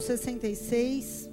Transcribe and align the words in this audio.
66. 0.00 1.28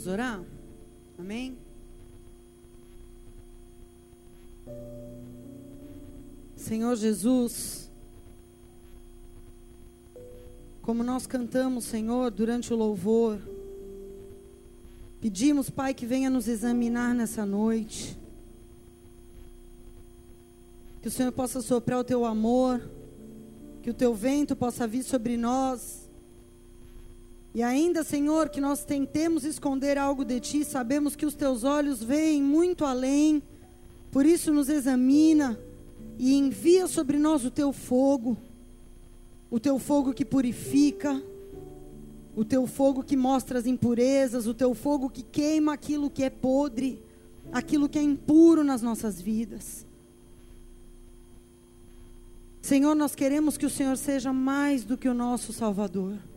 Vamos 0.00 0.14
orar? 0.14 0.42
Amém? 1.18 1.58
Senhor 6.56 6.96
Jesus, 6.96 7.90
como 10.80 11.04
nós 11.04 11.26
cantamos, 11.26 11.84
Senhor, 11.84 12.30
durante 12.30 12.72
o 12.72 12.76
louvor, 12.78 13.38
pedimos, 15.20 15.68
Pai, 15.68 15.92
que 15.92 16.06
venha 16.06 16.30
nos 16.30 16.48
examinar 16.48 17.14
nessa 17.14 17.44
noite. 17.44 18.16
Que 21.02 21.08
o 21.08 21.10
Senhor 21.10 21.32
possa 21.32 21.60
soprar 21.60 21.98
o 21.98 22.04
teu 22.04 22.24
amor, 22.24 22.80
que 23.82 23.90
o 23.90 23.94
teu 23.94 24.14
vento 24.14 24.56
possa 24.56 24.86
vir 24.86 25.02
sobre 25.02 25.36
nós. 25.36 25.99
E 27.54 27.62
ainda, 27.62 28.04
Senhor, 28.04 28.48
que 28.48 28.60
nós 28.60 28.84
tentemos 28.84 29.44
esconder 29.44 29.98
algo 29.98 30.24
de 30.24 30.38
ti, 30.38 30.64
sabemos 30.64 31.16
que 31.16 31.26
os 31.26 31.34
teus 31.34 31.64
olhos 31.64 32.02
veem 32.02 32.40
muito 32.40 32.84
além, 32.84 33.42
por 34.12 34.24
isso 34.24 34.52
nos 34.52 34.68
examina 34.68 35.58
e 36.16 36.34
envia 36.34 36.86
sobre 36.86 37.18
nós 37.18 37.44
o 37.44 37.50
teu 37.50 37.72
fogo, 37.72 38.36
o 39.50 39.58
teu 39.58 39.78
fogo 39.80 40.12
que 40.12 40.24
purifica, 40.24 41.20
o 42.36 42.44
teu 42.44 42.68
fogo 42.68 43.02
que 43.02 43.16
mostra 43.16 43.58
as 43.58 43.66
impurezas, 43.66 44.46
o 44.46 44.54
teu 44.54 44.72
fogo 44.72 45.10
que 45.10 45.22
queima 45.22 45.72
aquilo 45.72 46.08
que 46.08 46.22
é 46.22 46.30
podre, 46.30 47.02
aquilo 47.52 47.88
que 47.88 47.98
é 47.98 48.02
impuro 48.02 48.62
nas 48.62 48.80
nossas 48.80 49.20
vidas. 49.20 49.84
Senhor, 52.62 52.94
nós 52.94 53.16
queremos 53.16 53.56
que 53.56 53.66
o 53.66 53.70
Senhor 53.70 53.96
seja 53.96 54.32
mais 54.32 54.84
do 54.84 54.96
que 54.96 55.08
o 55.08 55.14
nosso 55.14 55.52
Salvador. 55.52 56.29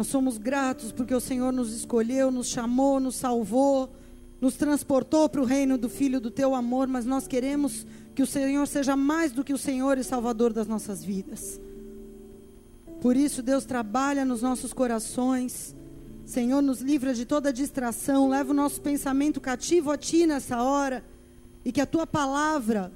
Nós 0.00 0.06
somos 0.06 0.38
gratos 0.38 0.92
porque 0.92 1.14
o 1.14 1.20
Senhor 1.20 1.52
nos 1.52 1.74
escolheu, 1.74 2.30
nos 2.30 2.46
chamou, 2.46 2.98
nos 2.98 3.16
salvou, 3.16 3.92
nos 4.40 4.54
transportou 4.54 5.28
para 5.28 5.42
o 5.42 5.44
reino 5.44 5.76
do 5.76 5.90
Filho 5.90 6.18
do 6.18 6.30
teu 6.30 6.54
amor, 6.54 6.88
mas 6.88 7.04
nós 7.04 7.28
queremos 7.28 7.86
que 8.14 8.22
o 8.22 8.26
Senhor 8.26 8.66
seja 8.66 8.96
mais 8.96 9.30
do 9.30 9.44
que 9.44 9.52
o 9.52 9.58
Senhor 9.58 9.98
e 9.98 10.02
Salvador 10.02 10.54
das 10.54 10.66
nossas 10.66 11.04
vidas. 11.04 11.60
Por 13.02 13.14
isso, 13.14 13.42
Deus 13.42 13.66
trabalha 13.66 14.24
nos 14.24 14.40
nossos 14.40 14.72
corações. 14.72 15.76
Senhor, 16.24 16.62
nos 16.62 16.80
livra 16.80 17.12
de 17.12 17.26
toda 17.26 17.52
distração, 17.52 18.26
leva 18.26 18.52
o 18.52 18.56
nosso 18.56 18.80
pensamento 18.80 19.38
cativo 19.38 19.90
a 19.90 19.98
Ti 19.98 20.26
nessa 20.26 20.62
hora 20.62 21.04
e 21.62 21.70
que 21.70 21.80
a 21.82 21.84
Tua 21.84 22.06
palavra 22.06 22.90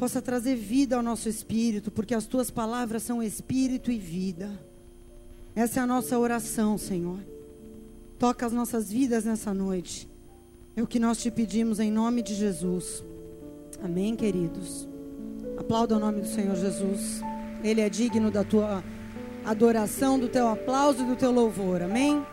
possa 0.00 0.22
trazer 0.22 0.56
vida 0.56 0.96
ao 0.96 1.02
nosso 1.02 1.28
espírito, 1.28 1.90
porque 1.90 2.14
as 2.14 2.24
tuas 2.24 2.50
palavras 2.50 3.02
são 3.02 3.22
espírito 3.22 3.92
e 3.92 3.98
vida. 3.98 4.50
Essa 5.54 5.80
é 5.80 5.82
a 5.82 5.86
nossa 5.86 6.18
oração, 6.18 6.78
Senhor. 6.78 7.18
Toca 8.18 8.46
as 8.46 8.52
nossas 8.52 8.90
vidas 8.90 9.26
nessa 9.26 9.52
noite. 9.52 10.08
É 10.74 10.82
o 10.82 10.86
que 10.86 10.98
nós 10.98 11.18
te 11.18 11.30
pedimos 11.30 11.78
em 11.78 11.92
nome 11.92 12.22
de 12.22 12.34
Jesus. 12.34 13.04
Amém, 13.84 14.16
queridos. 14.16 14.88
Aplauda 15.58 15.98
o 15.98 16.00
nome 16.00 16.22
do 16.22 16.28
Senhor 16.28 16.56
Jesus. 16.56 17.20
Ele 17.62 17.82
é 17.82 17.90
digno 17.90 18.30
da 18.30 18.42
tua 18.42 18.82
adoração, 19.44 20.18
do 20.18 20.30
teu 20.30 20.48
aplauso 20.48 21.02
e 21.02 21.06
do 21.06 21.14
teu 21.14 21.30
louvor. 21.30 21.82
Amém? 21.82 22.24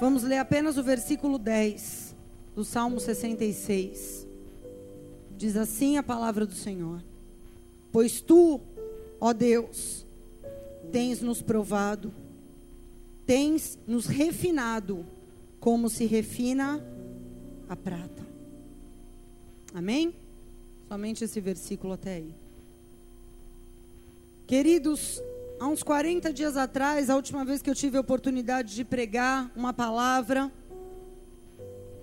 Vamos 0.00 0.22
ler 0.22 0.38
apenas 0.38 0.78
o 0.78 0.82
versículo 0.82 1.38
10 1.38 2.16
do 2.54 2.64
Salmo 2.64 2.98
66. 2.98 4.31
Diz 5.42 5.56
assim 5.56 5.96
a 5.96 6.04
palavra 6.04 6.46
do 6.46 6.54
Senhor: 6.54 7.02
Pois 7.90 8.20
tu, 8.20 8.60
ó 9.20 9.32
Deus, 9.32 10.06
tens 10.92 11.20
nos 11.20 11.42
provado, 11.42 12.14
tens 13.26 13.76
nos 13.84 14.06
refinado, 14.06 15.04
como 15.58 15.90
se 15.90 16.06
refina 16.06 16.80
a 17.68 17.74
prata. 17.74 18.24
Amém? 19.74 20.14
Somente 20.88 21.24
esse 21.24 21.40
versículo 21.40 21.94
até 21.94 22.14
aí. 22.14 22.32
Queridos, 24.46 25.20
há 25.58 25.66
uns 25.66 25.82
40 25.82 26.32
dias 26.32 26.56
atrás, 26.56 27.10
a 27.10 27.16
última 27.16 27.44
vez 27.44 27.60
que 27.60 27.68
eu 27.68 27.74
tive 27.74 27.96
a 27.96 28.00
oportunidade 28.00 28.76
de 28.76 28.84
pregar 28.84 29.50
uma 29.56 29.72
palavra, 29.72 30.52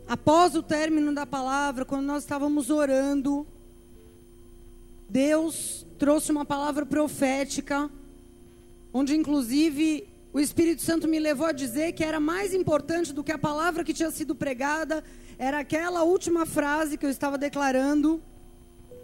após 0.09 0.55
o 0.55 0.63
término 0.63 1.13
da 1.13 1.23
palavra, 1.23 1.85
quando 1.85 2.07
nós 2.07 2.23
estávamos 2.23 2.71
orando, 2.71 3.45
Deus 5.07 5.85
trouxe 5.99 6.31
uma 6.31 6.43
palavra 6.43 6.83
profética, 6.83 7.87
onde 8.91 9.15
inclusive 9.15 10.07
o 10.33 10.39
Espírito 10.39 10.81
Santo 10.81 11.07
me 11.07 11.19
levou 11.19 11.45
a 11.45 11.51
dizer 11.51 11.91
que 11.91 12.03
era 12.03 12.19
mais 12.19 12.55
importante 12.55 13.13
do 13.13 13.23
que 13.23 13.31
a 13.31 13.37
palavra 13.37 13.83
que 13.83 13.93
tinha 13.93 14.09
sido 14.09 14.33
pregada, 14.33 15.03
era 15.37 15.59
aquela 15.59 16.01
última 16.01 16.43
frase 16.43 16.97
que 16.97 17.05
eu 17.05 17.09
estava 17.11 17.37
declarando 17.37 18.19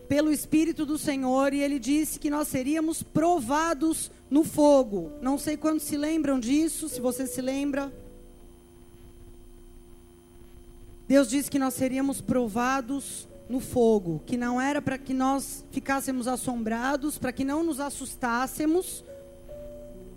pelo 0.09 0.31
Espírito 0.31 0.87
do 0.87 0.97
Senhor, 0.97 1.53
e 1.53 1.61
ele 1.61 1.77
disse 1.77 2.19
que 2.19 2.31
nós 2.31 2.47
seríamos 2.47 3.03
provados 3.03 4.09
no 4.27 4.43
fogo. 4.43 5.11
Não 5.21 5.37
sei 5.37 5.55
quantos 5.55 5.85
se 5.85 5.97
lembram 5.97 6.39
disso, 6.39 6.89
se 6.89 6.99
você 6.99 7.27
se 7.27 7.41
lembra. 7.41 7.93
Deus 11.07 11.29
disse 11.29 11.51
que 11.51 11.59
nós 11.59 11.75
seríamos 11.75 12.19
provados 12.19 13.27
no 13.47 13.59
fogo, 13.59 14.23
que 14.25 14.37
não 14.37 14.59
era 14.59 14.81
para 14.81 14.97
que 14.97 15.13
nós 15.13 15.63
ficássemos 15.71 16.27
assombrados, 16.27 17.19
para 17.19 17.31
que 17.31 17.45
não 17.45 17.63
nos 17.63 17.79
assustássemos, 17.79 19.03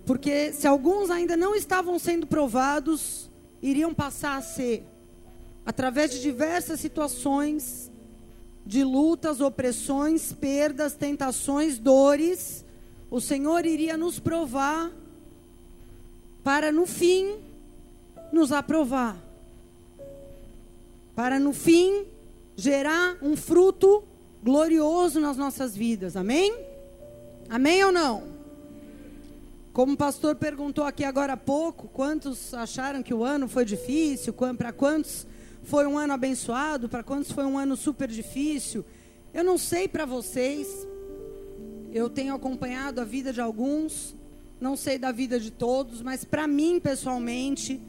porque 0.06 0.50
se 0.54 0.66
alguns 0.66 1.10
ainda 1.10 1.37
não 1.37 1.54
estavam 1.54 1.99
sendo 1.99 2.26
provados, 2.26 3.31
iriam 3.60 3.93
passar 3.93 4.38
a 4.38 4.41
ser, 4.41 4.82
através 5.66 6.10
de 6.10 6.22
diversas 6.22 6.81
situações, 6.81 7.93
de 8.65 8.82
lutas, 8.82 9.43
opressões, 9.43 10.32
perdas, 10.32 10.94
tentações, 10.94 11.78
dores, 11.78 12.65
o 13.10 13.20
Senhor 13.20 13.66
iria 13.66 13.97
nos 13.99 14.19
provar, 14.19 14.91
para 16.43 16.72
no 16.72 16.87
fim 16.87 17.37
nos 18.32 18.53
aprovar 18.53 19.28
para 21.19 21.41
no 21.41 21.53
fim 21.53 22.06
gerar 22.55 23.19
um 23.21 23.34
fruto 23.37 24.05
glorioso 24.41 25.19
nas 25.19 25.37
nossas 25.37 25.75
vidas. 25.75 26.15
Amém? 26.17 26.56
Amém 27.49 27.83
ou 27.83 27.91
não? 27.91 28.23
Como 29.73 29.95
o 29.95 29.97
pastor 29.97 30.37
perguntou 30.37 30.84
aqui 30.84 31.03
agora 31.03 31.33
há 31.33 31.37
pouco, 31.37 31.89
quantos 31.89 32.55
acharam 32.55 33.03
que 33.03 33.12
o 33.12 33.25
ano 33.25 33.49
foi 33.49 33.65
difícil? 33.65 34.33
Para 34.33 34.73
quantos 34.73 35.27
foi 35.65 35.89
um 35.89 35.99
ano 35.99 36.12
abençoado? 36.12 36.89
Para 36.89 37.03
quantos 37.03 37.33
foi 37.33 37.45
um 37.45 37.59
ano 37.59 37.77
super 37.77 38.06
difícil? 38.06 38.85
Eu 39.35 39.43
não 39.43 39.59
sei 39.59 39.89
para 39.89 40.06
vocês. 40.06 40.69
Eu 41.93 42.09
tenho 42.09 42.32
acompanhado 42.32 43.00
a 43.00 43.05
vida 43.05 43.32
de 43.32 43.41
alguns, 43.41 44.14
não 44.61 44.76
sei 44.76 45.00
da 45.00 45.11
vida 45.11 45.41
de 45.41 45.50
todos, 45.50 46.00
mas 46.00 46.23
para 46.25 46.47
mim 46.47 46.79
pessoalmente, 46.79 47.82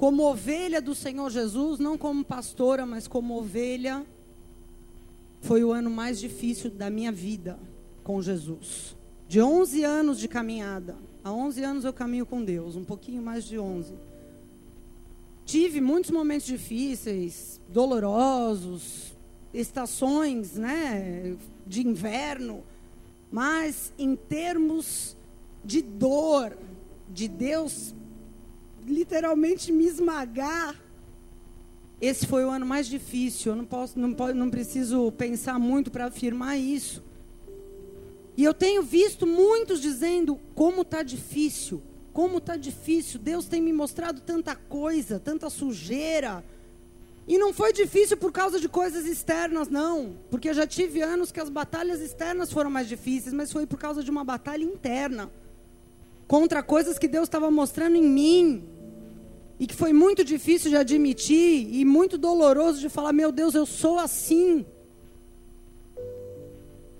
como 0.00 0.22
ovelha 0.22 0.80
do 0.80 0.94
Senhor 0.94 1.28
Jesus, 1.28 1.78
não 1.78 1.98
como 1.98 2.24
pastora, 2.24 2.86
mas 2.86 3.06
como 3.06 3.36
ovelha, 3.36 4.02
foi 5.42 5.62
o 5.62 5.72
ano 5.72 5.90
mais 5.90 6.18
difícil 6.18 6.70
da 6.70 6.88
minha 6.88 7.12
vida 7.12 7.58
com 8.02 8.22
Jesus. 8.22 8.96
De 9.28 9.42
11 9.42 9.84
anos 9.84 10.18
de 10.18 10.26
caminhada. 10.26 10.96
Há 11.22 11.30
11 11.30 11.62
anos 11.62 11.84
eu 11.84 11.92
caminho 11.92 12.24
com 12.24 12.42
Deus, 12.42 12.76
um 12.76 12.82
pouquinho 12.82 13.20
mais 13.20 13.44
de 13.44 13.58
11. 13.58 13.92
Tive 15.44 15.82
muitos 15.82 16.10
momentos 16.10 16.46
difíceis, 16.46 17.60
dolorosos, 17.68 19.12
estações, 19.52 20.54
né, 20.54 21.36
de 21.66 21.86
inverno, 21.86 22.64
mas 23.30 23.92
em 23.98 24.16
termos 24.16 25.14
de 25.62 25.82
dor, 25.82 26.56
de 27.06 27.28
Deus 27.28 27.94
literalmente 28.86 29.72
me 29.72 29.86
esmagar. 29.86 30.74
esse 32.00 32.26
foi 32.26 32.44
o 32.44 32.50
ano 32.50 32.64
mais 32.64 32.86
difícil. 32.86 33.52
Eu 33.52 33.56
não 33.56 33.64
posso, 33.64 33.98
não, 33.98 34.08
não 34.34 34.50
preciso 34.50 35.12
pensar 35.12 35.58
muito 35.58 35.90
para 35.90 36.06
afirmar 36.06 36.56
isso. 36.56 37.02
E 38.36 38.44
eu 38.44 38.54
tenho 38.54 38.82
visto 38.82 39.26
muitos 39.26 39.80
dizendo 39.80 40.40
como 40.54 40.82
está 40.82 41.02
difícil, 41.02 41.82
como 42.12 42.38
está 42.38 42.56
difícil. 42.56 43.20
Deus 43.20 43.46
tem 43.46 43.60
me 43.60 43.72
mostrado 43.72 44.20
tanta 44.20 44.54
coisa, 44.56 45.20
tanta 45.20 45.50
sujeira. 45.50 46.42
E 47.28 47.36
não 47.36 47.52
foi 47.52 47.72
difícil 47.72 48.16
por 48.16 48.32
causa 48.32 48.58
de 48.58 48.68
coisas 48.68 49.04
externas, 49.06 49.68
não. 49.68 50.16
Porque 50.30 50.48
eu 50.48 50.54
já 50.54 50.66
tive 50.66 51.02
anos 51.02 51.30
que 51.30 51.38
as 51.38 51.50
batalhas 51.50 52.00
externas 52.00 52.50
foram 52.50 52.70
mais 52.70 52.88
difíceis, 52.88 53.34
mas 53.34 53.52
foi 53.52 53.66
por 53.66 53.78
causa 53.78 54.02
de 54.02 54.10
uma 54.10 54.24
batalha 54.24 54.64
interna 54.64 55.30
contra 56.30 56.62
coisas 56.62 56.96
que 56.96 57.08
Deus 57.08 57.24
estava 57.24 57.50
mostrando 57.50 57.96
em 57.96 58.08
mim. 58.08 58.62
E 59.58 59.66
que 59.66 59.74
foi 59.74 59.92
muito 59.92 60.24
difícil 60.24 60.70
de 60.70 60.76
admitir 60.76 61.68
e 61.74 61.84
muito 61.84 62.16
doloroso 62.16 62.78
de 62.78 62.88
falar: 62.88 63.12
meu 63.12 63.32
Deus, 63.32 63.52
eu 63.52 63.66
sou 63.66 63.98
assim. 63.98 64.64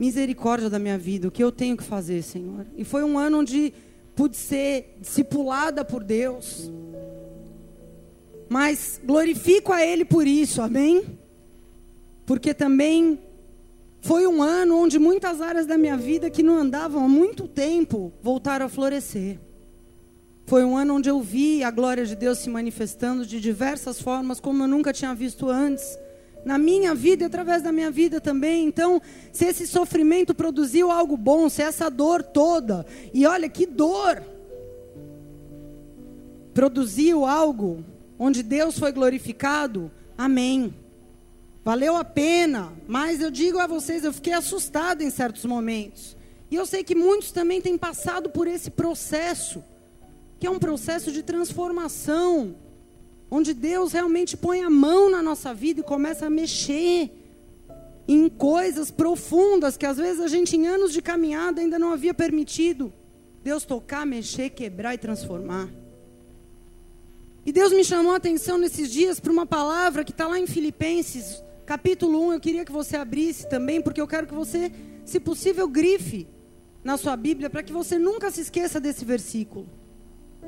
Misericórdia 0.01 0.69
da 0.69 0.81
minha 0.81 0.99
vida, 0.99 1.29
o 1.29 1.31
que 1.31 1.45
eu 1.45 1.53
tenho 1.53 1.77
que 1.77 1.85
fazer, 1.85 2.23
Senhor? 2.23 2.67
E 2.77 2.83
foi 2.83 3.05
um 3.05 3.17
ano 3.17 3.39
onde 3.39 3.73
pude 4.17 4.37
ser 4.37 4.97
discipulada 5.01 5.85
por 5.85 6.03
Deus. 6.03 6.69
Mas 8.49 9.01
glorifico 9.05 9.73
a 9.73 9.87
Ele 9.87 10.05
por 10.05 10.27
isso, 10.27 10.61
amém? 10.61 11.05
Porque 12.27 12.53
também 12.53 13.17
foi 14.01 14.27
um 14.27 14.43
ano 14.43 14.79
onde 14.79 14.99
muitas 14.99 15.41
áreas 15.41 15.67
da 15.67 15.77
minha 15.77 15.97
vida 15.97 16.31
que 16.31 16.43
não 16.43 16.57
andavam 16.57 17.05
há 17.05 17.09
muito 17.09 17.47
tempo 17.47 18.13
voltaram 18.23 18.67
a 18.67 18.69
florescer. 18.69 19.39
Foi 20.47 20.65
um 20.65 20.77
ano 20.77 20.97
onde 20.97 21.09
eu 21.09 21.21
vi 21.21 21.63
a 21.63 21.71
glória 21.71 22.05
de 22.05 22.17
Deus 22.17 22.39
se 22.39 22.51
manifestando 22.51 23.25
de 23.25 23.41
diversas 23.41 24.01
formas, 24.01 24.41
como 24.41 24.65
eu 24.65 24.69
nunca 24.69 24.93
tinha 24.93 25.15
visto 25.15 25.49
antes. 25.49 25.99
Na 26.45 26.57
minha 26.57 26.95
vida 26.95 27.23
e 27.23 27.27
através 27.27 27.63
da 27.63 27.71
minha 27.71 27.91
vida 27.91 28.21
também. 28.21 28.67
Então, 28.67 29.01
se 29.33 29.45
esse 29.45 29.67
sofrimento 29.67 30.35
produziu 30.35 30.91
algo 30.91 31.17
bom, 31.17 31.49
se 31.49 31.63
essa 31.63 31.91
dor 31.91 32.23
toda, 32.23 32.87
e 33.13 33.27
olha 33.27 33.49
que 33.49 33.67
dor, 33.67 34.23
produziu 36.55 37.27
algo 37.27 37.85
onde 38.19 38.43
Deus 38.43 38.79
foi 38.79 38.91
glorificado, 38.91 39.91
amém. 40.17 40.75
Valeu 41.65 41.97
a 41.97 42.05
pena, 42.05 42.73
mas 42.89 43.21
eu 43.21 43.31
digo 43.31 43.59
a 43.59 43.67
vocês, 43.67 44.03
eu 44.03 44.13
fiquei 44.13 44.33
assustada 44.33 45.05
em 45.05 45.11
certos 45.11 45.45
momentos. 45.45 46.17
E 46.51 46.57
eu 46.57 46.65
sei 46.65 46.83
que 46.83 46.95
muitos 46.95 47.31
também 47.31 47.61
têm 47.61 47.77
passado 47.77 48.31
por 48.31 48.47
esse 48.47 48.71
processo 48.71 49.63
que 50.41 50.47
é 50.47 50.51
um 50.51 50.59
processo 50.59 51.13
de 51.13 51.23
transformação, 51.23 52.57
onde 53.31 53.53
Deus 53.53 53.93
realmente 53.93 54.39
põe 54.39 54.63
a 54.63 54.71
mão 54.71 55.11
na 55.11 55.23
nossa 55.23 55.53
vida 55.53 55.81
e 55.81 55.85
começa 55.85 56.27
a 56.27 56.31
mexer 56.31 57.11
em 58.09 58.27
coisas 58.27 58.91
profundas 58.91 59.77
que 59.77 59.85
às 59.85 59.99
vezes 59.99 60.19
a 60.19 60.29
gente 60.29 60.57
em 60.57 60.67
anos 60.67 60.95
de 60.95 61.03
caminhada 61.03 61.61
ainda 61.61 61.79
não 61.79 61.93
havia 61.93 62.15
permitido 62.15 62.91
Deus 63.45 63.65
tocar, 63.65 64.07
mexer, 64.07 64.49
quebrar 64.51 64.95
e 64.95 64.99
transformar. 64.99 65.69
E 67.45 67.53
Deus 67.53 67.73
me 67.73 67.85
chamou 67.85 68.13
a 68.13 68.17
atenção 68.17 68.57
nesses 68.57 68.91
dias 68.91 69.21
para 69.21 69.33
uma 69.33 69.47
palavra 69.47 70.05
que 70.05 70.11
está 70.11 70.27
lá 70.27 70.39
em 70.39 70.47
Filipenses, 70.47 71.43
capítulo 71.71 72.21
1. 72.27 72.33
Eu 72.33 72.41
queria 72.41 72.65
que 72.65 72.73
você 72.73 72.97
abrisse 72.97 73.49
também, 73.49 73.81
porque 73.81 74.01
eu 74.01 74.09
quero 74.09 74.27
que 74.27 74.35
você, 74.35 74.73
se 75.05 75.21
possível, 75.21 75.69
grife 75.69 76.27
na 76.83 76.97
sua 76.97 77.17
Bíblia, 77.17 77.49
para 77.49 77.63
que 77.63 77.73
você 77.73 77.97
nunca 77.97 78.29
se 78.29 78.41
esqueça 78.41 78.81
desse 78.81 79.05
versículo. 79.05 79.69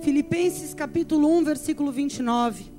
Filipenses 0.01 0.75
capítulo 0.75 1.29
1, 1.39 1.45
versículo 1.45 1.93
29. 1.93 2.73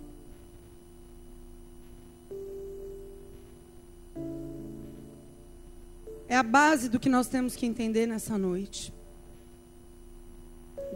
É 6.28 6.36
a 6.36 6.44
base 6.44 6.90
do 6.90 7.00
que 7.00 7.08
nós 7.08 7.28
temos 7.28 7.56
que 7.56 7.66
entender 7.66 8.06
nessa 8.06 8.38
noite. 8.38 8.94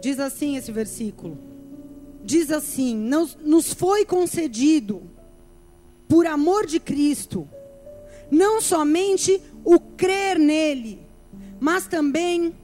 Diz 0.02 0.20
assim 0.20 0.58
esse 0.58 0.70
versículo. 0.70 1.38
Diz 2.22 2.50
assim: 2.50 2.94
Nos 2.94 3.72
foi 3.72 4.04
concedido, 4.04 5.16
por 6.08 6.26
amor 6.26 6.66
de 6.66 6.80
Cristo, 6.80 7.48
não 8.30 8.60
somente 8.60 9.40
o 9.64 9.78
crer 9.78 10.38
nele, 10.38 10.98
mas 11.60 11.86
também 11.86 12.54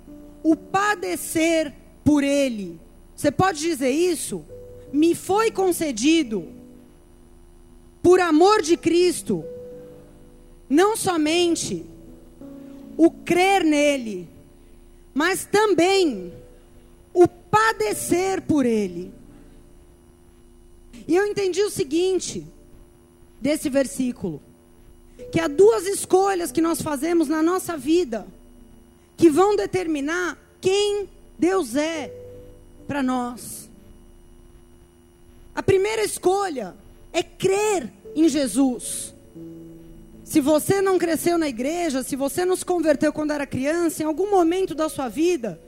o 0.43 0.57
padecer 0.57 1.73
por 2.03 2.23
ele 2.25 2.81
você 3.15 3.31
pode 3.31 3.61
dizer 3.61 3.91
isso? 3.91 4.45
Me 4.93 5.15
foi 5.15 5.51
concedido, 5.51 6.49
por 8.03 8.21
amor 8.21 8.61
de 8.61 8.77
Cristo, 8.77 9.45
não 10.69 10.97
somente 10.97 11.85
o 12.97 13.11
crer 13.11 13.65
nele, 13.65 14.29
mas 15.13 15.45
também 15.47 16.33
o 17.13 17.27
padecer 17.27 18.43
por 18.43 18.67
ele. 18.67 19.13
E 21.07 21.15
eu 21.15 21.27
entendi 21.27 21.63
o 21.63 21.71
seguinte 21.71 22.47
desse 23.45 23.69
versículo: 23.69 24.41
que 25.31 25.39
há 25.39 25.47
duas 25.47 25.87
escolhas 25.87 26.51
que 26.51 26.63
nós 26.63 26.81
fazemos 26.81 27.29
na 27.29 27.43
nossa 27.43 27.77
vida 27.77 28.27
que 29.19 29.29
vão 29.29 29.55
determinar 29.55 30.39
quem 30.63 31.09
Deus 31.39 31.77
é 31.77 32.11
para 32.89 33.03
nós. 33.03 33.69
A 35.55 35.63
primeira 35.63 36.03
escolha 36.03 36.75
é 37.13 37.23
crer 37.23 37.93
em 38.17 38.29
Jesus. 38.29 39.13
Se 40.25 40.41
você 40.41 40.81
não 40.81 40.99
cresceu 40.99 41.37
na 41.37 41.47
igreja, 41.47 42.03
se 42.03 42.17
você 42.17 42.45
não 42.45 42.57
se 42.57 42.65
converteu 42.65 43.13
quando 43.13 43.31
era 43.31 43.47
criança, 43.47 44.03
em 44.03 44.07
algum 44.07 44.31
momento 44.31 44.75
da 44.75 44.89
sua 44.89 45.09
vida, 45.09 45.61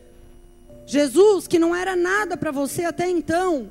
Jesus, 0.87 1.47
que 1.47 1.59
não 1.59 1.77
era 1.77 1.95
nada 1.95 2.37
para 2.37 2.51
você 2.51 2.85
até 2.85 3.09
então, 3.09 3.69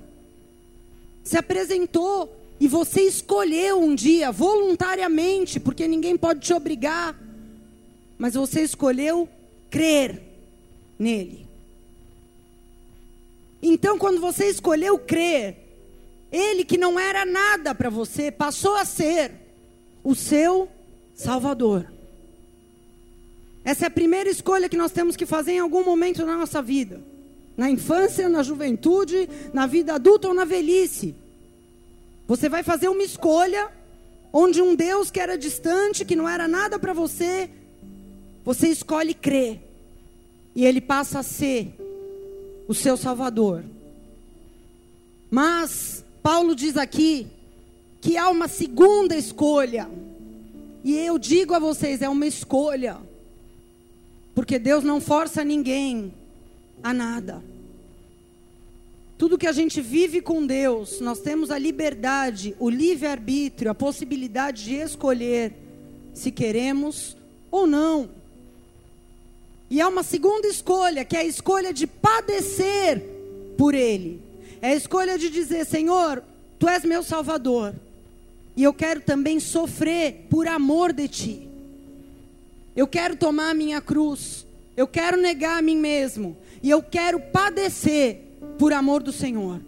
se 1.24 1.38
apresentou 1.38 2.45
e 2.60 2.68
você 2.68 3.02
escolheu 3.02 3.82
um 3.82 3.94
dia, 3.94 4.32
voluntariamente, 4.32 5.60
porque 5.60 5.88
ninguém 5.88 6.16
pode 6.16 6.40
te 6.40 6.54
obrigar, 6.54 7.20
mas 8.18 8.34
você 8.34 8.62
escolheu 8.62 9.28
crer 9.70 10.22
nele. 10.98 11.46
Então, 13.62 13.98
quando 13.98 14.22
você 14.22 14.46
escolheu 14.46 14.98
crer, 14.98 15.58
ele 16.32 16.64
que 16.64 16.78
não 16.78 17.00
era 17.00 17.26
nada 17.26 17.76
para 17.76 17.90
você, 17.90 18.32
passou 18.32 18.76
a 18.76 18.86
ser 18.86 19.32
o 20.04 20.16
seu 20.16 20.70
Salvador. 21.14 21.92
Essa 23.66 23.86
é 23.86 23.88
a 23.88 23.92
primeira 23.92 24.30
escolha 24.30 24.70
que 24.70 24.78
nós 24.78 24.92
temos 24.92 25.16
que 25.16 25.26
fazer 25.26 25.54
em 25.54 25.60
algum 25.60 25.84
momento 25.84 26.26
na 26.26 26.38
nossa 26.38 26.62
vida. 26.62 27.02
Na 27.58 27.70
infância, 27.70 28.30
na 28.30 28.44
juventude, 28.44 29.28
na 29.52 29.66
vida 29.66 29.96
adulta 29.96 30.28
ou 30.28 30.34
na 30.34 30.46
velhice. 30.46 31.16
Você 32.28 32.50
vai 32.50 32.64
fazer 32.64 32.88
uma 32.88 33.04
escolha 33.04 33.70
onde 34.34 34.62
um 34.62 34.76
Deus 34.76 35.10
que 35.10 35.20
era 35.20 35.38
distante, 35.38 36.04
que 36.04 36.16
não 36.16 36.28
era 36.28 36.48
nada 36.48 36.78
para 36.78 36.94
você, 36.94 37.50
você 38.44 38.68
escolhe 38.68 39.14
crer. 39.14 39.62
E 40.56 40.66
ele 40.66 40.82
passa 40.82 41.20
a 41.20 41.24
ser 41.24 41.74
o 42.68 42.74
seu 42.74 42.98
Salvador. 42.98 43.64
Mas 45.30 46.04
Paulo 46.22 46.56
diz 46.56 46.76
aqui 46.78 47.28
que 48.02 48.18
há 48.18 48.30
uma 48.30 48.48
segunda 48.48 49.16
escolha. 49.16 49.90
E 50.84 50.96
eu 50.98 51.18
digo 51.18 51.54
a 51.54 51.60
vocês, 51.60 52.02
é 52.02 52.10
uma 52.10 52.28
escolha. 52.28 52.98
Porque 54.34 54.60
Deus 54.60 54.84
não 54.84 55.00
força 55.00 55.44
ninguém 55.44 56.14
a 56.84 56.94
nada. 56.94 57.42
Tudo 59.18 59.38
que 59.38 59.48
a 59.48 59.52
gente 59.54 59.80
vive 59.80 60.22
com 60.22 60.46
Deus, 60.46 61.00
nós 61.00 61.20
temos 61.20 61.50
a 61.50 61.58
liberdade, 61.58 62.56
o 62.60 62.70
livre-arbítrio, 62.70 63.72
a 63.72 63.76
possibilidade 63.76 64.66
de 64.66 64.76
escolher 64.76 65.54
se 66.14 66.32
queremos 66.32 67.16
ou 67.50 67.66
não. 67.66 68.10
E 69.70 69.80
há 69.80 69.88
uma 69.88 70.04
segunda 70.04 70.48
escolha, 70.48 71.06
que 71.06 71.16
é 71.16 71.22
a 71.22 71.26
escolha 71.26 71.74
de 71.74 71.88
padecer 71.88 73.02
por 73.58 73.74
Ele. 73.74 74.22
É 74.62 74.70
a 74.70 74.76
escolha 74.76 75.18
de 75.18 75.30
dizer: 75.30 75.66
Senhor, 75.66 76.22
Tu 76.60 76.68
és 76.68 76.84
meu 76.84 77.04
Salvador. 77.04 77.76
E 78.56 78.64
eu 78.64 78.74
quero 78.74 79.02
também 79.02 79.40
sofrer 79.40 80.28
por 80.30 80.48
amor 80.48 80.94
de 80.94 81.08
Ti. 81.08 81.50
Eu 82.76 82.88
quero 82.88 83.16
tomar 83.16 83.52
a 83.52 83.54
minha 83.54 83.82
cruz. 83.82 84.46
Eu 84.76 84.88
quero 84.88 85.18
negar 85.18 85.58
a 85.58 85.62
mim 85.62 85.78
mesmo. 85.78 86.38
E 86.64 86.70
eu 86.70 86.82
quero 86.82 87.20
padecer 87.20 88.25
por 88.58 88.74
amor 88.74 89.02
do 89.04 89.12
Senhor. 89.12 89.62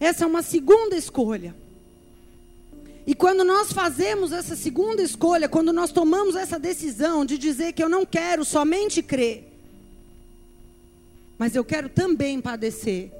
Essa 0.00 0.24
é 0.24 0.26
uma 0.26 0.42
segunda 0.42 0.96
escolha. 0.96 1.54
E 3.06 3.14
quando 3.14 3.42
nós 3.42 3.72
fazemos 3.72 4.32
essa 4.32 4.54
segunda 4.54 5.02
escolha, 5.02 5.48
quando 5.48 5.72
nós 5.72 5.90
tomamos 5.90 6.36
essa 6.36 6.58
decisão 6.58 7.24
de 7.24 7.38
dizer 7.38 7.72
que 7.72 7.82
eu 7.82 7.88
não 7.88 8.04
quero 8.04 8.44
somente 8.44 9.02
crer, 9.02 9.50
mas 11.38 11.56
eu 11.56 11.64
quero 11.64 11.88
também 11.88 12.40
padecer, 12.40 13.10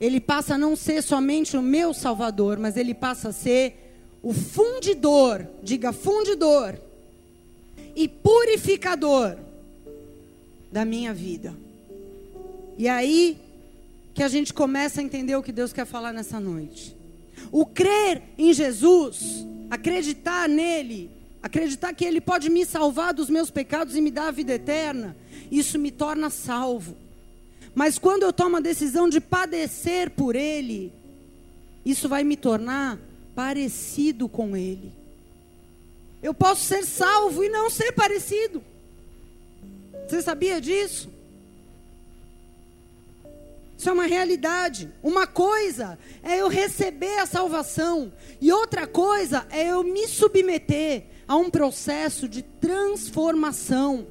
ele 0.00 0.20
passa 0.20 0.54
a 0.54 0.58
não 0.58 0.76
ser 0.76 1.02
somente 1.02 1.56
o 1.56 1.62
meu 1.62 1.92
Salvador, 1.92 2.58
mas 2.58 2.76
ele 2.76 2.94
passa 2.94 3.30
a 3.30 3.32
ser 3.32 3.74
o 4.22 4.32
fundidor, 4.32 5.48
diga 5.62 5.92
fundidor, 5.92 6.78
e 7.94 8.08
purificador 8.08 9.36
da 10.70 10.84
minha 10.84 11.12
vida. 11.12 11.54
E 12.78 12.88
aí 12.88 13.38
que 14.14 14.22
a 14.22 14.28
gente 14.28 14.52
começa 14.52 15.00
a 15.00 15.04
entender 15.04 15.36
o 15.36 15.42
que 15.42 15.52
Deus 15.52 15.72
quer 15.72 15.86
falar 15.86 16.12
nessa 16.12 16.38
noite. 16.38 16.96
O 17.50 17.64
crer 17.64 18.22
em 18.36 18.52
Jesus, 18.52 19.46
acreditar 19.70 20.48
nele, 20.48 21.10
acreditar 21.42 21.92
que 21.92 22.04
ele 22.04 22.20
pode 22.20 22.50
me 22.50 22.64
salvar 22.64 23.14
dos 23.14 23.30
meus 23.30 23.50
pecados 23.50 23.96
e 23.96 24.00
me 24.00 24.10
dar 24.10 24.28
a 24.28 24.32
vida 24.32 24.52
eterna, 24.52 25.16
isso 25.50 25.78
me 25.78 25.90
torna 25.90 26.30
salvo. 26.30 26.96
Mas 27.74 27.98
quando 27.98 28.22
eu 28.22 28.32
tomo 28.32 28.58
a 28.58 28.60
decisão 28.60 29.08
de 29.08 29.20
padecer 29.20 30.10
por 30.10 30.36
ele, 30.36 30.92
isso 31.84 32.08
vai 32.08 32.22
me 32.22 32.36
tornar 32.36 32.98
parecido 33.34 34.28
com 34.28 34.56
ele. 34.56 34.92
Eu 36.22 36.32
posso 36.32 36.64
ser 36.64 36.84
salvo 36.84 37.42
e 37.42 37.48
não 37.48 37.68
ser 37.68 37.92
parecido. 37.92 38.62
Você 40.06 40.22
sabia 40.22 40.60
disso? 40.60 41.10
Isso 43.82 43.88
é 43.88 43.92
uma 43.92 44.06
realidade. 44.06 44.88
Uma 45.02 45.26
coisa 45.26 45.98
é 46.22 46.40
eu 46.40 46.46
receber 46.46 47.18
a 47.18 47.26
salvação, 47.26 48.12
e 48.40 48.52
outra 48.52 48.86
coisa 48.86 49.44
é 49.50 49.72
eu 49.72 49.82
me 49.82 50.06
submeter 50.06 51.06
a 51.26 51.34
um 51.34 51.50
processo 51.50 52.28
de 52.28 52.42
transformação. 52.42 54.06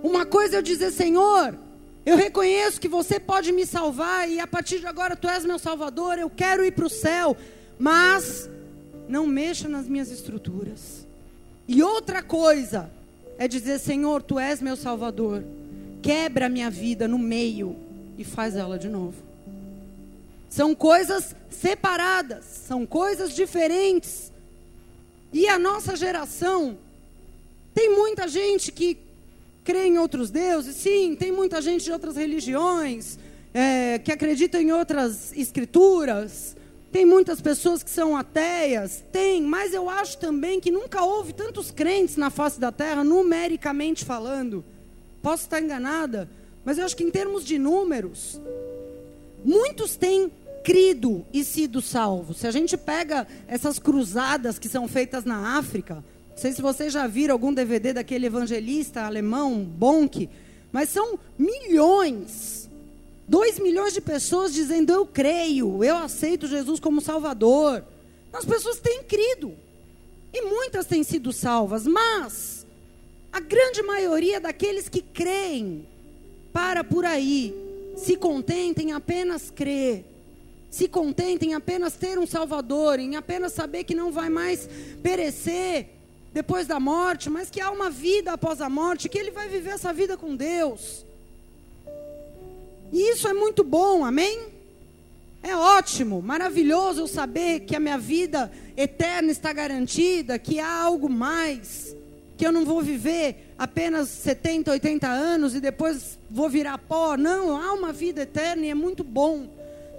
Uma 0.00 0.24
coisa 0.24 0.54
é 0.54 0.58
eu 0.58 0.62
dizer, 0.62 0.92
Senhor, 0.92 1.58
eu 2.06 2.16
reconheço 2.16 2.80
que 2.80 2.86
você 2.86 3.18
pode 3.18 3.50
me 3.50 3.66
salvar 3.66 4.30
e 4.30 4.38
a 4.38 4.46
partir 4.46 4.78
de 4.78 4.86
agora 4.86 5.16
tu 5.16 5.28
és 5.28 5.44
meu 5.44 5.58
salvador, 5.58 6.16
eu 6.16 6.30
quero 6.30 6.64
ir 6.64 6.70
para 6.70 6.86
o 6.86 6.88
céu, 6.88 7.36
mas 7.76 8.48
não 9.08 9.26
mexa 9.26 9.68
nas 9.68 9.88
minhas 9.88 10.08
estruturas. 10.08 11.04
E 11.66 11.82
outra 11.82 12.22
coisa 12.22 12.88
é 13.38 13.48
dizer, 13.48 13.80
Senhor, 13.80 14.22
tu 14.22 14.38
és 14.38 14.62
meu 14.62 14.76
salvador, 14.76 15.42
quebra 16.00 16.46
a 16.46 16.48
minha 16.48 16.70
vida 16.70 17.08
no 17.08 17.18
meio 17.18 17.82
e 18.18 18.24
faz 18.24 18.56
ela 18.56 18.78
de 18.78 18.88
novo. 18.88 19.14
São 20.48 20.74
coisas 20.74 21.34
separadas, 21.50 22.44
são 22.44 22.86
coisas 22.86 23.34
diferentes. 23.34 24.32
E 25.32 25.48
a 25.48 25.58
nossa 25.58 25.96
geração 25.96 26.78
tem 27.74 27.94
muita 27.94 28.28
gente 28.28 28.70
que 28.70 28.96
crê 29.64 29.86
em 29.86 29.98
outros 29.98 30.30
deuses, 30.30 30.76
sim, 30.76 31.16
tem 31.16 31.32
muita 31.32 31.60
gente 31.60 31.84
de 31.84 31.90
outras 31.90 32.16
religiões, 32.16 33.18
é, 33.52 33.98
que 33.98 34.12
acredita 34.12 34.60
em 34.60 34.70
outras 34.70 35.32
escrituras, 35.36 36.54
tem 36.92 37.04
muitas 37.04 37.40
pessoas 37.40 37.82
que 37.82 37.90
são 37.90 38.16
ateias, 38.16 39.02
tem, 39.10 39.42
mas 39.42 39.74
eu 39.74 39.90
acho 39.90 40.18
também 40.18 40.60
que 40.60 40.70
nunca 40.70 41.02
houve 41.02 41.32
tantos 41.32 41.72
crentes 41.72 42.16
na 42.16 42.30
face 42.30 42.60
da 42.60 42.70
terra, 42.70 43.02
numericamente 43.02 44.04
falando. 44.04 44.64
Posso 45.20 45.42
estar 45.42 45.60
enganada, 45.60 46.28
mas 46.64 46.78
eu 46.78 46.84
acho 46.84 46.96
que 46.96 47.04
em 47.04 47.10
termos 47.10 47.44
de 47.44 47.58
números, 47.58 48.40
muitos 49.44 49.96
têm 49.96 50.30
crido 50.64 51.24
e 51.32 51.44
sido 51.44 51.82
salvos. 51.82 52.38
Se 52.38 52.46
a 52.46 52.50
gente 52.50 52.76
pega 52.76 53.26
essas 53.46 53.78
cruzadas 53.78 54.58
que 54.58 54.68
são 54.68 54.88
feitas 54.88 55.24
na 55.24 55.58
África, 55.58 55.96
não 55.96 56.36
sei 56.36 56.52
se 56.52 56.62
vocês 56.62 56.92
já 56.92 57.06
viram 57.06 57.34
algum 57.34 57.52
DVD 57.52 57.92
daquele 57.92 58.26
evangelista 58.26 59.02
alemão, 59.02 59.62
Bonk, 59.62 60.28
mas 60.72 60.88
são 60.88 61.18
milhões, 61.38 62.68
dois 63.28 63.58
milhões 63.58 63.92
de 63.92 64.00
pessoas 64.00 64.52
dizendo: 64.52 64.92
Eu 64.92 65.06
creio, 65.06 65.84
eu 65.84 65.96
aceito 65.96 66.48
Jesus 66.48 66.80
como 66.80 67.00
Salvador. 67.00 67.84
As 68.32 68.44
pessoas 68.44 68.80
têm 68.80 69.04
crido, 69.04 69.54
e 70.32 70.42
muitas 70.42 70.86
têm 70.86 71.04
sido 71.04 71.32
salvas, 71.32 71.86
mas 71.86 72.66
a 73.32 73.38
grande 73.38 73.82
maioria 73.82 74.40
daqueles 74.40 74.88
que 74.88 75.00
creem, 75.00 75.86
para 76.54 76.82
por 76.82 77.04
aí, 77.04 77.54
se 77.98 78.16
contentem 78.16 78.92
apenas 78.92 79.50
crer 79.50 80.14
se 80.74 80.88
contentem 80.88 81.50
em 81.50 81.54
apenas 81.54 81.94
ter 81.94 82.18
um 82.18 82.26
Salvador, 82.26 82.98
em 82.98 83.14
apenas 83.14 83.52
saber 83.52 83.84
que 83.84 83.94
não 83.94 84.10
vai 84.10 84.28
mais 84.28 84.68
perecer, 85.00 85.86
depois 86.32 86.66
da 86.66 86.80
morte, 86.80 87.30
mas 87.30 87.48
que 87.48 87.60
há 87.60 87.70
uma 87.70 87.88
vida 87.88 88.32
após 88.32 88.60
a 88.60 88.68
morte, 88.68 89.08
que 89.08 89.16
ele 89.16 89.30
vai 89.30 89.48
viver 89.48 89.70
essa 89.70 89.92
vida 89.92 90.16
com 90.16 90.34
Deus. 90.34 91.06
E 92.92 93.12
isso 93.12 93.28
é 93.28 93.32
muito 93.32 93.62
bom, 93.62 94.04
amém? 94.04 94.48
É 95.44 95.54
ótimo, 95.54 96.20
maravilhoso 96.20 97.02
eu 97.02 97.06
saber 97.06 97.60
que 97.60 97.76
a 97.76 97.80
minha 97.80 97.96
vida 97.98 98.50
eterna 98.76 99.30
está 99.30 99.52
garantida, 99.52 100.40
que 100.40 100.58
há 100.58 100.82
algo 100.82 101.08
mais, 101.08 101.94
que 102.36 102.46
eu 102.46 102.52
não 102.52 102.64
vou 102.64 102.82
viver 102.82 103.54
apenas 103.58 104.08
70, 104.08 104.70
80 104.70 105.08
anos 105.08 105.54
e 105.54 105.60
depois 105.60 106.18
vou 106.30 106.48
virar 106.48 106.78
pó. 106.78 107.16
Não, 107.16 107.56
há 107.56 107.72
uma 107.72 107.92
vida 107.92 108.22
eterna 108.22 108.66
e 108.66 108.70
é 108.70 108.74
muito 108.74 109.04
bom 109.04 109.48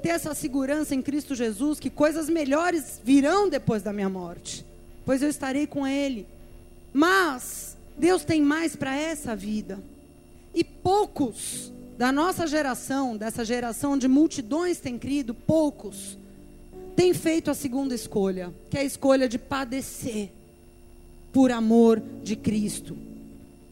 ter 0.01 0.09
essa 0.09 0.33
segurança 0.33 0.93
em 0.93 1.01
Cristo 1.01 1.33
Jesus 1.33 1.79
que 1.79 1.89
coisas 1.89 2.29
melhores 2.29 2.99
virão 3.03 3.49
depois 3.49 3.81
da 3.81 3.93
minha 3.93 4.09
morte 4.09 4.65
pois 5.05 5.21
eu 5.21 5.29
estarei 5.29 5.67
com 5.67 5.85
ele. 5.85 6.25
Mas 6.91 7.77
Deus 7.97 8.25
tem 8.25 8.41
mais 8.41 8.75
para 8.75 8.95
essa 8.97 9.35
vida. 9.35 9.79
E 10.53 10.63
poucos 10.63 11.71
da 11.97 12.11
nossa 12.11 12.47
geração, 12.47 13.15
dessa 13.15 13.45
geração 13.45 13.97
de 13.97 14.07
multidões 14.07 14.79
têm 14.79 14.97
crido, 14.97 15.33
poucos 15.33 16.17
têm 16.95 17.13
feito 17.13 17.51
a 17.51 17.53
segunda 17.53 17.93
escolha, 17.93 18.53
que 18.69 18.77
é 18.77 18.81
a 18.81 18.85
escolha 18.85 19.29
de 19.29 19.37
padecer 19.37 20.31
por 21.35 21.51
amor 21.51 22.01
de 22.23 22.33
Cristo. 22.33 22.97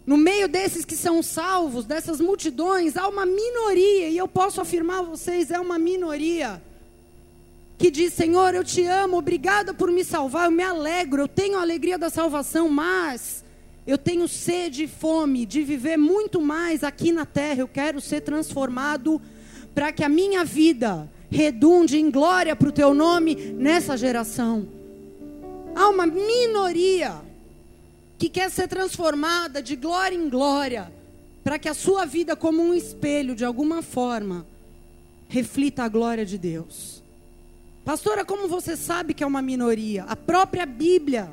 No 0.06 0.18
meio 0.18 0.50
desses 0.50 0.84
que 0.84 0.98
são 0.98 1.24
salvos, 1.24 1.86
dessas 1.86 2.20
multidões, 2.20 2.98
há 2.98 3.08
uma 3.08 3.26
minoria, 3.26 4.10
e 4.10 4.18
eu 4.18 4.28
posso 4.28 4.60
afirmar 4.60 5.00
a 5.00 5.04
vocês, 5.04 5.50
é 5.50 5.58
uma 5.58 5.80
minoria 5.80 6.62
que 7.78 7.90
diz: 7.90 8.12
Senhor, 8.12 8.54
eu 8.54 8.66
te 8.66 8.86
amo, 8.86 9.16
obrigada 9.16 9.74
por 9.74 9.90
me 9.90 10.04
salvar, 10.04 10.48
eu 10.48 10.52
me 10.52 10.62
alegro, 10.62 11.22
eu 11.22 11.28
tenho 11.30 11.58
a 11.58 11.62
alegria 11.62 11.98
da 11.98 12.10
salvação, 12.10 12.68
mas 12.68 13.46
eu 13.88 13.98
tenho 13.98 14.28
sede 14.28 14.84
e 14.84 14.88
fome 14.90 15.46
de 15.46 15.64
viver 15.64 15.96
muito 15.96 16.42
mais 16.42 16.84
aqui 16.84 17.14
na 17.14 17.26
terra. 17.26 17.62
Eu 17.62 17.68
quero 17.70 18.02
ser 18.02 18.20
transformado 18.20 19.22
para 19.74 19.90
que 19.94 20.04
a 20.04 20.10
minha 20.10 20.44
vida 20.44 21.10
redunde 21.32 21.98
em 21.98 22.12
glória 22.12 22.58
para 22.58 22.68
o 22.68 22.74
teu 22.74 22.94
nome 22.94 23.36
nessa 23.36 23.96
geração. 23.96 24.68
Há 25.74 25.88
uma 25.88 26.06
minoria 26.06 27.32
que 28.24 28.30
quer 28.30 28.50
ser 28.50 28.70
transformada 28.70 29.62
de 29.62 29.76
glória 29.76 30.16
em 30.16 30.30
glória, 30.30 30.90
para 31.44 31.60
que 31.60 31.68
a 31.68 31.74
sua 31.74 32.06
vida, 32.06 32.38
como 32.38 32.64
um 32.64 32.74
espelho, 32.74 33.36
de 33.36 33.44
alguma 33.44 33.82
forma, 33.82 34.48
reflita 35.28 35.84
a 35.84 35.90
glória 35.90 36.26
de 36.26 36.38
Deus. 36.38 37.04
Pastora, 37.84 38.24
como 38.24 38.48
você 38.48 38.78
sabe 38.78 39.14
que 39.14 39.26
é 39.26 39.28
uma 39.28 39.42
minoria? 39.42 40.06
A 40.06 40.16
própria 40.16 40.66
Bíblia 40.66 41.32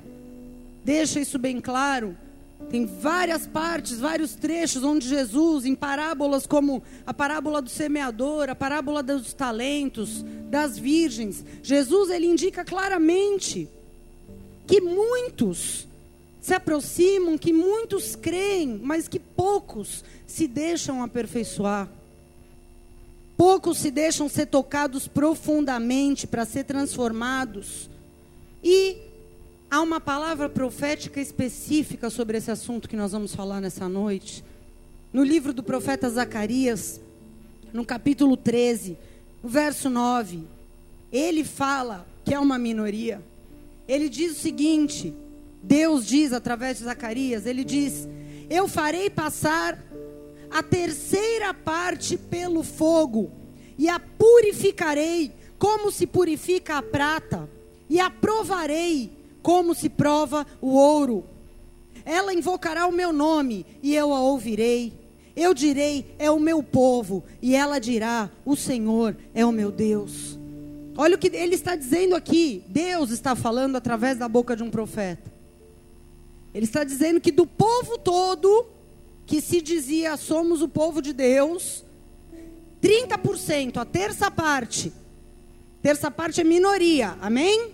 deixa 0.85 1.21
isso 1.21 1.39
bem 1.39 1.61
claro. 1.61 2.17
Tem 2.69 2.85
várias 2.87 3.47
partes, 3.47 4.01
vários 4.01 4.35
trechos 4.35 4.83
onde 4.83 5.07
Jesus, 5.07 5.65
em 5.65 5.77
parábolas 5.77 6.45
como 6.45 6.83
a 7.07 7.15
parábola 7.15 7.63
do 7.63 7.71
semeador, 7.71 8.51
a 8.51 8.55
parábola 8.57 9.01
dos 9.01 9.33
talentos, 9.33 10.25
das 10.51 10.77
virgens, 10.77 11.45
Jesus 11.63 12.11
ele 12.11 12.27
indica 12.27 12.65
claramente 12.65 13.69
que 14.67 14.81
muitos 14.81 15.89
se 16.41 16.55
aproximam, 16.55 17.37
que 17.37 17.53
muitos 17.53 18.17
creem, 18.17 18.81
mas 18.83 19.07
que 19.07 19.19
poucos 19.19 20.03
se 20.27 20.47
deixam 20.47 21.03
aperfeiçoar. 21.03 21.89
Poucos 23.37 23.79
se 23.79 23.91
deixam 23.91 24.29
ser 24.29 24.47
tocados 24.47 25.07
profundamente 25.07 26.27
para 26.27 26.45
ser 26.45 26.65
transformados. 26.65 27.91
E 28.63 28.97
há 29.71 29.81
uma 29.81 30.01
palavra 30.01 30.49
profética 30.49 31.21
específica 31.21 32.11
sobre 32.11 32.39
esse 32.39 32.51
assunto 32.51 32.89
que 32.89 32.97
nós 32.97 33.13
vamos 33.13 33.35
falar 33.35 33.61
nessa 33.61 33.89
noite. 33.89 34.45
No 35.13 35.25
livro 35.25 35.53
do 35.53 35.63
profeta 35.63 36.09
Zacarias, 36.09 37.01
no 37.73 37.85
capítulo 37.85 38.37
13, 38.37 38.97
no 39.43 39.49
verso 39.49 39.89
9, 39.89 40.43
ele 41.13 41.45
fala 41.45 42.07
que 42.25 42.35
é 42.35 42.39
uma 42.39 42.59
minoria. 42.59 43.23
Ele 43.89 44.09
diz 44.09 44.33
o 44.33 44.41
seguinte: 44.41 45.15
Deus 45.63 46.07
diz 46.07 46.33
através 46.33 46.79
de 46.79 46.85
Zacarias, 46.85 47.47
ele 47.47 47.65
diz: 47.65 48.09
Eu 48.49 48.67
farei 48.67 49.11
passar 49.11 49.79
a 50.51 50.63
terceira 50.63 51.55
parte 51.55 52.17
pelo 52.17 52.63
fogo, 52.63 53.31
e 53.79 53.89
a 53.89 54.01
purificarei 54.01 55.33
como 55.59 55.93
se 55.93 56.07
purifica 56.07 56.79
a 56.79 56.83
prata, 56.83 57.49
e 57.89 58.01
a 58.01 58.11
provarei 58.11 59.13
como 59.43 59.75
se 59.75 59.89
prova 59.89 60.47
o 60.61 60.75
ouro. 60.75 61.25
Ela 62.05 62.33
invocará 62.33 62.87
o 62.87 62.93
meu 62.93 63.13
nome, 63.13 63.67
e 63.83 63.95
eu 63.95 64.13
a 64.13 64.21
ouvirei. 64.21 64.99
Eu 65.37 65.55
direi, 65.55 66.15
é 66.19 66.31
o 66.31 66.41
meu 66.41 66.63
povo, 66.63 67.23
e 67.41 67.55
ela 67.55 67.79
dirá, 67.79 68.29
o 68.45 68.57
Senhor 68.57 69.17
é 69.33 69.45
o 69.45 69.53
meu 69.53 69.71
Deus. 69.71 70.39
Olha 70.97 71.15
o 71.15 71.19
que 71.19 71.29
ele 71.29 71.55
está 71.55 71.77
dizendo 71.77 72.17
aqui. 72.17 72.65
Deus 72.69 73.11
está 73.11 73.35
falando 73.35 73.77
através 73.77 74.19
da 74.19 74.29
boca 74.29 74.57
de 74.57 74.63
um 74.63 74.71
profeta. 74.71 75.30
Ele 76.55 76.65
está 76.65 76.85
dizendo 76.85 77.21
que 77.21 77.31
do 77.31 77.47
povo 77.47 77.99
todo, 77.99 78.67
que 79.27 79.41
se 79.41 79.61
dizia 79.61 80.17
somos 80.17 80.63
o 80.63 80.69
povo 80.69 81.01
de 81.01 81.13
Deus, 81.13 81.85
30%, 82.83 83.77
a 83.77 83.85
terça 83.85 84.31
parte, 84.31 84.93
terça 85.83 86.11
parte 86.11 86.41
é 86.41 86.45
minoria, 86.45 87.17
amém? 87.21 87.73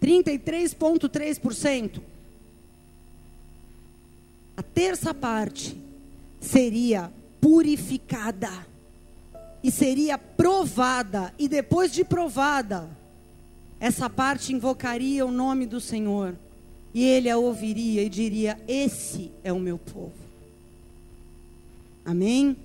33,3%. 0.00 2.00
A 4.56 4.62
terça 4.62 5.12
parte 5.12 5.76
seria 6.40 7.12
purificada 7.40 8.66
e 9.62 9.70
seria 9.70 10.16
provada, 10.16 11.34
e 11.38 11.48
depois 11.48 11.92
de 11.92 12.02
provada, 12.02 12.88
essa 13.78 14.08
parte 14.08 14.54
invocaria 14.54 15.24
o 15.24 15.30
nome 15.30 15.66
do 15.66 15.80
Senhor, 15.80 16.34
e 16.92 17.04
ele 17.04 17.30
a 17.30 17.38
ouviria 17.38 18.02
e 18.02 18.08
diria: 18.08 18.58
Esse 18.66 19.30
é 19.42 19.52
o 19.52 19.58
meu 19.58 19.78
povo. 19.78 20.12
Amém? 22.04 22.56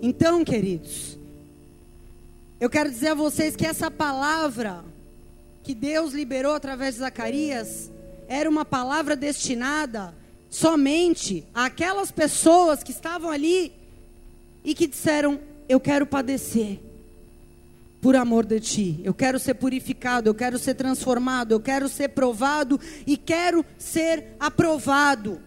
Então, 0.00 0.44
queridos, 0.44 1.18
eu 2.60 2.70
quero 2.70 2.90
dizer 2.90 3.08
a 3.08 3.14
vocês 3.14 3.56
que 3.56 3.66
essa 3.66 3.90
palavra 3.90 4.84
que 5.62 5.74
Deus 5.74 6.12
liberou 6.12 6.54
através 6.54 6.94
de 6.94 7.00
Zacarias 7.00 7.90
era 8.28 8.48
uma 8.48 8.64
palavra 8.64 9.16
destinada 9.16 10.14
somente 10.48 11.44
àquelas 11.54 12.10
pessoas 12.10 12.82
que 12.82 12.90
estavam 12.90 13.30
ali 13.30 13.72
e 14.64 14.74
que 14.74 14.86
disseram: 14.86 15.40
Eu 15.68 15.80
quero 15.80 16.06
padecer 16.06 16.80
por 18.02 18.16
amor 18.16 18.44
de 18.44 18.58
ti, 18.58 19.00
eu 19.04 19.14
quero 19.14 19.38
ser 19.38 19.54
purificado, 19.54 20.28
eu 20.28 20.34
quero 20.34 20.58
ser 20.58 20.74
transformado, 20.74 21.52
eu 21.52 21.60
quero 21.60 21.88
ser 21.88 22.08
provado 22.08 22.78
e 23.06 23.16
quero 23.16 23.64
ser 23.78 24.34
aprovado. 24.40 25.40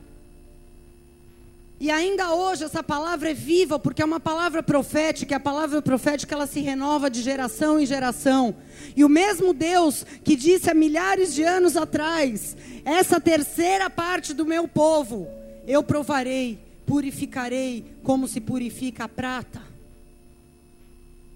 E 1.78 1.92
ainda 1.92 2.34
hoje 2.34 2.64
essa 2.64 2.82
palavra 2.82 3.32
é 3.32 3.34
viva, 3.34 3.78
porque 3.78 4.02
é 4.02 4.06
uma 4.06 4.22
palavra 4.22 4.64
profética, 4.64 5.36
a 5.36 5.40
palavra 5.40 5.82
profética 5.82 6.34
ela 6.34 6.48
se 6.48 6.62
renova 6.62 7.10
de 7.10 7.22
geração 7.22 7.78
em 7.78 7.86
geração. 7.86 8.56
E 8.96 9.04
o 9.04 9.10
mesmo 9.10 9.54
Deus 9.54 10.06
que 10.24 10.38
disse 10.38 10.72
há 10.72 10.74
milhares 10.74 11.34
de 11.34 11.44
anos 11.44 11.76
atrás: 11.76 12.56
essa 12.86 13.20
terceira 13.20 13.90
parte 13.90 14.34
do 14.34 14.46
meu 14.46 14.66
povo 14.66 15.28
eu 15.68 15.84
provarei, 15.84 16.58
purificarei, 16.86 17.84
como 18.02 18.30
se 18.30 18.40
purifica 18.40 19.04
a 19.04 19.10
prata, 19.10 19.75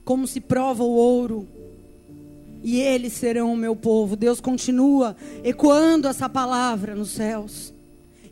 como 0.10 0.26
se 0.26 0.42
prova 0.42 0.84
o 0.84 0.96
ouro. 0.96 1.48
E 2.64 2.82
eles 2.82 3.14
serão 3.14 3.54
o 3.54 3.56
meu 3.56 3.76
povo. 3.76 4.16
Deus 4.16 4.42
continua 4.42 5.16
ecoando 5.44 6.08
essa 6.08 6.28
palavra 6.28 6.96
nos 6.96 7.12
céus. 7.12 7.72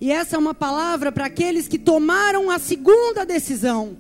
E 0.02 0.12
essa 0.12 0.36
é 0.36 0.40
uma 0.40 0.56
palavra 0.56 1.12
para 1.12 1.28
aqueles 1.28 1.68
que 1.68 1.78
tomaram 1.78 2.50
a 2.50 2.58
segunda 2.58 3.24
decisão, 3.28 3.96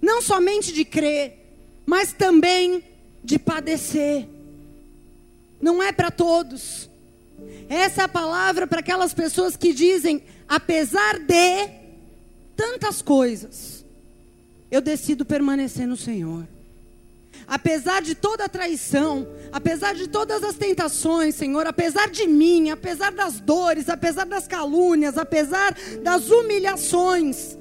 não 0.00 0.20
somente 0.20 0.72
de 0.72 0.84
crer, 0.84 1.38
mas 1.86 2.12
também 2.12 2.82
de 3.22 3.38
padecer. 3.38 4.26
Não 5.60 5.80
é 5.80 5.92
para 5.92 6.10
todos. 6.10 6.90
Essa 7.68 8.02
é 8.02 8.04
a 8.04 8.08
palavra 8.08 8.66
para 8.66 8.80
aquelas 8.80 9.14
pessoas 9.14 9.56
que 9.56 9.72
dizem, 9.72 10.24
apesar 10.48 11.20
de 11.20 11.68
tantas 12.56 13.00
coisas, 13.00 13.84
eu 14.72 14.80
decido 14.80 15.24
permanecer 15.24 15.86
no 15.86 15.96
Senhor 15.96 16.48
apesar 17.46 18.02
de 18.02 18.14
toda 18.14 18.44
a 18.44 18.48
traição, 18.48 19.26
apesar 19.50 19.94
de 19.94 20.08
todas 20.08 20.42
as 20.42 20.54
tentações, 20.56 21.34
Senhor, 21.34 21.66
apesar 21.66 22.10
de 22.10 22.26
mim, 22.26 22.70
apesar 22.70 23.12
das 23.12 23.40
dores, 23.40 23.88
apesar 23.88 24.24
das 24.24 24.46
calúnias, 24.46 25.18
apesar 25.18 25.76
das 26.02 26.30
humilhações, 26.30 27.56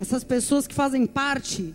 essas 0.00 0.22
pessoas 0.22 0.66
que 0.66 0.74
fazem 0.74 1.06
parte 1.06 1.74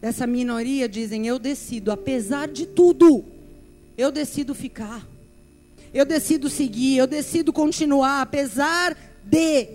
dessa 0.00 0.26
minoria 0.26 0.88
dizem: 0.88 1.26
Eu 1.26 1.38
decido, 1.38 1.90
apesar 1.90 2.48
de 2.48 2.66
tudo, 2.66 3.24
eu 3.96 4.10
decido 4.10 4.54
ficar, 4.54 5.06
eu 5.92 6.04
decido 6.04 6.48
seguir, 6.48 6.96
eu 6.96 7.06
decido 7.06 7.52
continuar, 7.52 8.22
apesar 8.22 8.96
de. 9.24 9.68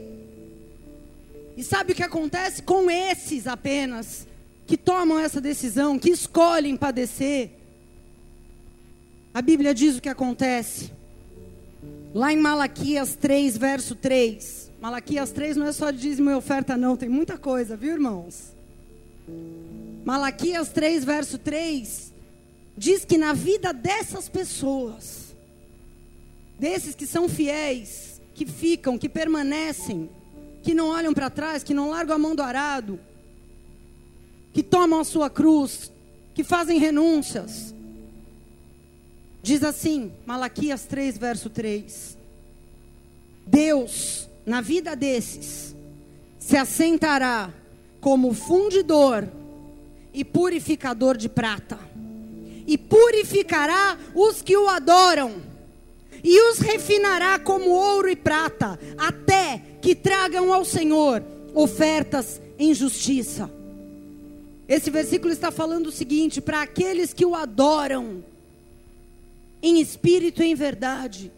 E 1.56 1.64
sabe 1.64 1.94
o 1.94 1.96
que 1.96 2.04
acontece 2.04 2.62
com 2.62 2.92
esses 2.92 3.48
apenas? 3.48 4.27
Que 4.68 4.76
tomam 4.76 5.18
essa 5.18 5.40
decisão, 5.40 5.98
que 5.98 6.10
escolhem 6.10 6.76
padecer, 6.76 7.52
a 9.34 9.42
Bíblia 9.42 9.74
diz 9.74 9.98
o 9.98 10.02
que 10.02 10.10
acontece. 10.10 10.92
Lá 12.14 12.34
em 12.34 12.38
Malaquias 12.38 13.16
3, 13.16 13.56
verso 13.58 13.96
3. 13.96 14.72
Malaquias 14.82 15.32
3 15.32 15.56
não 15.56 15.68
é 15.68 15.72
só 15.72 15.90
dízimo 15.90 16.30
e 16.30 16.36
oferta, 16.36 16.76
não, 16.76 16.98
tem 16.98 17.08
muita 17.08 17.38
coisa, 17.38 17.78
viu, 17.78 17.94
irmãos? 17.94 18.54
Malaquias 20.06 20.70
3, 20.70 21.04
verso 21.04 21.38
3, 21.38 22.14
diz 22.78 23.06
que 23.06 23.18
na 23.18 23.34
vida 23.34 23.74
dessas 23.74 24.28
pessoas, 24.28 25.36
desses 26.60 26.94
que 26.94 27.06
são 27.06 27.30
fiéis, 27.30 28.22
que 28.34 28.46
ficam, 28.46 28.98
que 28.98 29.10
permanecem, 29.10 30.10
que 30.62 30.74
não 30.74 30.90
olham 30.90 31.14
para 31.14 31.30
trás, 31.30 31.64
que 31.64 31.74
não 31.74 31.90
largam 31.90 32.16
a 32.16 32.20
mão 32.20 32.36
do 32.36 32.44
arado, 32.44 33.00
que 34.54 34.64
tomam 34.64 35.00
a 35.00 35.04
sua 35.04 35.30
cruz, 35.30 35.92
que 36.34 36.44
fazem 36.44 36.80
renúncias. 36.80 37.74
Diz 39.42 39.64
assim, 39.64 40.12
Malaquias 40.26 40.84
3, 40.86 41.18
verso 41.18 41.50
3: 41.50 42.18
Deus, 43.46 44.28
na 44.46 44.62
vida 44.62 44.96
desses, 44.96 45.76
se 46.38 46.58
assentará 46.58 47.54
como 48.02 48.34
fundidor 48.34 49.28
e 50.14 50.24
purificador 50.24 51.18
de 51.18 51.30
prata, 51.30 51.80
e 52.66 52.78
purificará 52.78 53.98
os 54.14 54.42
que 54.42 54.58
o 54.58 54.68
adoram, 54.68 55.42
e 56.24 56.42
os 56.50 56.60
refinará 56.60 57.40
como 57.40 57.70
ouro 57.70 58.10
e 58.10 58.16
prata, 58.16 58.80
até 58.98 59.62
que 59.82 59.96
tragam 59.96 60.52
ao 60.52 60.66
Senhor 60.66 61.24
ofertas 61.54 62.42
em 62.60 62.74
justiça. 62.74 63.57
Esse 64.68 64.90
versículo 64.90 65.32
está 65.32 65.52
falando 65.52 65.88
o 65.88 65.92
seguinte: 65.92 66.42
para 66.42 66.62
aqueles 66.62 67.14
que 67.14 67.26
o 67.26 67.36
adoram, 67.36 68.24
em 69.62 69.80
espírito 69.80 70.44
e 70.44 70.48
em 70.48 70.56
verdade. 70.56 71.32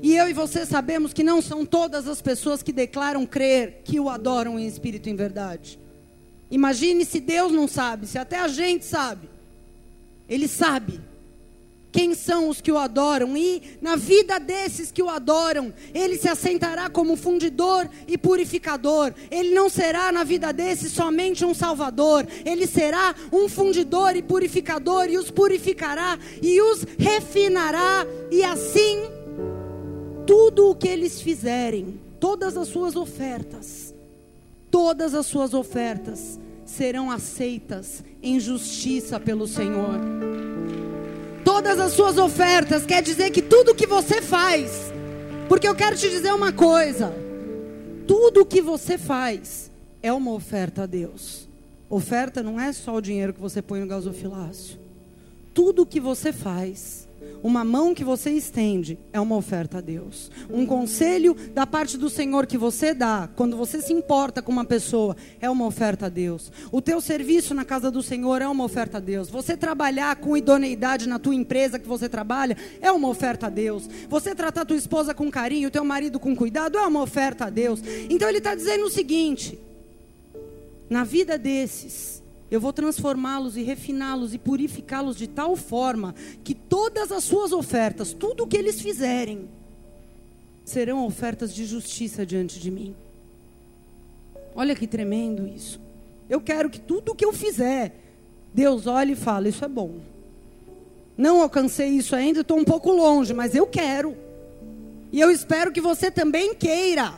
E 0.00 0.14
eu 0.14 0.28
e 0.28 0.32
você 0.32 0.64
sabemos 0.64 1.12
que 1.12 1.24
não 1.24 1.42
são 1.42 1.66
todas 1.66 2.06
as 2.06 2.22
pessoas 2.22 2.62
que 2.62 2.72
declaram 2.72 3.26
crer 3.26 3.82
que 3.84 3.98
o 3.98 4.08
adoram 4.08 4.58
em 4.58 4.66
espírito 4.66 5.08
e 5.08 5.12
em 5.12 5.16
verdade. 5.16 5.78
Imagine 6.50 7.04
se 7.04 7.18
Deus 7.18 7.50
não 7.50 7.66
sabe, 7.66 8.06
se 8.06 8.16
até 8.16 8.38
a 8.38 8.46
gente 8.46 8.84
sabe. 8.84 9.28
Ele 10.28 10.46
sabe 10.46 11.00
quem 11.92 12.14
são 12.14 12.48
os 12.48 12.62
que 12.62 12.72
o 12.72 12.78
adoram, 12.78 13.36
e 13.36 13.62
na 13.80 13.96
vida 13.96 14.40
desses 14.40 14.90
que 14.90 15.02
o 15.02 15.10
adoram, 15.10 15.72
ele 15.92 16.16
se 16.16 16.26
assentará 16.26 16.88
como 16.88 17.16
fundidor 17.16 17.88
e 18.08 18.16
purificador. 18.16 19.12
Ele 19.30 19.50
não 19.54 19.68
será 19.68 20.10
na 20.10 20.24
vida 20.24 20.52
desses 20.52 20.92
somente 20.92 21.44
um 21.44 21.52
salvador, 21.52 22.26
ele 22.46 22.66
será 22.66 23.14
um 23.30 23.46
fundidor 23.46 24.16
e 24.16 24.22
purificador, 24.22 25.10
e 25.10 25.18
os 25.18 25.30
purificará 25.30 26.18
e 26.40 26.62
os 26.62 26.86
refinará, 26.98 28.06
e 28.30 28.42
assim, 28.42 29.02
tudo 30.26 30.70
o 30.70 30.74
que 30.74 30.88
eles 30.88 31.20
fizerem, 31.20 32.00
todas 32.18 32.56
as 32.56 32.68
suas 32.68 32.96
ofertas, 32.96 33.94
todas 34.70 35.14
as 35.14 35.26
suas 35.26 35.52
ofertas 35.52 36.40
serão 36.64 37.10
aceitas 37.10 38.02
em 38.22 38.40
justiça 38.40 39.20
pelo 39.20 39.46
Senhor 39.46 40.00
todas 41.52 41.78
as 41.78 41.92
suas 41.92 42.16
ofertas, 42.16 42.86
quer 42.86 43.02
dizer 43.02 43.30
que 43.30 43.42
tudo 43.42 43.74
que 43.74 43.86
você 43.86 44.22
faz, 44.22 44.90
porque 45.50 45.68
eu 45.68 45.74
quero 45.74 45.94
te 45.98 46.08
dizer 46.08 46.32
uma 46.32 46.50
coisa: 46.50 47.14
tudo 48.06 48.46
que 48.46 48.62
você 48.62 48.96
faz 48.96 49.70
é 50.02 50.10
uma 50.10 50.32
oferta 50.32 50.84
a 50.84 50.86
Deus. 50.86 51.46
Oferta 51.90 52.42
não 52.42 52.58
é 52.58 52.72
só 52.72 52.96
o 52.96 53.02
dinheiro 53.02 53.34
que 53.34 53.40
você 53.40 53.60
põe 53.60 53.80
no 53.80 53.86
gasofilácio. 53.86 54.78
Tudo 55.52 55.84
que 55.84 56.00
você 56.00 56.32
faz 56.32 57.06
uma 57.42 57.64
mão 57.64 57.94
que 57.94 58.04
você 58.04 58.30
estende 58.30 58.98
é 59.12 59.20
uma 59.20 59.36
oferta 59.36 59.78
a 59.78 59.80
Deus. 59.80 60.30
Um 60.48 60.64
conselho 60.64 61.34
da 61.52 61.66
parte 61.66 61.98
do 61.98 62.08
Senhor 62.08 62.46
que 62.46 62.56
você 62.56 62.94
dá, 62.94 63.28
quando 63.34 63.56
você 63.56 63.82
se 63.82 63.92
importa 63.92 64.40
com 64.40 64.52
uma 64.52 64.64
pessoa, 64.64 65.16
é 65.40 65.50
uma 65.50 65.66
oferta 65.66 66.06
a 66.06 66.08
Deus. 66.08 66.52
O 66.70 66.80
teu 66.80 67.00
serviço 67.00 67.54
na 67.54 67.64
casa 67.64 67.90
do 67.90 68.02
Senhor 68.02 68.40
é 68.40 68.48
uma 68.48 68.64
oferta 68.64 68.98
a 68.98 69.00
Deus. 69.00 69.28
Você 69.28 69.56
trabalhar 69.56 70.14
com 70.16 70.36
idoneidade 70.36 71.08
na 71.08 71.18
tua 71.18 71.34
empresa 71.34 71.78
que 71.78 71.88
você 71.88 72.08
trabalha 72.08 72.56
é 72.80 72.92
uma 72.92 73.08
oferta 73.08 73.48
a 73.48 73.50
Deus. 73.50 73.88
Você 74.08 74.34
tratar 74.34 74.64
tua 74.64 74.76
esposa 74.76 75.12
com 75.12 75.30
carinho, 75.30 75.70
teu 75.70 75.84
marido 75.84 76.20
com 76.20 76.36
cuidado 76.36 76.78
é 76.78 76.86
uma 76.86 77.02
oferta 77.02 77.46
a 77.46 77.50
Deus. 77.50 77.82
Então 78.08 78.28
ele 78.28 78.38
está 78.38 78.54
dizendo 78.54 78.84
o 78.84 78.90
seguinte: 78.90 79.58
na 80.88 81.04
vida 81.04 81.36
desses 81.36 82.21
eu 82.52 82.60
vou 82.60 82.70
transformá-los 82.70 83.56
e 83.56 83.62
refiná-los 83.62 84.34
e 84.34 84.38
purificá-los 84.38 85.16
de 85.16 85.26
tal 85.26 85.56
forma 85.56 86.14
que 86.44 86.54
todas 86.54 87.10
as 87.10 87.24
suas 87.24 87.50
ofertas, 87.50 88.12
tudo 88.12 88.44
o 88.44 88.46
que 88.46 88.58
eles 88.58 88.78
fizerem, 88.78 89.48
serão 90.62 91.06
ofertas 91.06 91.54
de 91.54 91.64
justiça 91.64 92.26
diante 92.26 92.60
de 92.60 92.70
mim. 92.70 92.94
Olha 94.54 94.76
que 94.76 94.86
tremendo 94.86 95.46
isso. 95.46 95.80
Eu 96.28 96.42
quero 96.42 96.68
que 96.68 96.78
tudo 96.78 97.12
o 97.12 97.14
que 97.14 97.24
eu 97.24 97.32
fizer, 97.32 97.96
Deus 98.52 98.86
olhe 98.86 99.12
e 99.12 99.16
fale: 99.16 99.48
Isso 99.48 99.64
é 99.64 99.68
bom. 99.68 100.00
Não 101.16 101.40
alcancei 101.40 101.88
isso 101.88 102.14
ainda, 102.14 102.42
estou 102.42 102.58
um 102.58 102.64
pouco 102.64 102.92
longe, 102.92 103.32
mas 103.32 103.54
eu 103.54 103.66
quero. 103.66 104.14
E 105.10 105.18
eu 105.18 105.30
espero 105.30 105.72
que 105.72 105.80
você 105.80 106.10
também 106.10 106.54
queira. 106.54 107.14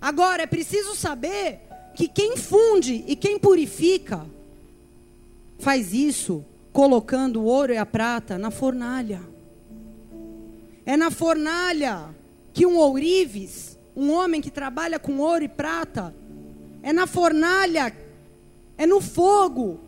Agora, 0.00 0.44
é 0.44 0.46
preciso 0.46 0.94
saber 0.94 1.58
que 1.96 2.06
quem 2.06 2.36
funde 2.36 3.04
e 3.08 3.16
quem 3.16 3.36
purifica, 3.36 4.24
faz 5.64 5.94
isso 5.94 6.44
colocando 6.74 7.40
o 7.40 7.44
ouro 7.46 7.72
e 7.72 7.78
a 7.78 7.86
prata 7.86 8.36
na 8.36 8.50
fornalha. 8.50 9.22
É 10.84 10.94
na 10.94 11.10
fornalha 11.10 12.14
que 12.52 12.66
um 12.66 12.76
ourives, 12.76 13.78
um 13.96 14.12
homem 14.12 14.42
que 14.42 14.50
trabalha 14.50 14.98
com 14.98 15.18
ouro 15.18 15.42
e 15.42 15.48
prata, 15.48 16.14
é 16.82 16.92
na 16.92 17.06
fornalha, 17.06 17.96
é 18.76 18.86
no 18.86 19.00
fogo 19.00 19.80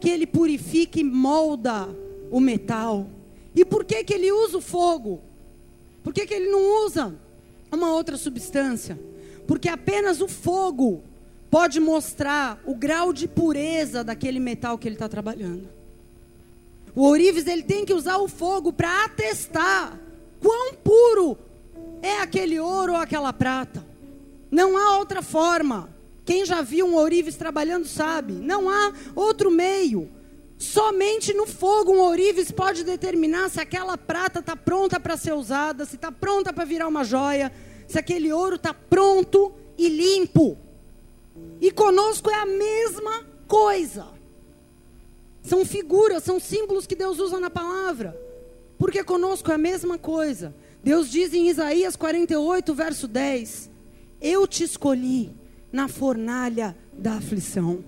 que 0.00 0.08
ele 0.08 0.26
purifica 0.26 0.98
e 0.98 1.04
molda 1.04 1.86
o 2.30 2.40
metal. 2.40 3.06
E 3.54 3.66
por 3.66 3.84
que, 3.84 4.02
que 4.02 4.14
ele 4.14 4.32
usa 4.32 4.56
o 4.56 4.62
fogo? 4.62 5.20
Por 6.02 6.14
que, 6.14 6.24
que 6.24 6.32
ele 6.32 6.48
não 6.48 6.86
usa 6.86 7.14
uma 7.70 7.92
outra 7.92 8.16
substância? 8.16 8.98
Porque 9.46 9.68
apenas 9.68 10.22
o 10.22 10.28
fogo 10.28 11.02
pode 11.50 11.80
mostrar 11.80 12.60
o 12.64 12.74
grau 12.74 13.12
de 13.12 13.26
pureza 13.26 14.04
daquele 14.04 14.38
metal 14.38 14.78
que 14.78 14.86
ele 14.86 14.96
está 14.96 15.08
trabalhando. 15.08 15.68
O 16.94 17.02
ourives 17.02 17.46
ele 17.46 17.62
tem 17.62 17.84
que 17.84 17.94
usar 17.94 18.18
o 18.18 18.28
fogo 18.28 18.72
para 18.72 19.04
atestar 19.04 19.98
quão 20.40 20.74
puro 20.74 21.38
é 22.02 22.20
aquele 22.20 22.58
ouro 22.58 22.92
ou 22.92 22.98
aquela 22.98 23.32
prata. 23.32 23.84
Não 24.50 24.76
há 24.76 24.98
outra 24.98 25.22
forma. 25.22 25.88
Quem 26.24 26.44
já 26.44 26.60
viu 26.60 26.86
um 26.86 26.94
ourives 26.94 27.36
trabalhando 27.36 27.86
sabe. 27.86 28.32
Não 28.32 28.68
há 28.68 28.92
outro 29.14 29.50
meio. 29.50 30.10
Somente 30.58 31.32
no 31.32 31.46
fogo 31.46 31.92
um 31.92 32.00
ourives 32.00 32.50
pode 32.50 32.82
determinar 32.82 33.48
se 33.48 33.60
aquela 33.60 33.96
prata 33.96 34.40
está 34.40 34.56
pronta 34.56 34.98
para 34.98 35.16
ser 35.16 35.32
usada, 35.32 35.84
se 35.84 35.94
está 35.94 36.10
pronta 36.10 36.52
para 36.52 36.64
virar 36.64 36.88
uma 36.88 37.04
joia, 37.04 37.52
se 37.86 37.96
aquele 37.96 38.32
ouro 38.32 38.56
está 38.56 38.74
pronto 38.74 39.52
e 39.76 39.88
limpo. 39.88 40.58
E 41.60 41.70
conosco 41.70 42.30
é 42.30 42.34
a 42.34 42.46
mesma 42.46 43.24
coisa. 43.46 44.06
São 45.42 45.64
figuras, 45.64 46.22
são 46.22 46.38
símbolos 46.38 46.86
que 46.86 46.94
Deus 46.94 47.18
usa 47.18 47.40
na 47.40 47.50
palavra. 47.50 48.18
Porque 48.78 49.02
conosco 49.02 49.50
é 49.50 49.54
a 49.54 49.58
mesma 49.58 49.98
coisa. 49.98 50.54
Deus 50.82 51.10
diz 51.10 51.34
em 51.34 51.48
Isaías 51.48 51.96
48, 51.96 52.74
verso 52.74 53.08
10: 53.08 53.70
Eu 54.20 54.46
te 54.46 54.62
escolhi 54.62 55.34
na 55.72 55.88
fornalha 55.88 56.76
da 56.92 57.14
aflição. 57.14 57.84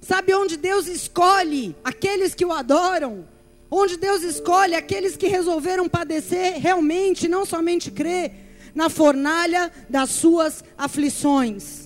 Sabe 0.00 0.34
onde 0.34 0.58
Deus 0.58 0.86
escolhe 0.86 1.74
aqueles 1.82 2.34
que 2.34 2.44
o 2.44 2.52
adoram? 2.52 3.26
Onde 3.70 3.96
Deus 3.96 4.22
escolhe 4.22 4.74
aqueles 4.74 5.16
que 5.16 5.26
resolveram 5.26 5.88
padecer 5.88 6.60
realmente, 6.60 7.26
não 7.26 7.46
somente 7.46 7.90
crer, 7.90 8.32
na 8.74 8.90
fornalha 8.90 9.72
das 9.88 10.10
suas 10.10 10.62
aflições. 10.76 11.83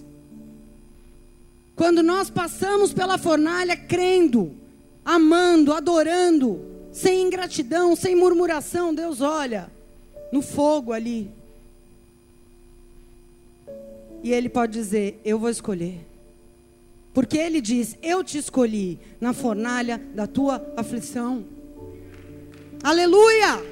Quando 1.78 2.02
nós 2.02 2.28
passamos 2.28 2.92
pela 2.92 3.16
fornalha 3.16 3.76
crendo, 3.76 4.52
amando, 5.04 5.72
adorando, 5.72 6.60
sem 6.90 7.22
ingratidão, 7.22 7.94
sem 7.94 8.16
murmuração, 8.16 8.92
Deus 8.92 9.20
olha 9.20 9.70
no 10.32 10.42
fogo 10.42 10.92
ali. 10.92 11.30
E 14.24 14.32
Ele 14.32 14.48
pode 14.48 14.72
dizer: 14.72 15.20
Eu 15.24 15.38
vou 15.38 15.48
escolher. 15.48 16.04
Porque 17.14 17.38
Ele 17.38 17.60
diz: 17.60 17.96
Eu 18.02 18.24
te 18.24 18.38
escolhi 18.38 18.98
na 19.20 19.32
fornalha 19.32 20.02
da 20.16 20.26
tua 20.26 20.60
aflição. 20.76 21.44
Aleluia! 22.82 23.62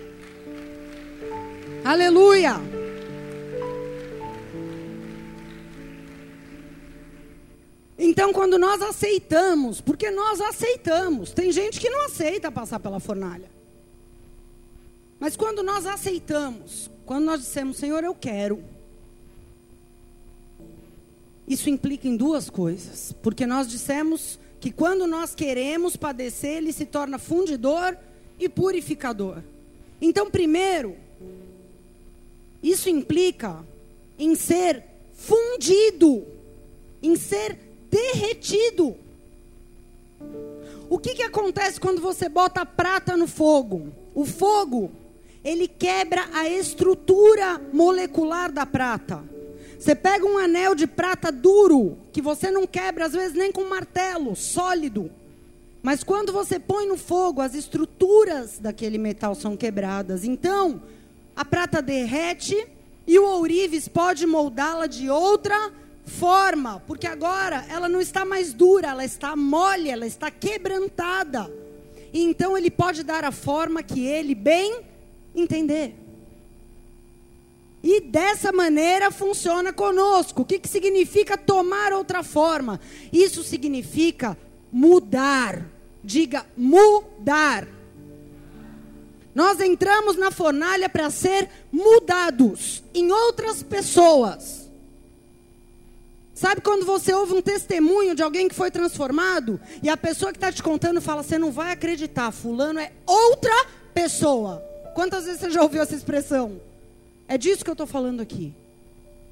Aleluia! 1.85 2.76
Então, 7.99 8.33
quando 8.33 8.59
nós 8.59 8.83
aceitamos, 8.83 9.81
porque 9.81 10.11
nós 10.11 10.41
aceitamos, 10.41 11.33
tem 11.33 11.51
gente 11.51 11.81
que 11.81 11.89
não 11.89 12.05
aceita 12.05 12.53
passar 12.53 12.79
pela 12.79 13.01
fornalha. 13.01 13.51
Mas 15.19 15.35
quando 15.35 15.63
nós 15.63 15.87
aceitamos, 15.87 16.91
quando 17.07 17.25
nós 17.25 17.41
dissemos, 17.41 17.79
Senhor, 17.79 18.05
eu 18.05 18.15
quero. 18.15 18.63
Isso 21.49 21.71
implica 21.71 22.07
em 22.07 22.17
duas 22.17 22.51
coisas. 22.51 23.15
Porque 23.23 23.47
nós 23.47 23.67
dissemos 23.67 24.39
que 24.61 24.71
quando 24.71 25.07
nós 25.07 25.35
queremos 25.35 25.97
padecer, 25.97 26.59
ele 26.59 26.73
se 26.73 26.85
torna 26.85 27.19
fundidor 27.19 27.97
e 28.39 28.49
purificador. 28.49 29.43
Então, 30.01 30.31
primeiro, 30.31 30.97
isso 32.63 32.91
implica 32.91 33.65
em 34.19 34.35
ser 34.35 34.83
fundido, 35.15 36.27
em 37.03 37.17
ser 37.17 37.66
derretido. 37.91 38.97
O 40.89 40.99
que, 40.99 41.15
que 41.15 41.23
acontece 41.23 41.81
quando 41.81 42.01
você 42.01 42.29
bota 42.29 42.61
a 42.61 42.67
prata 42.67 43.17
no 43.17 43.27
fogo? 43.27 43.93
O 44.15 44.25
fogo, 44.25 44.91
ele 45.45 45.67
quebra 45.69 46.29
a 46.33 46.49
estrutura 46.49 47.61
molecular 47.73 48.53
da 48.53 48.65
prata. 48.65 49.23
Você 49.79 49.95
pega 49.95 50.25
um 50.25 50.39
anel 50.39 50.75
de 50.75 50.87
prata 50.87 51.31
duro, 51.31 51.99
que 52.13 52.23
você 52.23 52.51
não 52.51 52.67
quebra, 52.67 53.07
às 53.07 53.13
vezes 53.13 53.37
nem 53.37 53.53
com 53.53 53.65
martelo, 53.65 54.35
sólido. 54.35 55.11
Mas 55.83 56.03
quando 56.03 56.33
você 56.33 56.59
põe 56.59 56.89
no 56.89 56.97
fogo, 56.97 57.41
as 57.41 57.55
estruturas 57.55 58.59
daquele 58.59 58.99
metal 58.99 59.35
são 59.35 59.57
quebradas. 59.57 60.25
Então, 60.25 60.83
a 61.35 61.45
prata 61.45 61.83
derrete 61.83 62.67
e 63.07 63.19
o 63.19 63.25
ourives 63.25 63.87
pode 63.87 64.27
moldá-la 64.27 64.87
de 64.87 65.09
outra 65.09 65.55
forma, 65.55 65.86
porque 66.87 67.07
agora 67.07 67.65
ela 67.69 67.89
não 67.89 68.01
está 68.01 68.25
mais 68.25 68.53
dura, 68.53 68.89
ela 68.89 69.05
está 69.05 69.35
mole, 69.35 69.91
ela 69.91 70.07
está 70.07 70.31
quebrantada. 70.31 71.51
E 72.13 72.23
então 72.23 72.57
ele 72.57 72.71
pode 72.71 73.03
dar 73.03 73.25
a 73.25 73.33
forma 73.33 73.83
que 73.83 74.07
ele 74.07 74.35
bem 74.35 74.81
entender. 75.35 75.95
E 77.83 78.01
dessa 78.01 78.51
maneira 78.53 79.11
funciona 79.11 79.73
conosco. 79.73 80.43
O 80.43 80.45
que, 80.45 80.59
que 80.59 80.69
significa 80.69 81.37
tomar 81.37 81.93
outra 81.93 82.23
forma? 82.23 82.81
Isso 83.13 83.43
significa 83.43 84.37
mudar. 84.73 85.67
Diga 86.03 86.47
mudar. 86.57 87.69
Nós 89.35 89.61
entramos 89.61 90.17
na 90.17 90.31
fornalha 90.31 90.89
para 90.89 91.11
ser 91.11 91.49
mudados 91.71 92.83
em 92.95 93.13
outras 93.13 93.63
pessoas. 93.63 94.66
Sabe 96.37 96.61
quando 96.61 96.85
você 96.85 97.15
ouve 97.15 97.33
um 97.33 97.41
testemunho 97.41 98.15
de 98.15 98.23
alguém 98.23 98.47
que 98.47 98.55
foi 98.55 98.71
transformado 98.71 99.59
e 99.83 99.89
a 99.89 99.97
pessoa 99.97 100.31
que 100.31 100.37
está 100.37 100.53
te 100.53 100.63
contando 100.63 101.01
fala: 101.01 101.23
Você 101.23 101.39
não 101.39 101.51
vai 101.51 101.73
acreditar, 101.73 102.31
Fulano 102.31 102.79
é 102.79 102.93
outra 103.07 103.55
pessoa. 103.95 104.63
Quantas 104.95 105.25
vezes 105.25 105.41
você 105.41 105.51
já 105.51 105.63
ouviu 105.63 105.81
essa 105.81 105.95
expressão? 105.95 106.61
É 107.27 107.39
disso 107.39 107.65
que 107.65 107.71
eu 107.71 107.73
estou 107.73 107.87
falando 107.87 108.21
aqui. 108.21 108.53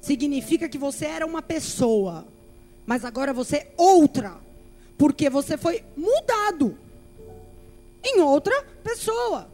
Significa 0.01 0.67
que 0.67 0.79
você 0.79 1.05
era 1.05 1.27
uma 1.27 1.43
pessoa, 1.43 2.25
mas 2.87 3.05
agora 3.05 3.31
você 3.31 3.57
é 3.57 3.71
outra, 3.77 4.37
porque 4.97 5.29
você 5.29 5.57
foi 5.57 5.83
mudado 5.95 6.75
em 8.03 8.19
outra 8.19 8.65
pessoa. 8.83 9.47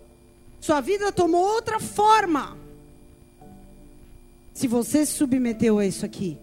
Sua 0.61 0.79
vida 0.79 1.11
tomou 1.11 1.43
outra 1.43 1.81
forma. 1.81 2.57
Se 4.53 4.67
você 4.67 5.05
se 5.05 5.11
submeteu 5.11 5.79
a 5.79 5.85
isso 5.85 6.05
aqui. 6.05 6.37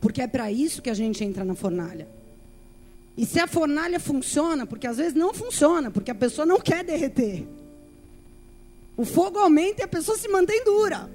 Porque 0.00 0.22
é 0.22 0.26
para 0.26 0.50
isso 0.50 0.80
que 0.80 0.90
a 0.90 0.94
gente 0.94 1.22
entra 1.22 1.44
na 1.44 1.54
fornalha. 1.54 2.08
E 3.16 3.26
se 3.26 3.38
a 3.38 3.46
fornalha 3.46 4.00
funciona, 4.00 4.66
porque 4.66 4.86
às 4.86 4.96
vezes 4.96 5.14
não 5.14 5.34
funciona, 5.34 5.90
porque 5.90 6.10
a 6.10 6.14
pessoa 6.14 6.46
não 6.46 6.58
quer 6.58 6.82
derreter. 6.82 7.46
O 8.96 9.04
fogo 9.04 9.38
aumenta 9.38 9.82
e 9.82 9.84
a 9.84 9.88
pessoa 9.88 10.16
se 10.16 10.28
mantém 10.28 10.64
dura. 10.64 11.10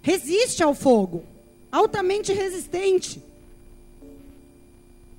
Resiste 0.00 0.62
ao 0.62 0.74
fogo. 0.74 1.24
Altamente 1.70 2.32
resistente. 2.32 3.22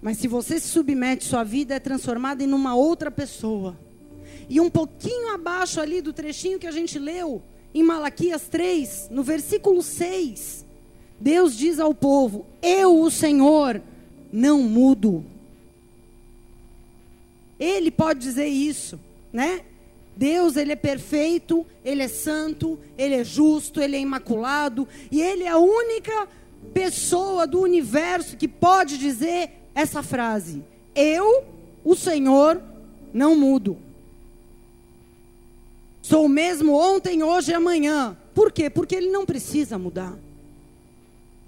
Mas 0.01 0.17
se 0.17 0.27
você 0.27 0.59
se 0.59 0.67
submete, 0.67 1.25
sua 1.25 1.43
vida 1.43 1.75
é 1.75 1.79
transformada 1.79 2.43
em 2.43 2.51
uma 2.51 2.75
outra 2.75 3.11
pessoa. 3.11 3.77
E 4.47 4.59
um 4.59 4.69
pouquinho 4.69 5.33
abaixo 5.33 5.81
ali 5.81 6.01
do 6.01 6.13
trechinho 6.13 6.59
que 6.59 6.67
a 6.67 6.71
gente 6.71 6.97
leu, 6.99 7.41
em 7.73 7.83
Malaquias 7.83 8.47
3, 8.47 9.07
no 9.09 9.23
versículo 9.23 9.81
6, 9.81 10.64
Deus 11.19 11.55
diz 11.57 11.79
ao 11.79 11.93
povo: 11.93 12.45
Eu, 12.61 12.99
o 12.99 13.09
Senhor, 13.09 13.81
não 14.31 14.61
mudo. 14.61 15.25
Ele 17.59 17.89
pode 17.89 18.19
dizer 18.19 18.47
isso, 18.47 18.99
né? 19.31 19.61
Deus, 20.15 20.55
ele 20.55 20.71
é 20.71 20.77
perfeito, 20.77 21.65
ele 21.83 22.01
é 22.01 22.07
santo, 22.07 22.79
ele 22.97 23.15
é 23.15 23.23
justo, 23.23 23.81
ele 23.81 23.97
é 23.97 23.99
imaculado, 23.99 24.87
e 25.11 25.21
ele 25.21 25.43
é 25.43 25.49
a 25.49 25.57
única 25.57 26.27
pessoa 26.73 27.45
do 27.45 27.59
universo 27.59 28.37
que 28.37 28.47
pode 28.47 28.97
dizer 28.97 29.51
essa 29.73 30.01
frase: 30.01 30.63
Eu, 30.93 31.43
o 31.83 31.95
Senhor, 31.95 32.61
não 33.13 33.35
mudo. 33.35 33.77
Sou 36.01 36.25
o 36.25 36.29
mesmo 36.29 36.73
ontem, 36.73 37.23
hoje 37.23 37.51
e 37.51 37.55
amanhã. 37.55 38.15
Por 38.33 38.51
quê? 38.51 38.69
Porque 38.69 38.95
ele 38.95 39.09
não 39.09 39.25
precisa 39.25 39.77
mudar. 39.77 40.15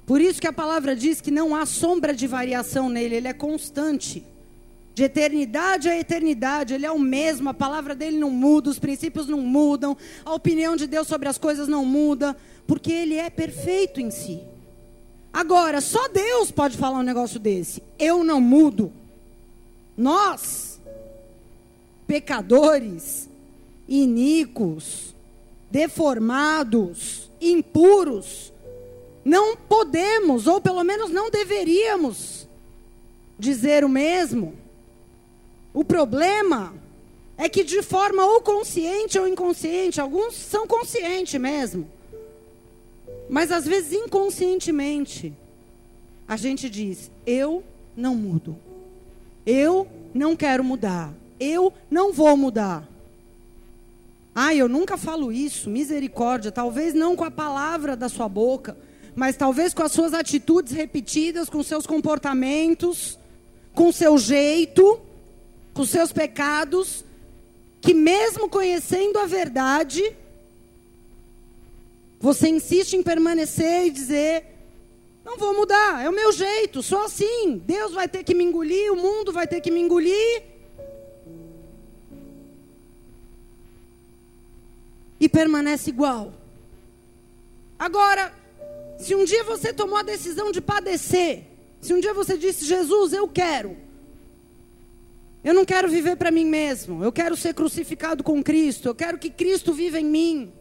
Por 0.08 0.22
isso 0.22 0.39
que 0.39 0.48
a 0.48 0.54
palavra 0.54 0.96
diz 0.96 1.20
que 1.20 1.30
não 1.30 1.54
há 1.54 1.65
sombra 1.65 2.13
de 2.13 2.26
variação 2.28 2.88
nele, 2.88 3.17
ele 3.17 3.28
é 3.28 3.34
constante. 3.34 4.24
De 4.96 5.04
eternidade 5.04 5.89
a 5.89 6.00
eternidade, 6.00 6.74
ele 6.74 6.86
é 6.86 6.91
o 6.91 6.98
mesmo, 6.98 7.50
a 7.50 7.54
palavra 7.54 7.93
dele 7.93 8.17
não 8.17 8.30
muda, 8.30 8.70
os 8.70 8.80
princípios 8.80 9.28
não 9.28 9.41
mudam, 9.41 9.98
a 10.24 10.34
opinião 10.34 10.78
de 10.78 10.88
Deus 10.88 11.10
sobre 11.10 11.28
as 11.28 11.38
coisas 11.38 11.67
não 11.67 11.84
muda, 11.84 12.38
porque 12.65 12.91
ele 12.91 13.15
é 13.15 13.30
perfeito 13.30 14.00
em 14.00 14.10
si. 14.10 14.39
Agora, 15.34 15.82
só 15.82 16.08
Deus 16.08 16.52
pode 16.52 16.78
falar 16.78 17.00
um 17.00 17.04
negócio 17.04 17.38
desse. 17.38 17.84
Eu 18.00 18.24
não 18.24 18.39
mudo. 18.39 18.93
Nós, 19.98 20.80
pecadores, 22.08 23.28
iníquos, 23.89 25.13
deformados, 25.70 27.30
impuros, 27.41 28.54
não 29.28 29.58
podemos, 29.58 30.48
ou 30.48 30.62
pelo 30.62 30.86
menos 30.86 31.12
não 31.12 31.30
deveríamos, 31.30 32.48
dizer 33.38 33.84
o 33.84 33.90
mesmo. 33.90 34.56
O 35.74 35.84
problema 35.84 36.74
é 37.38 37.50
que 37.50 37.62
de 37.62 37.82
forma 37.82 38.26
ou 38.26 38.42
consciente 38.42 39.20
ou 39.20 39.28
inconsciente, 39.28 40.00
alguns 40.00 40.34
são 40.34 40.66
conscientes 40.66 41.38
mesmo, 41.42 41.90
mas 43.30 43.52
às 43.52 43.66
vezes 43.66 43.92
inconscientemente, 43.92 45.34
a 46.26 46.38
gente 46.38 46.70
diz: 46.70 47.12
eu 47.26 47.62
não 47.98 48.16
mudo, 48.16 48.58
eu 49.46 49.86
não 50.13 50.38
quero 50.38 50.63
mudar, 50.63 51.13
eu 51.38 51.74
não 51.92 52.13
vou 52.13 52.38
mudar. 52.38 52.88
Ah, 54.34 54.56
eu 54.56 54.70
nunca 54.70 54.96
falo 54.98 55.34
isso, 55.34 55.70
misericórdia, 55.70 56.50
talvez 56.50 56.94
não 56.94 57.13
com 57.13 57.26
a 57.26 57.32
palavra 57.32 57.94
da 57.94 58.08
sua 58.08 58.30
boca, 58.30 58.78
mas 59.17 59.36
talvez 59.36 59.73
com 59.73 59.84
as 59.84 59.91
suas 59.91 60.13
atitudes 60.13 60.71
repetidas, 60.71 61.49
com 61.49 61.62
seus 61.62 61.86
comportamentos, 61.86 63.19
com 63.73 63.91
seu 63.91 64.17
jeito 64.17 65.01
com 65.77 65.86
seus 65.86 66.12
pecados, 66.12 67.06
que 67.80 67.93
mesmo 67.93 68.49
conhecendo 68.49 69.19
a 69.19 69.27
verdade, 69.27 70.03
você 72.19 72.49
insiste 72.49 72.93
em 72.95 73.03
permanecer 73.03 73.86
e 73.86 73.91
dizer: 73.91 74.43
não 75.23 75.38
vou 75.38 75.53
mudar, 75.53 76.03
é 76.03 76.10
o 76.10 76.12
meu 76.12 76.32
jeito, 76.32 76.82
sou 76.82 77.03
assim. 77.03 77.62
Deus 77.63 77.93
vai 77.93 78.08
ter 78.08 78.23
que 78.23 78.34
me 78.34 78.43
engolir, 78.43 78.91
o 78.91 78.95
mundo 78.95 79.32
vai 79.32 79.45
ter 79.45 79.62
que 79.62 79.69
me 79.69 79.80
engolir. 79.80 80.41
E 85.19 85.30
permanece 85.30 85.91
igual. 85.91 86.34
Agora, 87.77 88.34
se 88.97 89.15
um 89.15 89.23
dia 89.23 89.43
você 89.43 89.71
tomou 89.71 89.97
a 89.97 90.03
decisão 90.03 90.51
de 90.51 90.60
padecer, 90.60 91.43
se 91.79 91.93
um 91.93 91.99
dia 91.99 92.13
você 92.13 92.38
disse: 92.38 92.65
Jesus, 92.65 93.13
eu 93.13 93.27
quero. 93.27 93.77
Eu 95.43 95.53
não 95.53 95.63
quero 95.63 95.88
viver 95.88 96.17
para 96.17 96.31
mim 96.31 96.45
mesmo. 96.45 97.03
Eu 97.03 97.12
quero 97.12 97.38
ser 97.38 97.53
crucificado 97.53 98.23
com 98.23 98.43
Cristo. 98.43 98.89
Eu 98.89 98.95
quero 98.95 99.17
que 99.17 99.29
Cristo 99.29 99.73
viva 99.73 99.99
em 99.99 100.05
mim. 100.05 100.51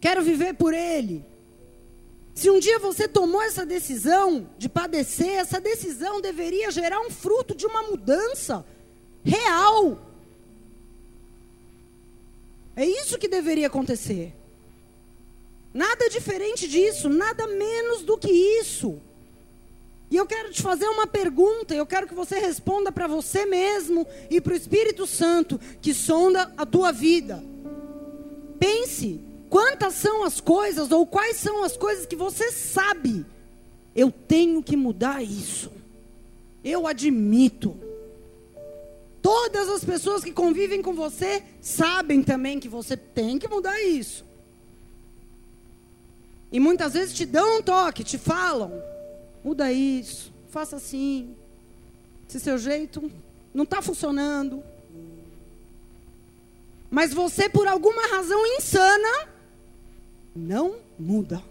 Quero 0.00 0.22
viver 0.22 0.54
por 0.54 0.72
Ele. 0.72 1.24
Se 2.34 2.48
um 2.48 2.58
dia 2.58 2.78
você 2.78 3.06
tomou 3.06 3.42
essa 3.42 3.66
decisão 3.66 4.48
de 4.56 4.68
padecer, 4.68 5.34
essa 5.34 5.60
decisão 5.60 6.20
deveria 6.20 6.70
gerar 6.70 7.00
um 7.00 7.10
fruto 7.10 7.54
de 7.54 7.66
uma 7.66 7.82
mudança 7.82 8.64
real. 9.22 9.98
É 12.74 12.86
isso 12.86 13.18
que 13.18 13.28
deveria 13.28 13.66
acontecer. 13.66 14.32
Nada 15.72 16.08
diferente 16.10 16.68
disso, 16.68 17.08
nada 17.08 17.46
menos 17.46 18.02
do 18.02 18.18
que 18.18 18.30
isso. 18.30 19.00
E 20.10 20.16
eu 20.16 20.26
quero 20.26 20.52
te 20.52 20.60
fazer 20.60 20.86
uma 20.88 21.06
pergunta, 21.06 21.74
eu 21.74 21.86
quero 21.86 22.06
que 22.06 22.14
você 22.14 22.38
responda 22.38 22.92
para 22.92 23.06
você 23.06 23.46
mesmo 23.46 24.06
e 24.28 24.42
para 24.42 24.52
o 24.52 24.56
Espírito 24.56 25.06
Santo 25.06 25.58
que 25.80 25.94
sonda 25.94 26.52
a 26.54 26.66
tua 26.66 26.92
vida. 26.92 27.42
Pense, 28.58 29.18
quantas 29.48 29.94
são 29.94 30.22
as 30.22 30.38
coisas 30.38 30.92
ou 30.92 31.06
quais 31.06 31.38
são 31.38 31.64
as 31.64 31.78
coisas 31.78 32.04
que 32.04 32.14
você 32.14 32.52
sabe? 32.52 33.24
Eu 33.96 34.10
tenho 34.10 34.62
que 34.62 34.76
mudar 34.76 35.22
isso. 35.22 35.72
Eu 36.62 36.86
admito. 36.86 37.74
Todas 39.22 39.68
as 39.70 39.82
pessoas 39.82 40.22
que 40.22 40.30
convivem 40.30 40.82
com 40.82 40.92
você 40.92 41.42
sabem 41.60 42.22
também 42.22 42.60
que 42.60 42.68
você 42.68 42.98
tem 42.98 43.38
que 43.38 43.48
mudar 43.48 43.80
isso. 43.80 44.26
E 46.52 46.60
muitas 46.60 46.92
vezes 46.92 47.14
te 47.14 47.24
dão 47.24 47.58
um 47.58 47.62
toque, 47.62 48.04
te 48.04 48.18
falam 48.18 48.92
muda 49.42 49.72
isso, 49.72 50.32
faça 50.48 50.76
assim. 50.76 51.34
Se 52.28 52.38
seu 52.40 52.56
jeito 52.56 53.10
não 53.52 53.64
está 53.64 53.82
funcionando. 53.82 54.62
Mas 56.90 57.12
você, 57.12 57.48
por 57.48 57.66
alguma 57.66 58.06
razão 58.08 58.46
insana, 58.46 59.28
não 60.34 60.76
muda. 60.98 61.42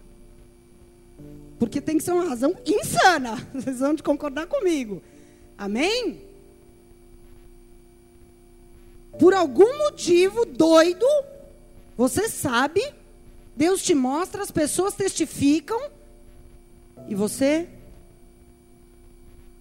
Porque 1.58 1.80
tem 1.80 1.98
que 1.98 2.04
ser 2.04 2.12
uma 2.12 2.24
razão 2.24 2.56
insana. 2.66 3.36
Vocês 3.54 3.78
vão 3.78 3.96
concordar 3.96 4.46
comigo. 4.46 5.02
Amém? 5.56 6.20
Por 9.18 9.34
algum 9.34 9.78
motivo 9.78 10.46
doido, 10.46 11.06
você 11.96 12.28
sabe, 12.28 12.82
Deus 13.56 13.82
te 13.82 13.94
mostra, 13.94 14.42
as 14.42 14.50
pessoas 14.50 14.94
testificam, 14.94 15.80
e 17.08 17.14
você 17.14 17.68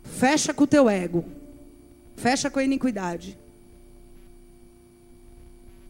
Fecha 0.04 0.54
com 0.54 0.64
o 0.64 0.68
teu 0.68 0.90
ego. 0.90 1.26
Fecha 2.16 2.50
com 2.50 2.60
a 2.60 2.64
iniquidade. 2.64 3.38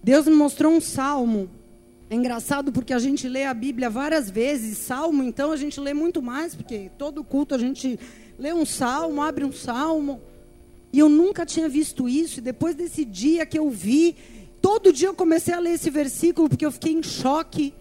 Deus 0.04 0.26
me 0.26 0.34
mostrou 0.34 0.72
um 0.72 0.82
salmo. 0.82 1.50
É 2.10 2.16
engraçado 2.16 2.72
porque 2.72 2.94
a 2.94 3.00
gente 3.00 3.28
lê 3.28 3.46
a 3.46 3.54
Bíblia 3.54 3.90
várias 3.90 4.30
vezes. 4.30 4.78
Salmo, 4.78 5.24
então, 5.24 5.52
a 5.52 5.58
gente 5.58 5.80
lê 5.80 5.94
muito 5.94 6.22
mais, 6.22 6.56
porque 6.56 6.90
todo 6.98 7.24
culto 7.24 7.56
a 7.56 7.58
gente 7.58 8.00
lê 8.38 8.54
um 8.54 8.66
salmo, 8.66 9.22
abre 9.22 9.44
um 9.44 9.52
salmo. 9.52 10.22
E 10.94 11.00
eu 11.00 11.08
nunca 11.08 11.46
tinha 11.46 11.70
visto 11.70 12.08
isso. 12.08 12.40
E 12.40 12.42
depois 12.42 12.76
desse 12.76 13.06
dia 13.06 13.46
que 13.46 13.58
eu 13.58 13.70
vi, 13.70 14.16
todo 14.62 14.92
dia 14.92 15.08
eu 15.08 15.14
comecei 15.14 15.54
a 15.54 15.60
ler 15.60 15.72
esse 15.72 15.90
versículo 15.90 16.50
porque 16.50 16.66
eu 16.66 16.72
fiquei 16.72 16.94
em 16.94 17.04
choque. 17.04 17.74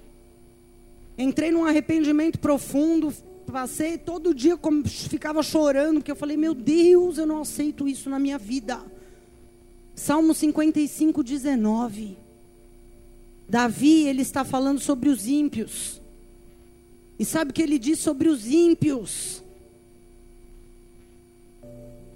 Entrei 1.20 1.50
num 1.50 1.66
arrependimento 1.66 2.38
profundo, 2.38 3.12
passei 3.46 3.98
todo 3.98 4.34
dia 4.34 4.56
como 4.56 4.88
ficava 4.88 5.42
chorando, 5.42 5.96
porque 5.96 6.10
eu 6.10 6.16
falei, 6.16 6.34
meu 6.34 6.54
Deus, 6.54 7.18
eu 7.18 7.26
não 7.26 7.42
aceito 7.42 7.86
isso 7.86 8.08
na 8.08 8.18
minha 8.18 8.38
vida. 8.38 8.80
Salmo 9.94 10.32
55, 10.32 11.22
19. 11.22 12.16
Davi, 13.46 14.06
ele 14.06 14.22
está 14.22 14.44
falando 14.44 14.80
sobre 14.80 15.10
os 15.10 15.28
ímpios. 15.28 16.00
E 17.18 17.24
sabe 17.24 17.50
o 17.50 17.54
que 17.54 17.60
ele 17.62 17.78
diz 17.78 17.98
sobre 17.98 18.26
os 18.26 18.46
ímpios? 18.46 19.42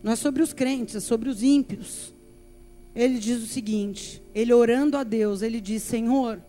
Não 0.03 0.13
é 0.13 0.17
sobre 0.17 0.43
os 0.43 0.55
crentes, 0.55 0.95
é 0.95 1.01
sobre 1.01 1.29
os 1.29 1.43
ímpios. 1.43 2.15
Ele 2.95 3.19
diz 3.19 3.43
o 3.43 3.47
seguinte: 3.47 4.23
ele 4.35 4.53
orando 4.55 4.97
a 4.97 5.05
Deus, 5.05 5.43
ele 5.43 5.61
diz: 5.61 5.83
Senhor, 5.83 6.41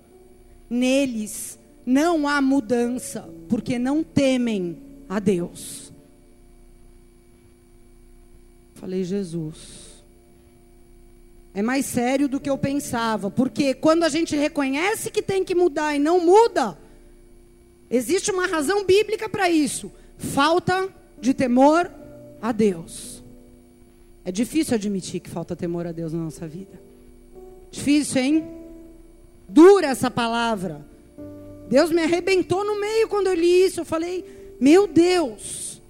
neles 0.70 1.60
não 1.86 2.28
há 2.28 2.42
mudança, 2.42 3.30
porque 3.48 3.78
não 3.78 4.04
temem 4.04 4.78
a 5.08 5.20
Deus. 5.20 5.94
Falei, 8.76 9.04
Jesus. 9.04 9.86
É 11.54 11.62
mais 11.62 11.86
sério 11.86 12.28
do 12.28 12.40
que 12.40 12.50
eu 12.50 12.58
pensava, 12.58 13.32
porque 13.32 13.74
quando 13.74 14.04
a 14.04 14.10
gente 14.10 14.36
reconhece 14.36 15.10
que 15.10 15.22
tem 15.22 15.44
que 15.44 15.56
mudar 15.56 15.96
e 15.96 16.00
não 16.00 16.20
muda, 16.20 16.78
existe 17.90 18.30
uma 18.30 18.46
razão 18.46 18.84
bíblica 18.84 19.30
para 19.30 19.50
isso: 19.50 19.92
falta 20.18 20.90
de 21.22 21.34
temor 21.34 21.90
a 22.42 22.52
Deus. 22.52 23.24
É 24.26 24.32
difícil 24.32 24.76
admitir 24.76 25.22
que 25.22 25.30
falta 25.30 25.56
temor 25.56 25.88
a 25.88 25.92
Deus 25.92 26.12
na 26.12 26.20
nossa 26.20 26.48
vida. 26.48 26.82
Difícil, 27.72 28.22
hein? 28.22 28.48
Dura 29.48 29.88
essa 29.88 30.10
palavra. 30.10 30.86
Deus 31.70 31.92
me 31.92 32.02
arrebentou 32.04 32.64
no 32.64 32.80
meio 32.80 33.08
quando 33.08 33.28
eu 33.28 33.34
li 33.34 33.66
isso. 33.66 33.82
Eu 33.82 33.86
falei, 33.86 34.56
meu 34.60 34.88
Deus. 34.88 35.82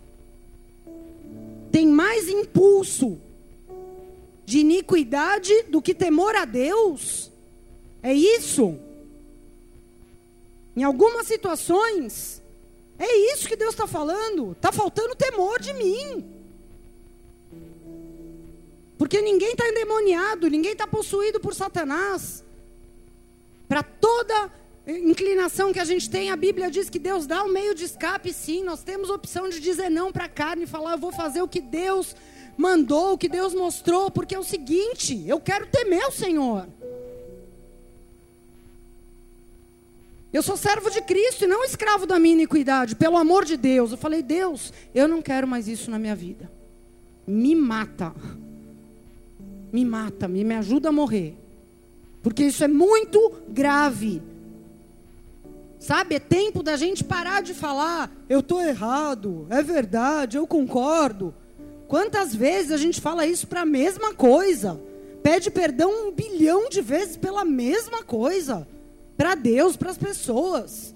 tem 1.71 1.85
mais 1.85 2.29
impulso 2.29 3.19
de 4.45 4.59
iniquidade 4.59 5.63
do 5.63 5.81
que 5.81 5.93
temor 5.93 6.35
a 6.35 6.45
Deus? 6.45 7.31
É 8.01 8.13
isso? 8.13 8.79
Em 10.75 10.83
algumas 10.83 11.27
situações, 11.27 12.41
é 12.97 13.33
isso 13.33 13.47
que 13.47 13.55
Deus 13.55 13.71
está 13.71 13.87
falando. 13.87 14.53
Está 14.53 14.71
faltando 14.71 15.15
temor 15.15 15.59
de 15.59 15.73
mim. 15.73 16.35
Porque 18.97 19.21
ninguém 19.21 19.51
está 19.51 19.67
endemoniado, 19.67 20.49
ninguém 20.49 20.71
está 20.71 20.87
possuído 20.87 21.39
por 21.39 21.53
Satanás. 21.53 22.43
Para 23.67 23.83
toda 23.83 24.51
inclinação 24.87 25.73
que 25.73 25.79
a 25.79 25.85
gente 25.85 26.09
tem, 26.09 26.29
a 26.29 26.35
Bíblia 26.35 26.69
diz 26.69 26.89
que 26.89 26.99
Deus 26.99 27.25
dá 27.25 27.43
um 27.43 27.51
meio 27.51 27.73
de 27.73 27.83
escape, 27.83 28.31
sim. 28.31 28.63
Nós 28.63 28.83
temos 28.83 29.09
opção 29.09 29.49
de 29.49 29.59
dizer 29.59 29.89
não 29.89 30.11
para 30.11 30.25
a 30.25 30.29
carne 30.29 30.63
e 30.63 30.67
falar, 30.67 30.93
eu 30.93 30.99
vou 30.99 31.11
fazer 31.11 31.41
o 31.41 31.47
que 31.47 31.61
Deus 31.61 32.15
mandou, 32.57 33.13
o 33.13 33.17
que 33.17 33.27
Deus 33.27 33.53
mostrou, 33.53 34.11
porque 34.11 34.35
é 34.35 34.39
o 34.39 34.43
seguinte, 34.43 35.23
eu 35.27 35.39
quero 35.39 35.67
temer 35.67 36.05
o 36.07 36.11
Senhor. 36.11 36.67
Eu 40.31 40.43
sou 40.43 40.57
servo 40.57 40.89
de 40.89 41.01
Cristo 41.01 41.45
e 41.45 41.47
não 41.47 41.63
escravo 41.63 42.05
da 42.05 42.19
minha 42.19 42.33
iniquidade, 42.33 42.95
pelo 42.95 43.17
amor 43.17 43.45
de 43.45 43.55
Deus. 43.55 43.91
Eu 43.91 43.97
falei, 43.97 44.21
Deus, 44.21 44.73
eu 44.93 45.07
não 45.07 45.21
quero 45.21 45.47
mais 45.47 45.67
isso 45.67 45.89
na 45.89 45.97
minha 45.97 46.15
vida. 46.15 46.51
Me 47.25 47.55
mata. 47.55 48.13
Me 49.71 49.85
mata, 49.85 50.27
me, 50.27 50.43
me 50.43 50.55
ajuda 50.55 50.89
a 50.89 50.91
morrer. 50.91 51.35
Porque 52.21 52.43
isso 52.43 52.63
é 52.63 52.67
muito 52.67 53.31
grave. 53.47 54.21
Sabe, 55.85 56.15
é 56.15 56.19
tempo 56.19 56.63
da 56.63 56.75
gente 56.75 57.03
parar 57.03 57.43
de 57.43 57.53
falar, 57.53 58.11
eu 58.27 58.39
estou 58.39 58.59
errado, 58.59 59.45
é 59.51 59.61
verdade, 59.61 60.35
eu 60.35 60.47
concordo. 60.47 61.31
Quantas 61.87 62.33
vezes 62.33 62.71
a 62.71 62.77
gente 62.77 62.99
fala 62.99 63.27
isso 63.27 63.45
para 63.45 63.61
a 63.61 63.67
mesma 63.67 64.11
coisa? 64.11 64.81
Pede 65.21 65.51
perdão 65.51 66.07
um 66.07 66.11
bilhão 66.11 66.69
de 66.69 66.81
vezes 66.81 67.15
pela 67.15 67.45
mesma 67.45 68.01
coisa. 68.01 68.67
Para 69.15 69.35
Deus, 69.35 69.77
para 69.77 69.91
as 69.91 69.97
pessoas. 69.99 70.95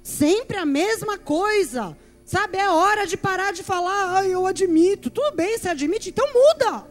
Sempre 0.00 0.58
a 0.58 0.64
mesma 0.64 1.18
coisa. 1.18 1.98
Sabe, 2.24 2.56
é 2.56 2.70
hora 2.70 3.08
de 3.08 3.16
parar 3.16 3.52
de 3.52 3.64
falar, 3.64 4.18
ah, 4.18 4.24
eu 4.24 4.46
admito. 4.46 5.10
Tudo 5.10 5.34
bem, 5.34 5.58
você 5.58 5.70
admite, 5.70 6.10
então 6.10 6.32
muda. 6.32 6.86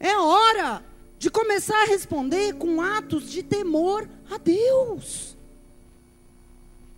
É 0.00 0.18
hora 0.18 0.84
de 1.20 1.30
começar 1.30 1.80
a 1.82 1.86
responder 1.86 2.54
com 2.54 2.80
atos 2.80 3.30
de 3.30 3.44
temor 3.44 4.08
a 4.28 4.38
Deus. 4.38 5.38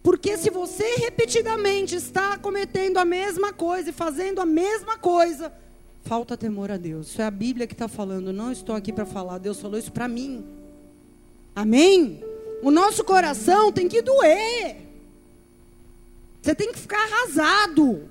Porque 0.03 0.37
se 0.37 0.51
você 0.51 0.97
repetidamente 0.97 1.95
está 1.95 2.37
cometendo 2.37 2.99
a 2.99 3.05
mesma 3.05 3.53
coisa 3.53 3.91
e 3.91 3.93
fazendo 3.93 4.41
a 4.41 4.47
mesma 4.47 4.99
coisa, 4.99 5.53
falta 6.03 6.37
temor 6.37 6.73
a 6.73 6.77
Deus. 6.77 7.09
Isso 7.09 7.23
é 7.23 7.25
a 7.25 7.31
Bíblia 7.31 7.69
que 7.69 7.75
está 7.75 7.87
falando. 7.87 8.33
Não 8.33 8.51
estou 8.51 8.75
aqui 8.75 8.93
para 8.93 9.07
falar. 9.07 9.39
Deus 9.39 9.61
falou 9.61 9.79
isso 9.79 9.93
para 9.93 10.09
mim. 10.09 10.45
Amém? 11.55 12.23
O 12.63 12.71
nosso 12.71 13.05
coração 13.05 13.71
tem 13.71 13.89
que 13.89 14.03
doer. 14.03 14.77
Você 16.41 16.55
tem 16.55 16.73
que 16.73 16.81
ficar 16.81 16.99
arrasado. 16.99 18.11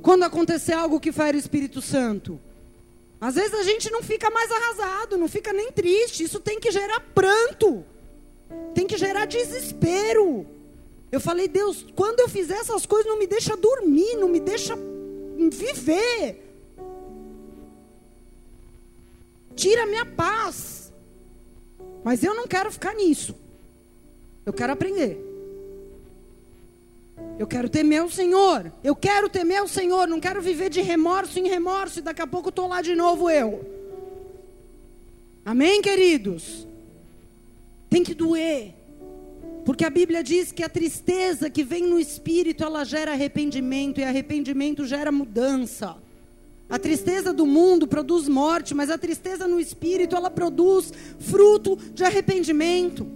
Quando 0.00 0.22
acontecer 0.22 0.72
algo 0.72 0.98
que 0.98 1.12
fere 1.12 1.36
o 1.36 1.40
Espírito 1.40 1.82
Santo. 1.82 2.40
Às 3.20 3.34
vezes 3.34 3.52
a 3.52 3.62
gente 3.62 3.90
não 3.90 4.02
fica 4.02 4.30
mais 4.30 4.50
arrasado, 4.50 5.18
não 5.18 5.28
fica 5.28 5.52
nem 5.52 5.70
triste. 5.72 6.24
Isso 6.24 6.40
tem 6.40 6.58
que 6.58 6.70
gerar 6.70 7.00
pranto 7.14 7.84
tem 8.74 8.86
que 8.86 8.96
gerar 8.96 9.24
desespero. 9.26 10.46
Eu 11.10 11.20
falei, 11.20 11.48
Deus, 11.48 11.86
quando 11.94 12.20
eu 12.20 12.28
fizer 12.28 12.56
essas 12.56 12.84
coisas, 12.84 13.06
não 13.06 13.18
me 13.18 13.26
deixa 13.26 13.56
dormir, 13.56 14.16
não 14.16 14.28
me 14.28 14.40
deixa 14.40 14.76
viver. 15.50 16.42
Tira 19.54 19.86
minha 19.86 20.04
paz. 20.04 20.92
Mas 22.04 22.22
eu 22.22 22.34
não 22.34 22.46
quero 22.46 22.70
ficar 22.70 22.94
nisso. 22.94 23.34
Eu 24.44 24.52
quero 24.52 24.72
aprender. 24.72 25.24
Eu 27.38 27.46
quero 27.46 27.68
temer 27.68 28.04
o 28.04 28.10
Senhor. 28.10 28.72
Eu 28.84 28.94
quero 28.94 29.28
temer 29.28 29.62
o 29.62 29.68
Senhor. 29.68 30.06
Não 30.06 30.20
quero 30.20 30.40
viver 30.40 30.70
de 30.70 30.80
remorso 30.80 31.38
em 31.38 31.48
remorso 31.48 31.98
e 31.98 32.02
daqui 32.02 32.22
a 32.22 32.26
pouco 32.26 32.50
estou 32.50 32.68
lá 32.68 32.80
de 32.82 32.94
novo 32.94 33.28
eu. 33.30 33.64
Amém, 35.44 35.80
queridos? 35.80 36.66
Tem 37.88 38.02
que 38.02 38.14
doer. 38.14 38.74
Porque 39.64 39.84
a 39.84 39.90
Bíblia 39.90 40.22
diz 40.22 40.52
que 40.52 40.62
a 40.62 40.68
tristeza 40.68 41.50
que 41.50 41.64
vem 41.64 41.82
no 41.86 41.98
espírito, 41.98 42.62
ela 42.62 42.84
gera 42.84 43.12
arrependimento 43.12 43.98
e 43.98 44.04
arrependimento 44.04 44.86
gera 44.86 45.10
mudança. 45.10 45.96
A 46.68 46.78
tristeza 46.78 47.32
do 47.32 47.46
mundo 47.46 47.86
produz 47.86 48.28
morte, 48.28 48.74
mas 48.74 48.90
a 48.90 48.98
tristeza 48.98 49.46
no 49.46 49.58
espírito, 49.58 50.16
ela 50.16 50.30
produz 50.30 50.92
fruto 51.18 51.76
de 51.94 52.04
arrependimento. 52.04 53.06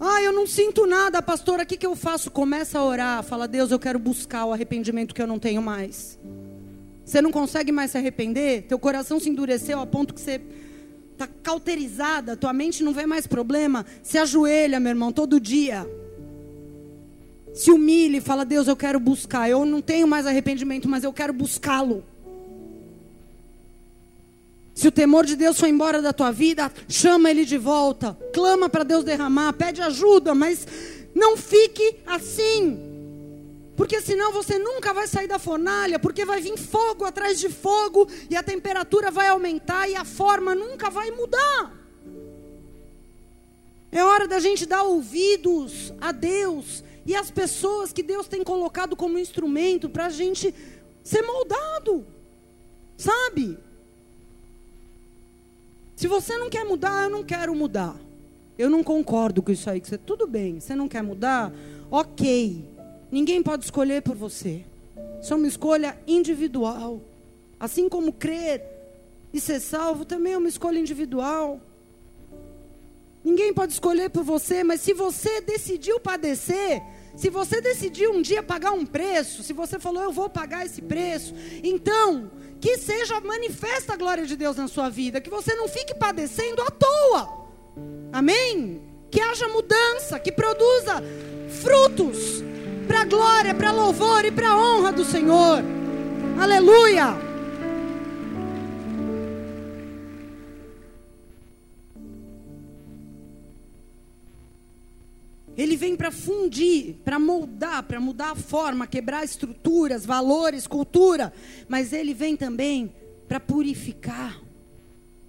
Ah, 0.00 0.22
eu 0.22 0.32
não 0.32 0.46
sinto 0.46 0.86
nada, 0.86 1.20
pastora, 1.20 1.62
o 1.64 1.66
que, 1.66 1.76
que 1.76 1.86
eu 1.86 1.96
faço? 1.96 2.30
Começa 2.30 2.78
a 2.78 2.84
orar, 2.84 3.22
fala, 3.22 3.48
Deus, 3.48 3.70
eu 3.70 3.78
quero 3.78 3.98
buscar 3.98 4.44
o 4.44 4.52
arrependimento 4.52 5.14
que 5.14 5.20
eu 5.20 5.26
não 5.26 5.38
tenho 5.38 5.60
mais. 5.60 6.18
Você 7.04 7.20
não 7.20 7.32
consegue 7.32 7.72
mais 7.72 7.90
se 7.90 7.98
arrepender? 7.98 8.62
Teu 8.68 8.78
coração 8.78 9.18
se 9.18 9.28
endureceu 9.28 9.80
a 9.80 9.86
ponto 9.86 10.14
que 10.14 10.20
você 10.20 10.40
está 11.18 11.26
cauterizada, 11.42 12.36
tua 12.36 12.52
mente 12.52 12.84
não 12.84 12.92
vê 12.92 13.04
mais 13.04 13.26
problema, 13.26 13.84
se 14.02 14.16
ajoelha, 14.16 14.78
meu 14.78 14.90
irmão, 14.90 15.12
todo 15.12 15.40
dia. 15.40 15.84
Se 17.52 17.72
humilhe 17.72 18.18
e 18.18 18.20
fala: 18.20 18.44
Deus, 18.44 18.68
eu 18.68 18.76
quero 18.76 19.00
buscar. 19.00 19.50
Eu 19.50 19.64
não 19.64 19.82
tenho 19.82 20.06
mais 20.06 20.26
arrependimento, 20.26 20.88
mas 20.88 21.02
eu 21.02 21.12
quero 21.12 21.32
buscá-lo. 21.32 22.04
Se 24.74 24.86
o 24.86 24.92
temor 24.92 25.26
de 25.26 25.34
Deus 25.34 25.58
foi 25.58 25.70
embora 25.70 26.00
da 26.00 26.12
tua 26.12 26.30
vida, 26.30 26.70
chama 26.88 27.30
ele 27.30 27.44
de 27.44 27.58
volta. 27.58 28.16
Clama 28.32 28.68
para 28.68 28.84
Deus 28.84 29.02
derramar, 29.02 29.52
pede 29.54 29.82
ajuda, 29.82 30.36
mas 30.36 30.68
não 31.12 31.36
fique 31.36 31.96
assim. 32.06 32.87
Porque 33.78 34.00
senão 34.00 34.32
você 34.32 34.58
nunca 34.58 34.92
vai 34.92 35.06
sair 35.06 35.28
da 35.28 35.38
fornalha, 35.38 36.00
porque 36.00 36.24
vai 36.24 36.40
vir 36.40 36.58
fogo 36.58 37.04
atrás 37.04 37.38
de 37.38 37.48
fogo 37.48 38.08
e 38.28 38.34
a 38.34 38.42
temperatura 38.42 39.08
vai 39.08 39.28
aumentar 39.28 39.88
e 39.88 39.94
a 39.94 40.04
forma 40.04 40.52
nunca 40.52 40.90
vai 40.90 41.12
mudar. 41.12 41.72
É 43.92 44.02
hora 44.02 44.26
da 44.26 44.40
gente 44.40 44.66
dar 44.66 44.82
ouvidos 44.82 45.94
a 46.00 46.10
Deus 46.10 46.82
e 47.06 47.14
às 47.14 47.30
pessoas 47.30 47.92
que 47.92 48.02
Deus 48.02 48.26
tem 48.26 48.42
colocado 48.42 48.96
como 48.96 49.16
instrumento 49.16 49.88
para 49.88 50.06
a 50.06 50.10
gente 50.10 50.52
ser 51.04 51.22
moldado, 51.22 52.04
sabe? 52.96 53.56
Se 55.94 56.08
você 56.08 56.36
não 56.36 56.50
quer 56.50 56.64
mudar, 56.64 57.04
eu 57.04 57.10
não 57.10 57.22
quero 57.22 57.54
mudar. 57.54 57.94
Eu 58.58 58.68
não 58.68 58.82
concordo 58.82 59.40
com 59.40 59.52
isso 59.52 59.70
aí. 59.70 59.80
Que 59.80 59.86
você, 59.86 59.96
tudo 59.96 60.26
bem, 60.26 60.58
você 60.58 60.74
não 60.74 60.88
quer 60.88 61.04
mudar? 61.04 61.52
Ok. 61.88 62.76
Ninguém 63.10 63.42
pode 63.42 63.64
escolher 63.64 64.02
por 64.02 64.14
você. 64.14 64.64
Isso 65.20 65.32
é 65.32 65.36
uma 65.36 65.48
escolha 65.48 65.98
individual. 66.06 67.00
Assim 67.58 67.88
como 67.88 68.12
crer 68.12 68.62
e 69.32 69.40
ser 69.40 69.60
salvo 69.60 70.04
também 70.04 70.34
é 70.34 70.38
uma 70.38 70.48
escolha 70.48 70.78
individual. 70.78 71.60
Ninguém 73.24 73.52
pode 73.52 73.72
escolher 73.72 74.10
por 74.10 74.22
você, 74.22 74.62
mas 74.62 74.80
se 74.80 74.92
você 74.92 75.40
decidiu 75.40 75.98
padecer, 75.98 76.80
se 77.16 77.28
você 77.28 77.60
decidiu 77.60 78.12
um 78.12 78.22
dia 78.22 78.42
pagar 78.42 78.72
um 78.72 78.86
preço, 78.86 79.42
se 79.42 79.52
você 79.52 79.78
falou 79.78 80.02
eu 80.02 80.12
vou 80.12 80.30
pagar 80.30 80.64
esse 80.64 80.80
preço, 80.80 81.34
então 81.64 82.30
que 82.60 82.76
seja 82.78 83.20
manifesta 83.20 83.94
a 83.94 83.96
glória 83.96 84.24
de 84.24 84.36
Deus 84.36 84.56
na 84.56 84.68
sua 84.68 84.88
vida, 84.88 85.20
que 85.20 85.30
você 85.30 85.54
não 85.54 85.68
fique 85.68 85.94
padecendo 85.94 86.62
à 86.62 86.70
toa. 86.70 87.48
Amém? 88.12 88.80
Que 89.10 89.20
haja 89.20 89.48
mudança, 89.48 90.18
que 90.18 90.32
produza 90.32 91.02
frutos 91.60 92.42
para 92.88 93.04
glória, 93.04 93.54
para 93.54 93.70
louvor 93.70 94.24
e 94.24 94.32
para 94.32 94.48
a 94.48 94.58
honra 94.58 94.90
do 94.90 95.04
Senhor. 95.04 95.62
Aleluia! 96.40 97.28
Ele 105.54 105.76
vem 105.76 105.96
para 105.96 106.10
fundir, 106.10 106.94
para 107.04 107.18
moldar, 107.18 107.82
para 107.82 108.00
mudar 108.00 108.30
a 108.30 108.36
forma, 108.36 108.86
quebrar 108.86 109.24
estruturas, 109.24 110.06
valores, 110.06 110.66
cultura. 110.66 111.32
Mas 111.68 111.92
ele 111.92 112.14
vem 112.14 112.36
também 112.36 112.94
para 113.26 113.40
purificar. 113.40 114.40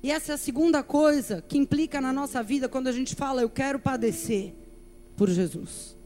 E 0.01 0.11
essa 0.11 0.31
é 0.31 0.36
a 0.36 0.38
segunda 0.38 0.81
coisa 0.84 1.43
que 1.45 1.57
implica 1.57 1.99
na 1.99 2.13
nossa 2.13 2.41
vida 2.41 2.69
quando 2.69 2.88
a 2.88 2.91
gente 2.91 3.15
fala, 3.15 3.41
eu 3.41 3.49
quero 3.49 3.79
padecer 3.79 4.53
por 5.17 5.29
Jesus. 5.29 5.98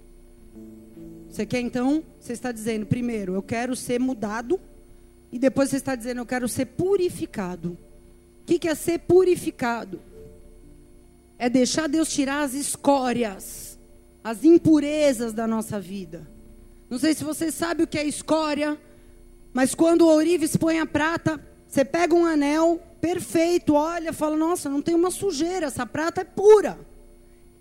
Você 1.33 1.47
quer 1.47 1.61
então? 1.61 2.03
Você 2.19 2.31
está 2.31 2.51
dizendo, 2.51 2.85
primeiro, 2.85 3.33
eu 3.33 3.41
quero 3.41 3.75
ser 3.75 3.99
mudado. 3.99 4.59
E 5.31 5.39
depois 5.39 5.71
você 5.71 5.77
está 5.77 5.95
dizendo, 5.95 6.19
eu 6.19 6.27
quero 6.27 6.47
ser 6.47 6.67
purificado. 6.67 7.75
O 8.41 8.45
que, 8.45 8.67
é 8.67 8.75
ser 8.75 8.99
purificado? 8.99 9.99
É 11.39 11.49
deixar 11.49 11.89
Deus 11.89 12.13
tirar 12.13 12.43
as 12.43 12.53
escórias, 12.53 13.79
as 14.23 14.43
impurezas 14.43 15.33
da 15.33 15.47
nossa 15.47 15.79
vida. 15.79 16.29
Não 16.87 16.99
sei 16.99 17.15
se 17.15 17.23
você 17.23 17.51
sabe 17.51 17.81
o 17.81 17.87
que 17.87 17.97
é 17.97 18.05
escória, 18.05 18.77
Mas 19.51 19.73
quando 19.75 20.01
o 20.01 20.07
ourives 20.07 20.55
põe 20.55 20.79
a 20.79 20.85
prata, 20.85 21.39
você 21.67 21.83
pega 21.83 22.13
um 22.13 22.25
anel 22.25 22.79
perfeito, 23.01 23.73
olha, 23.73 24.13
fala: 24.13 24.35
nossa, 24.35 24.69
não 24.69 24.81
tem 24.83 24.93
uma 24.95 25.09
sujeira, 25.11 25.67
essa 25.67 25.85
prata 25.85 26.21
é 26.21 26.23
pura. 26.23 26.77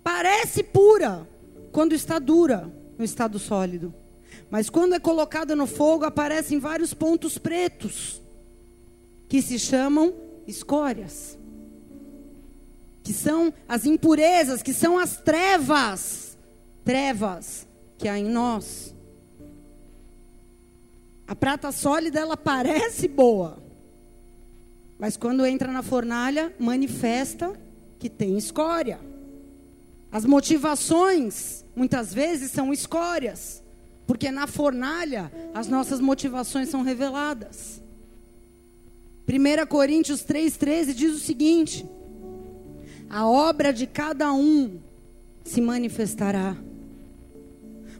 Parece 0.03 0.63
pura 0.63 1.27
quando 1.71 1.93
está 1.93 2.17
dura, 2.17 2.71
no 2.97 3.03
estado 3.03 3.39
sólido. 3.39 3.93
Mas 4.49 4.69
quando 4.69 4.93
é 4.93 4.99
colocada 4.99 5.55
no 5.55 5.67
fogo, 5.67 6.05
aparecem 6.05 6.59
vários 6.59 6.93
pontos 6.93 7.37
pretos, 7.37 8.21
que 9.27 9.41
se 9.41 9.57
chamam 9.57 10.13
escórias. 10.47 11.37
Que 13.03 13.13
são 13.13 13.53
as 13.67 13.85
impurezas, 13.85 14.61
que 14.61 14.73
são 14.73 14.97
as 14.97 15.17
trevas. 15.17 16.37
Trevas 16.85 17.67
que 17.97 18.07
há 18.07 18.17
em 18.17 18.25
nós. 18.25 18.93
A 21.27 21.35
prata 21.35 21.71
sólida, 21.71 22.19
ela 22.19 22.37
parece 22.37 23.07
boa. 23.07 23.61
Mas 24.99 25.17
quando 25.17 25.45
entra 25.45 25.71
na 25.71 25.81
fornalha, 25.81 26.53
manifesta 26.59 27.53
que 27.97 28.09
tem 28.09 28.37
escória. 28.37 28.99
As 30.13 30.25
motivações, 30.25 31.65
muitas 31.75 32.13
vezes, 32.13 32.51
são 32.51 32.71
escórias. 32.71 33.63
Porque 34.05 34.29
na 34.29 34.45
fornalha, 34.45 35.31
as 35.55 35.67
nossas 35.67 35.99
motivações 35.99 36.69
são 36.69 36.83
reveladas. 36.83 37.81
1 39.27 39.65
Coríntios 39.65 40.23
3,13 40.23 40.93
diz 40.93 41.15
o 41.15 41.19
seguinte: 41.19 41.89
A 43.09 43.27
obra 43.27 43.73
de 43.73 43.87
cada 43.87 44.31
um 44.31 44.79
se 45.43 45.59
manifestará, 45.59 46.55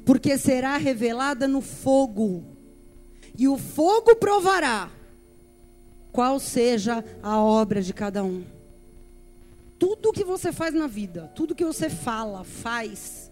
porque 0.05 0.37
será 0.37 0.77
revelada 0.77 1.47
no 1.47 1.61
fogo, 1.61 2.43
e 3.35 3.47
o 3.47 3.57
fogo 3.57 4.15
provará 4.17 4.91
qual 6.11 6.39
seja 6.39 7.03
a 7.23 7.39
obra 7.39 7.81
de 7.81 7.91
cada 7.91 8.23
um. 8.23 8.52
Tudo 9.83 10.13
que 10.13 10.23
você 10.23 10.53
faz 10.53 10.73
na 10.73 10.87
vida, 10.87 11.29
tudo 11.35 11.53
que 11.53 11.65
você 11.65 11.89
fala, 11.89 12.45
faz, 12.45 13.29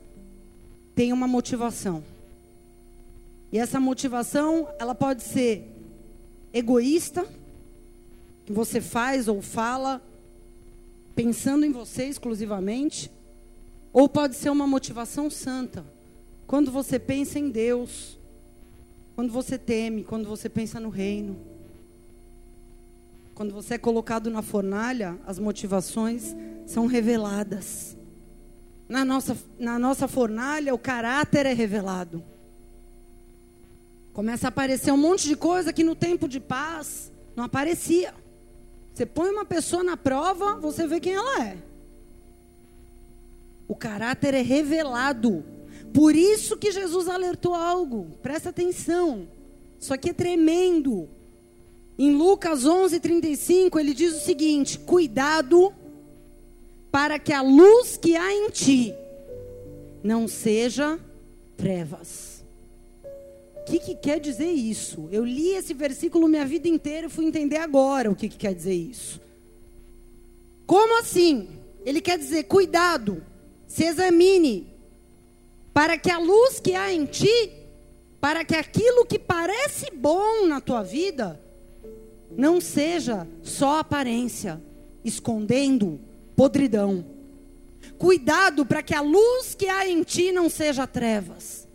tem 0.94 1.14
uma 1.14 1.26
motivação. 1.26 2.04
E 3.54 3.58
essa 3.58 3.80
motivação, 3.80 4.68
ela 4.78 4.94
pode 4.94 5.24
ser 5.24 5.66
egoísta, 6.52 7.26
que 8.46 8.52
você 8.52 8.82
faz 8.82 9.30
ou 9.30 9.42
fala 9.42 10.02
pensando 11.16 11.66
em 11.66 11.72
você 11.72 12.04
exclusivamente, 12.04 13.10
ou 13.94 14.10
pode 14.10 14.36
ser 14.36 14.50
uma 14.50 14.68
motivação 14.68 15.30
santa, 15.30 15.86
quando 16.46 16.70
você 16.70 17.00
pensa 17.00 17.40
em 17.40 17.50
Deus, 17.50 18.20
quando 19.16 19.32
você 19.32 19.58
teme, 19.58 20.04
quando 20.04 20.28
você 20.28 20.50
pensa 20.50 20.82
no 20.82 20.90
reino. 20.90 21.51
Quando 23.34 23.54
você 23.54 23.76
é 23.76 23.78
colocado 23.78 24.30
na 24.30 24.42
fornalha, 24.42 25.18
as 25.26 25.40
motivações 25.40 26.36
são 26.66 26.86
reveladas. 26.86 27.98
Na 28.88 29.06
nossa, 29.06 29.38
na 29.58 29.80
nossa 29.80 30.08
fornalha, 30.08 30.74
o 30.74 30.78
caráter 30.78 31.46
é 31.46 31.54
revelado. 31.54 32.24
Começa 34.14 34.48
a 34.48 34.50
aparecer 34.50 34.92
um 34.92 34.98
monte 34.98 35.28
de 35.28 35.36
coisa 35.36 35.72
que 35.72 35.84
no 35.84 35.96
tempo 35.96 36.28
de 36.28 36.40
paz 36.40 37.12
não 37.36 37.46
aparecia. 37.46 38.14
Você 38.94 39.06
põe 39.06 39.32
uma 39.32 39.46
pessoa 39.46 39.84
na 39.84 39.96
prova, 39.96 40.56
você 40.56 40.86
vê 40.86 41.00
quem 41.00 41.14
ela 41.14 41.46
é. 41.46 41.58
O 43.68 43.76
caráter 43.76 44.34
é 44.34 44.42
revelado. 44.42 45.46
Por 45.94 46.14
isso 46.14 46.58
que 46.58 46.72
Jesus 46.72 47.08
alertou 47.08 47.56
algo. 47.56 48.18
Presta 48.22 48.50
atenção. 48.50 49.28
Isso 49.80 49.94
aqui 49.94 50.10
é 50.10 50.14
tremendo. 50.14 51.08
Em 52.04 52.16
Lucas 52.16 52.66
11:35, 52.66 53.80
ele 53.80 53.94
diz 53.94 54.16
o 54.16 54.20
seguinte: 54.20 54.80
Cuidado 54.80 55.72
para 56.92 57.20
que 57.20 57.32
a 57.32 57.44
luz 57.44 57.96
que 57.96 58.16
há 58.16 58.34
em 58.34 58.50
ti 58.50 58.92
não 60.04 60.28
seja 60.28 61.00
trevas. 61.56 62.44
O 63.56 63.66
que, 63.66 63.78
que 63.78 63.94
quer 63.94 64.20
dizer 64.20 64.50
isso? 64.50 65.08
Eu 65.12 65.24
li 65.24 65.50
esse 65.50 65.76
versículo 65.76 66.28
minha 66.28 66.44
vida 66.44 66.68
inteira 66.68 67.06
e 67.06 67.10
fui 67.10 67.24
entender 67.24 67.58
agora 67.58 68.10
o 68.10 68.16
que, 68.16 68.28
que 68.28 68.38
quer 68.38 68.56
dizer 68.56 68.74
isso. 68.74 69.22
Como 70.66 71.00
assim? 71.02 71.50
Ele 71.86 72.02
quer 72.02 72.18
dizer: 72.18 72.46
cuidado, 72.46 73.24
se 73.68 73.84
examine, 73.84 74.66
para 75.72 76.00
que 76.00 76.10
a 76.10 76.18
luz 76.18 76.60
que 76.60 76.74
há 76.74 76.92
em 76.92 77.06
ti, 77.06 77.52
para 78.20 78.44
que 78.44 78.56
aquilo 78.56 79.06
que 79.06 79.20
parece 79.20 79.92
bom 79.94 80.48
na 80.48 80.60
tua 80.60 80.82
vida, 80.82 81.40
não 82.38 82.62
seja 82.62 83.28
só 83.44 83.80
aparência, 83.80 84.62
escondendo 85.04 86.00
podridão. 86.36 87.06
Cuidado 87.98 88.66
para 88.66 88.82
que 88.82 88.96
a 88.96 89.02
luz 89.02 89.54
que 89.54 89.68
há 89.68 89.88
em 89.88 90.04
ti 90.04 90.32
não 90.32 90.50
seja 90.50 90.88
trevas. 90.88 91.68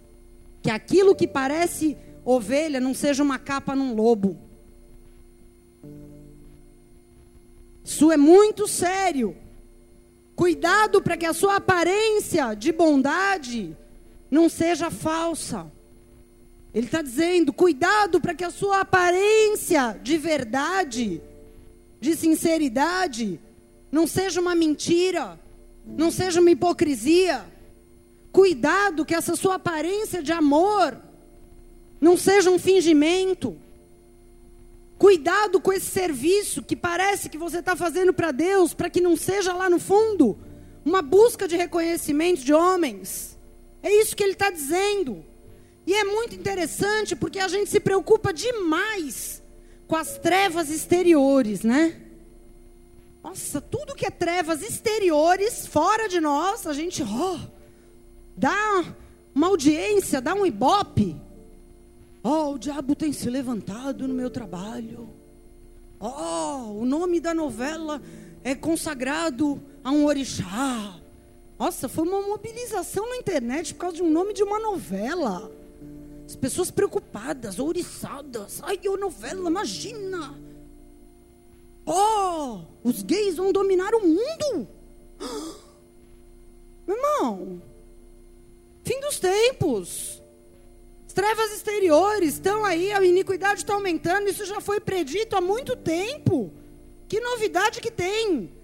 Que 0.63 0.71
aquilo 0.71 1.15
que 1.15 1.27
parece 1.27 1.97
ovelha 2.25 2.81
não 2.81 2.93
seja 2.95 3.23
uma 3.23 3.39
capa 3.39 3.77
num 3.77 3.95
lobo. 3.95 4.37
Isso 7.85 8.11
é 8.11 8.17
muito 8.17 8.67
sério. 8.67 9.37
Cuidado 10.35 11.01
para 11.01 11.17
que 11.17 11.25
a 11.25 11.33
sua 11.33 11.57
aparência 11.57 12.55
de 12.55 12.73
bondade 12.73 13.77
não 14.31 14.49
seja 14.49 14.91
falsa. 14.91 15.71
Ele 16.77 16.85
está 16.85 17.01
dizendo: 17.01 17.55
cuidado 17.55 18.21
para 18.21 18.35
que 18.35 18.45
a 18.45 18.51
sua 18.51 18.81
aparência 18.81 19.99
de 20.03 20.19
verdade, 20.19 21.23
de 21.99 22.15
sinceridade, 22.15 23.41
não 23.91 24.07
seja 24.07 24.43
uma 24.43 24.55
mentira, 24.55 25.41
não 25.87 26.11
seja 26.11 26.39
uma 26.39 26.51
hipocrisia. 26.51 27.47
Cuidado 28.31 29.07
que 29.07 29.15
essa 29.15 29.35
sua 29.35 29.55
aparência 29.55 30.23
de 30.23 30.33
amor 30.33 31.01
não 31.99 32.15
seja 32.15 32.51
um 32.51 32.59
fingimento. 32.59 33.57
Cuidado 34.99 35.59
com 35.59 35.73
esse 35.73 35.87
serviço 35.87 36.63
que 36.63 36.77
parece 36.77 37.31
que 37.31 37.39
você 37.39 37.61
está 37.61 37.75
fazendo 37.75 38.13
para 38.13 38.33
Deus, 38.33 38.75
para 38.75 38.91
que 38.91 39.01
não 39.01 39.17
seja 39.17 39.55
lá 39.55 39.71
no 39.71 39.79
fundo 39.79 40.39
uma 40.85 41.01
busca 41.01 41.49
de 41.49 41.57
reconhecimento 41.57 42.45
de 42.45 42.53
homens. 42.53 43.39
É 43.83 43.91
isso 43.91 44.15
que 44.15 44.23
ele 44.23 44.35
está 44.35 44.51
dizendo. 44.51 45.25
E 45.87 45.95
é 45.95 46.03
muito 46.03 46.35
interessante 46.35 47.15
porque 47.15 47.39
a 47.39 47.47
gente 47.47 47.71
se 47.71 47.79
preocupa 47.79 48.33
demais 48.33 49.43
com 49.87 49.95
as 49.95 50.19
trevas 50.19 50.69
exteriores, 50.69 51.63
né? 51.63 52.01
Nossa, 53.23 53.61
tudo 53.61 53.95
que 53.95 54.05
é 54.05 54.11
trevas 54.11 54.63
exteriores, 54.63 55.67
fora 55.67 56.09
de 56.09 56.21
nós, 56.21 56.67
a 56.67 56.73
gente 56.73 57.03
oh, 57.03 57.39
dá 58.37 58.85
uma 59.35 59.47
audiência, 59.47 60.21
dá 60.21 60.35
um 60.35 60.45
ibope. 60.45 61.17
Oh, 62.23 62.55
o 62.55 62.59
diabo 62.59 62.97
tem 62.97 63.13
se 63.13 63.31
levantado 63.31 64.09
no 64.09 64.15
meu 64.15 64.29
trabalho. 64.29 65.09
Oh, 66.01 66.81
o 66.81 66.85
nome 66.85 67.21
da 67.21 67.33
novela 67.33 68.03
é 68.43 68.55
consagrado 68.55 69.63
a 69.83 69.91
um 69.91 70.05
orixá. 70.05 70.97
Nossa, 71.59 71.89
foi 71.89 72.07
uma 72.07 72.23
mobilização 72.23 73.09
na 73.09 73.17
internet 73.17 73.73
por 73.75 73.81
causa 73.81 73.97
de 73.97 74.03
um 74.03 74.11
nome 74.11 74.35
de 74.35 74.43
uma 74.43 74.59
novela. 74.59 75.51
As 76.27 76.35
pessoas 76.35 76.71
preocupadas, 76.73 77.59
ouriçadas. 77.61 78.61
Ai, 78.63 78.77
que 78.77 78.89
novela, 78.89 79.49
imagina. 79.49 80.35
Oh, 81.87 82.63
os 82.83 83.03
gays 83.03 83.37
vão 83.37 83.53
dominar 83.53 83.95
o 83.95 84.01
mundo. 84.01 84.69
Meu 86.85 86.97
irmão, 86.97 87.63
fim 88.85 89.01
dos 89.01 89.21
tempos. 89.21 90.21
As 91.07 91.13
trevas 91.13 91.53
exteriores 91.53 92.35
estão 92.35 92.65
aí, 92.65 92.93
a 92.93 93.05
iniquidade 93.05 93.61
está 93.61 93.75
aumentando. 93.75 94.29
Isso 94.29 94.45
já 94.45 94.61
foi 94.61 94.81
predito 94.81 95.37
há 95.37 95.41
muito 95.41 95.77
tempo. 95.77 96.53
Que 97.07 97.21
novidade 97.21 97.81
que 97.81 97.91
tem? 97.91 98.56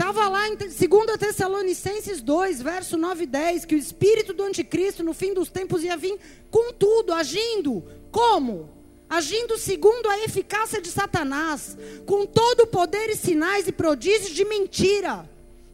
Estava 0.00 0.30
lá 0.30 0.48
em 0.48 0.56
2 0.56 0.70
Tessalonicenses 1.18 2.22
2, 2.22 2.62
verso 2.62 2.96
9 2.96 3.24
e 3.24 3.26
10, 3.26 3.66
que 3.66 3.74
o 3.74 3.78
espírito 3.78 4.32
do 4.32 4.44
anticristo 4.44 5.04
no 5.04 5.12
fim 5.12 5.34
dos 5.34 5.50
tempos 5.50 5.84
ia 5.84 5.94
vir 5.94 6.18
com 6.50 6.72
tudo, 6.72 7.12
agindo. 7.12 7.84
Como? 8.10 8.70
Agindo 9.10 9.58
segundo 9.58 10.08
a 10.08 10.18
eficácia 10.20 10.80
de 10.80 10.88
Satanás, 10.88 11.76
com 12.06 12.24
todo 12.24 12.62
o 12.62 12.66
poder 12.66 13.10
e 13.10 13.14
sinais 13.14 13.68
e 13.68 13.72
prodígios 13.72 14.30
de 14.30 14.42
mentira, 14.42 15.28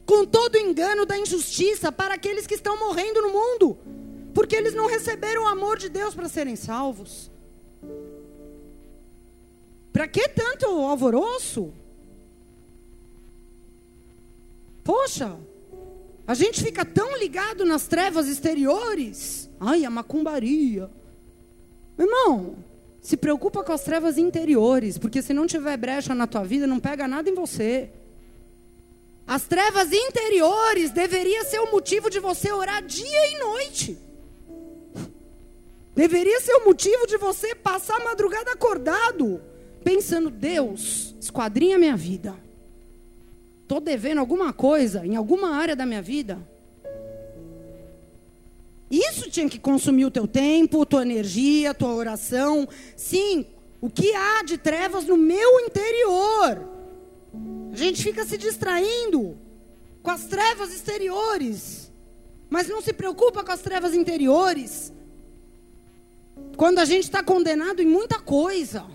com 0.05 0.25
todo 0.25 0.55
o 0.55 0.59
engano 0.59 1.05
da 1.05 1.17
injustiça 1.17 1.89
para 1.89 2.15
aqueles 2.15 2.45
que 2.45 2.55
estão 2.55 2.77
morrendo 2.77 3.21
no 3.21 3.29
mundo, 3.29 3.77
porque 4.33 4.57
eles 4.57 4.73
não 4.73 4.87
receberam 4.87 5.43
o 5.43 5.47
amor 5.47 5.77
de 5.77 5.87
Deus 5.87 6.13
para 6.13 6.27
serem 6.27 6.57
salvos. 6.57 7.31
Para 9.93 10.05
que 10.05 10.27
tanto 10.27 10.65
alvoroço? 10.65 11.73
Poxa, 14.87 15.37
a 16.25 16.33
gente 16.33 16.63
fica 16.63 16.85
tão 16.85 17.17
ligado 17.17 17.65
nas 17.65 17.87
trevas 17.87 18.25
exteriores. 18.29 19.49
Ai, 19.59 19.83
a 19.83 19.89
macumbaria. 19.89 20.89
Irmão, 21.99 22.55
Se 23.01 23.15
preocupa 23.15 23.63
com 23.63 23.71
as 23.71 23.83
trevas 23.83 24.17
interiores, 24.17 24.97
porque 24.97 25.21
se 25.21 25.33
não 25.33 25.45
tiver 25.45 25.77
brecha 25.77 26.15
na 26.15 26.25
tua 26.25 26.43
vida, 26.43 26.65
não 26.65 26.79
pega 26.79 27.07
nada 27.07 27.29
em 27.29 27.33
você. 27.33 27.89
As 29.25 29.43
trevas 29.43 29.91
interiores 29.93 30.91
deveria 30.91 31.43
ser 31.43 31.59
o 31.59 31.71
motivo 31.71 32.09
de 32.09 32.19
você 32.19 32.51
orar 32.51 32.81
dia 32.83 33.31
e 33.31 33.39
noite. 33.39 33.97
Deveria 35.95 36.39
ser 36.41 36.53
o 36.55 36.65
motivo 36.65 37.07
de 37.07 37.17
você 37.17 37.55
passar 37.55 38.01
a 38.01 38.03
madrugada 38.05 38.51
acordado, 38.51 39.41
pensando: 39.83 40.29
Deus, 40.29 41.15
esquadrinha 41.19 41.77
minha 41.77 41.95
vida. 41.95 42.46
Estou 43.67 43.81
devendo 43.81 44.19
alguma 44.19 44.53
coisa 44.53 45.05
em 45.05 45.17
alguma 45.17 45.49
área 45.49 45.75
da 45.75 45.85
minha 45.85 46.01
vida. 46.01 46.39
Isso 48.89 49.29
tinha 49.29 49.49
que 49.49 49.59
consumir 49.59 50.05
o 50.05 50.09
teu 50.09 50.25
tempo, 50.25 50.85
tua 50.85 51.01
energia, 51.01 51.73
tua 51.73 51.93
oração. 51.93 52.65
Sim, 52.95 53.45
o 53.81 53.89
que 53.89 54.13
há 54.13 54.41
de 54.41 54.57
trevas 54.57 55.03
no 55.03 55.17
meu 55.17 55.59
interior? 55.59 56.65
A 57.73 57.75
gente 57.75 58.01
fica 58.01 58.23
se 58.23 58.37
distraindo 58.37 59.37
com 60.01 60.11
as 60.11 60.27
trevas 60.27 60.73
exteriores, 60.73 61.91
mas 62.49 62.69
não 62.69 62.81
se 62.81 62.93
preocupa 62.93 63.43
com 63.43 63.51
as 63.51 63.59
trevas 63.59 63.93
interiores. 63.93 64.93
Quando 66.55 66.79
a 66.79 66.85
gente 66.85 67.03
está 67.03 67.21
condenado 67.21 67.81
em 67.81 67.85
muita 67.85 68.17
coisa, 68.17 68.85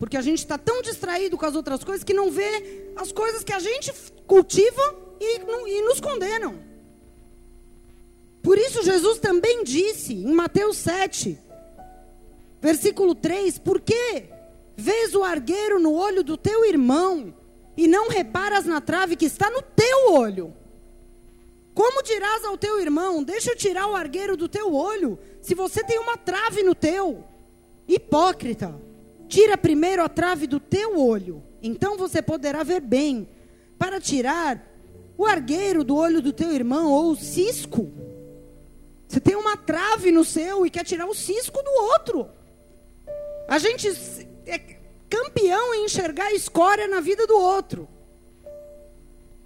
porque 0.00 0.16
a 0.16 0.22
gente 0.22 0.38
está 0.38 0.56
tão 0.56 0.80
distraído 0.80 1.36
com 1.36 1.44
as 1.44 1.54
outras 1.54 1.84
coisas 1.84 2.02
que 2.02 2.14
não 2.14 2.30
vê 2.30 2.90
as 2.96 3.12
coisas 3.12 3.44
que 3.44 3.52
a 3.52 3.58
gente 3.58 3.92
cultiva 4.26 4.96
e, 5.20 5.40
e 5.68 5.82
nos 5.82 6.00
condenam. 6.00 6.58
Por 8.42 8.56
isso, 8.56 8.82
Jesus 8.82 9.18
também 9.18 9.62
disse 9.62 10.14
em 10.14 10.32
Mateus 10.32 10.78
7, 10.78 11.38
versículo 12.62 13.14
3: 13.14 13.58
Por 13.58 13.78
que 13.78 14.24
vês 14.74 15.14
o 15.14 15.22
argueiro 15.22 15.78
no 15.78 15.92
olho 15.92 16.24
do 16.24 16.38
teu 16.38 16.64
irmão 16.64 17.34
e 17.76 17.86
não 17.86 18.08
reparas 18.08 18.64
na 18.64 18.80
trave 18.80 19.16
que 19.16 19.26
está 19.26 19.50
no 19.50 19.60
teu 19.60 20.14
olho? 20.14 20.54
Como 21.74 22.02
dirás 22.02 22.42
ao 22.46 22.56
teu 22.56 22.80
irmão: 22.80 23.22
Deixa 23.22 23.50
eu 23.50 23.56
tirar 23.56 23.86
o 23.86 23.94
argueiro 23.94 24.34
do 24.34 24.48
teu 24.48 24.72
olho, 24.72 25.18
se 25.42 25.54
você 25.54 25.84
tem 25.84 25.98
uma 25.98 26.16
trave 26.16 26.62
no 26.62 26.74
teu? 26.74 27.22
Hipócrita, 27.86 28.74
tira 29.30 29.56
primeiro 29.56 30.02
a 30.02 30.08
trave 30.08 30.48
do 30.48 30.58
teu 30.58 30.98
olho, 30.98 31.42
então 31.62 31.96
você 31.96 32.20
poderá 32.20 32.64
ver 32.64 32.80
bem, 32.80 33.28
para 33.78 34.00
tirar 34.00 34.60
o 35.16 35.24
argueiro 35.24 35.84
do 35.84 35.96
olho 35.96 36.20
do 36.20 36.32
teu 36.32 36.52
irmão 36.52 36.90
ou 36.90 37.12
o 37.12 37.16
cisco. 37.16 37.88
Você 39.06 39.20
tem 39.20 39.36
uma 39.36 39.56
trave 39.56 40.10
no 40.10 40.24
seu 40.24 40.66
e 40.66 40.70
quer 40.70 40.84
tirar 40.84 41.06
o 41.06 41.14
cisco 41.14 41.62
do 41.62 41.70
outro. 41.70 42.28
A 43.48 43.58
gente 43.58 43.88
é 44.46 44.58
campeão 45.08 45.74
em 45.74 45.84
enxergar 45.84 46.26
a 46.26 46.34
escória 46.34 46.88
na 46.88 47.00
vida 47.00 47.26
do 47.26 47.36
outro. 47.36 47.88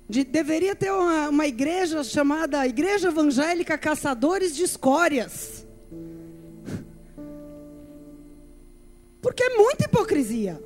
De, 0.09 0.25
deveria 0.25 0.75
ter 0.75 0.93
uma, 0.93 1.29
uma 1.29 1.47
igreja 1.47 2.03
chamada 2.03 2.67
Igreja 2.67 3.09
Evangélica 3.09 3.79
Caçadores 3.79 4.55
de 4.55 4.63
Escórias. 4.63 5.64
Porque 9.25 9.43
é 9.43 9.57
muita 9.57 9.87
hipocrisia 9.87 10.63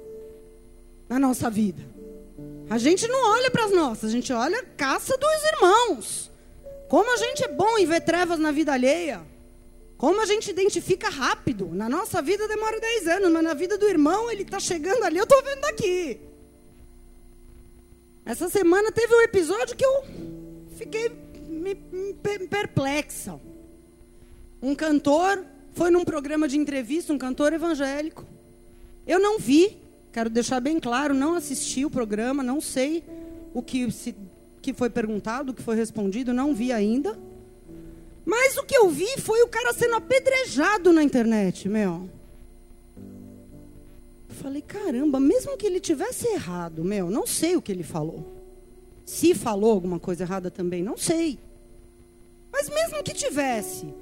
na 1.09 1.17
nossa 1.17 1.49
vida. 1.49 1.81
A 2.69 2.77
gente 2.77 3.07
não 3.07 3.31
olha 3.35 3.53
para 3.53 3.67
as 3.67 3.71
nossas, 3.71 4.11
a 4.11 4.13
gente 4.13 4.33
olha 4.33 4.59
a 4.59 4.65
caça 4.65 5.17
dos 5.17 5.45
irmãos. 5.53 6.31
Como 6.89 7.09
a 7.09 7.17
gente 7.19 7.45
é 7.45 7.49
bom 7.49 7.79
em 7.79 7.87
ver 7.87 8.01
trevas 8.01 8.37
na 8.37 8.51
vida 8.51 8.73
alheia. 8.73 9.21
Como 9.97 10.21
a 10.21 10.27
gente 10.27 10.51
identifica 10.51 11.09
rápido. 11.09 11.69
Na 11.73 11.89
nossa 11.89 12.21
vida 12.21 12.49
demora 12.49 12.81
10 12.81 13.07
anos, 13.07 13.31
mas 13.31 13.45
na 13.45 13.55
vida 13.55 13.79
do 13.79 13.89
irmão 13.89 14.29
ele 14.29 14.43
está 14.43 14.59
chegando 14.59 15.05
ali, 15.05 15.19
eu 15.19 15.23
estou 15.23 15.41
vendo 15.41 15.61
daqui. 15.61 16.21
Essa 18.27 18.49
semana 18.49 18.91
teve 18.91 19.15
um 19.15 19.21
episódio 19.21 19.77
que 19.77 19.87
eu 19.87 20.05
fiquei 20.77 21.13
perplexa. 22.51 23.39
Um 24.61 24.75
cantor 24.75 25.45
foi 25.75 25.93
num 25.93 26.05
programa 26.05 26.49
de 26.49 26.59
entrevista, 26.59 27.13
um 27.13 27.19
cantor 27.19 27.53
evangélico. 27.53 28.27
Eu 29.09 29.19
não 29.19 29.39
vi, 29.39 29.77
quero 30.13 30.31
deixar 30.31 30.61
bem 30.61 30.79
claro, 30.79 31.13
não 31.15 31.35
assisti 31.35 31.85
o 31.85 31.91
programa, 31.91 32.43
não 32.43 32.61
sei 32.61 33.03
o 33.53 33.61
que, 33.61 33.91
se, 33.91 34.15
que 34.63 34.73
foi 34.73 34.91
perguntado, 34.91 35.51
o 35.51 35.55
que 35.55 35.63
foi 35.63 35.75
respondido, 35.75 36.33
não 36.33 36.55
vi 36.55 36.71
ainda. 36.71 37.19
Mas 38.25 38.57
o 38.57 38.63
que 38.63 38.77
eu 38.77 38.89
vi 38.89 39.19
foi 39.19 39.43
o 39.43 39.49
cara 39.49 39.73
sendo 39.73 39.97
apedrejado 39.97 40.93
na 40.93 41.03
internet, 41.03 41.69
meu 41.69 42.09
falei, 44.39 44.63
caramba, 44.63 45.21
mesmo 45.21 45.57
que 45.57 45.67
ele 45.67 45.81
tivesse 45.81 46.27
errado, 46.29 46.83
meu, 46.85 47.11
não 47.11 47.27
sei 47.27 47.57
o 47.57 47.63
que 47.63 47.73
ele 47.73 47.83
falou. 47.83 48.25
Se 49.05 49.35
falou 49.35 49.73
alguma 49.73 49.99
coisa 49.99 50.23
errada 50.23 50.51
também, 50.51 50.83
não 50.83 50.97
sei. 50.97 51.39
Mas 52.51 52.69
mesmo 52.69 53.03
que 53.03 53.13
tivesse, 53.13 53.93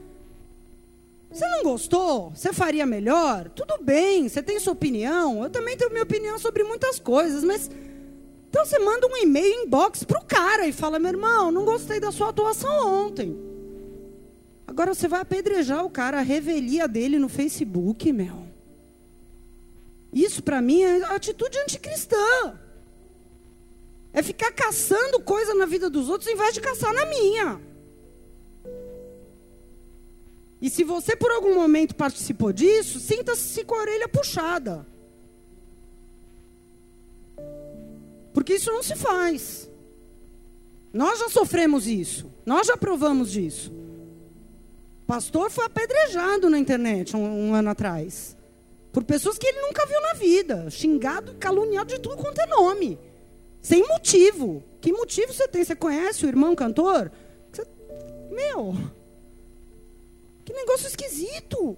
você 1.37 1.47
não 1.49 1.63
gostou? 1.63 2.31
Você 2.35 2.53
faria 2.53 2.87
melhor? 2.87 3.51
Tudo 3.51 3.79
bem, 3.83 4.29
você 4.29 4.43
tem 4.43 4.59
sua 4.59 4.73
opinião. 4.73 5.43
Eu 5.45 5.51
também 5.51 5.77
tenho 5.77 5.91
minha 5.91 6.03
opinião 6.03 6.39
sobre 6.39 6.65
muitas 6.65 6.99
coisas, 6.99 7.45
mas. 7.45 7.71
Então 8.49 8.65
você 8.65 8.79
manda 8.79 9.07
um 9.07 9.17
e-mail 9.19 9.65
inbox 9.65 10.03
pro 10.03 10.25
cara 10.25 10.67
e 10.67 10.73
fala: 10.73 10.99
meu 10.99 11.11
irmão, 11.11 11.51
não 11.51 11.65
gostei 11.65 12.01
da 12.01 12.11
sua 12.11 12.31
atuação 12.31 13.05
ontem. 13.07 13.37
Agora 14.67 14.95
você 14.95 15.07
vai 15.07 15.21
apedrejar 15.21 15.85
o 15.85 15.91
cara, 15.91 16.19
a 16.19 16.23
revelia 16.23 16.89
dele 16.89 17.19
no 17.19 17.29
Facebook, 17.29 18.13
meu. 18.13 18.47
Isso 20.13 20.43
para 20.43 20.63
mim 20.63 20.83
é 20.83 21.05
atitude 21.05 21.59
anticristã. 21.59 22.59
É 24.13 24.23
ficar 24.23 24.51
caçando 24.53 25.21
coisa 25.21 25.55
na 25.55 25.67
vida 25.67 25.91
dos 25.91 26.09
outros 26.09 26.31
em 26.31 26.35
vez 26.35 26.55
de 26.55 26.61
caçar 26.63 26.95
na 26.95 27.05
minha. 27.05 27.61
E 30.61 30.71
se 30.71 30.85
você 30.85 31.15
por 31.15 31.31
algum 31.31 31.55
momento 31.55 31.95
participou 31.95 32.53
disso, 32.53 32.99
sinta-se 32.99 33.65
com 33.65 33.75
a 33.75 33.81
orelha 33.81 34.09
puxada. 34.09 34.87
Porque 38.33 38.55
isso 38.55 38.71
não 38.71 38.83
se 38.83 38.97
faz. 38.97 39.71
Nós 40.93 41.19
já 41.19 41.29
sofremos 41.29 41.87
isso. 41.87 42.33
Nós 42.45 42.67
já 42.67 42.77
provamos 42.77 43.31
disso. 43.33 43.73
O 45.03 45.07
pastor 45.07 45.51
foi 45.51 45.65
apedrejado 45.65 46.49
na 46.49 46.59
internet 46.59 47.17
um, 47.17 47.49
um 47.49 47.55
ano 47.55 47.71
atrás 47.71 48.37
por 48.97 49.05
pessoas 49.05 49.37
que 49.37 49.47
ele 49.47 49.61
nunca 49.61 49.85
viu 49.85 50.01
na 50.01 50.15
vida, 50.15 50.71
xingado, 50.71 51.35
caluniado 51.35 51.93
de 51.93 52.01
tudo 52.01 52.17
quanto 52.17 52.41
é 52.41 52.47
nome, 52.47 52.99
sem 53.61 53.87
motivo. 53.87 54.65
Que 54.81 54.91
motivo 54.91 55.35
você 55.35 55.47
tem? 55.47 55.63
Você 55.63 55.77
conhece 55.77 56.25
o 56.25 56.29
irmão 56.29 56.55
cantor? 56.55 57.13
Você... 57.53 57.63
Meu, 58.31 58.75
que 60.47 60.53
negócio 60.53 60.87
esquisito. 60.87 61.77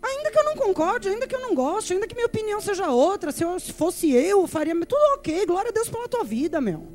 Ainda 0.00 0.30
que 0.30 0.38
eu 0.38 0.44
não 0.44 0.54
concorde, 0.54 1.08
ainda 1.08 1.26
que 1.26 1.34
eu 1.34 1.40
não 1.40 1.52
goste, 1.52 1.92
ainda 1.92 2.06
que 2.06 2.14
minha 2.14 2.28
opinião 2.28 2.60
seja 2.60 2.88
outra, 2.92 3.32
se, 3.32 3.42
eu, 3.42 3.58
se 3.58 3.72
fosse 3.72 4.12
eu, 4.12 4.46
faria 4.46 4.72
tudo 4.86 5.14
ok, 5.16 5.44
glória 5.44 5.70
a 5.70 5.72
Deus 5.72 5.88
pela 5.88 6.08
tua 6.08 6.22
vida, 6.22 6.60
meu. 6.60 6.86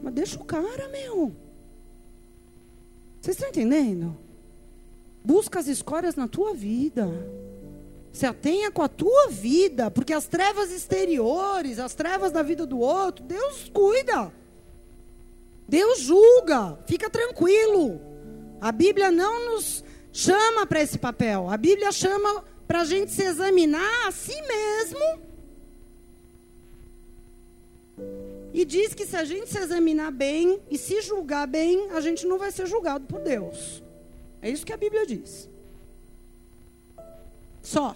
Mas 0.00 0.14
deixa 0.14 0.38
o 0.38 0.44
cara, 0.44 0.88
meu. 0.88 1.34
Vocês 3.20 3.36
estão 3.36 3.48
entendendo? 3.48 4.16
Busca 5.24 5.58
as 5.58 5.66
escórias 5.66 6.14
na 6.14 6.28
tua 6.28 6.54
vida. 6.54 7.08
Se 8.12 8.24
atenha 8.24 8.70
com 8.70 8.82
a 8.82 8.88
tua 8.88 9.26
vida, 9.28 9.90
porque 9.90 10.12
as 10.12 10.28
trevas 10.28 10.70
exteriores, 10.70 11.80
as 11.80 11.94
trevas 11.94 12.30
da 12.30 12.44
vida 12.44 12.64
do 12.64 12.78
outro, 12.78 13.24
Deus 13.24 13.68
cuida. 13.74 14.32
Deus 15.68 15.98
julga, 15.98 16.78
fica 16.86 17.10
tranquilo. 17.10 18.15
A 18.60 18.72
Bíblia 18.72 19.10
não 19.10 19.52
nos 19.52 19.84
chama 20.12 20.66
para 20.66 20.82
esse 20.82 20.98
papel. 20.98 21.48
A 21.48 21.56
Bíblia 21.56 21.92
chama 21.92 22.44
para 22.66 22.80
a 22.80 22.84
gente 22.84 23.10
se 23.12 23.22
examinar 23.22 24.08
a 24.08 24.10
si 24.10 24.34
mesmo. 24.42 25.20
E 28.52 28.64
diz 28.64 28.94
que 28.94 29.06
se 29.06 29.16
a 29.16 29.24
gente 29.24 29.50
se 29.50 29.58
examinar 29.58 30.10
bem 30.10 30.60
e 30.70 30.78
se 30.78 31.02
julgar 31.02 31.46
bem, 31.46 31.90
a 31.90 32.00
gente 32.00 32.26
não 32.26 32.38
vai 32.38 32.50
ser 32.50 32.66
julgado 32.66 33.06
por 33.06 33.20
Deus. 33.20 33.82
É 34.40 34.48
isso 34.48 34.64
que 34.64 34.72
a 34.72 34.76
Bíblia 34.76 35.06
diz. 35.06 35.48
Só. 37.62 37.94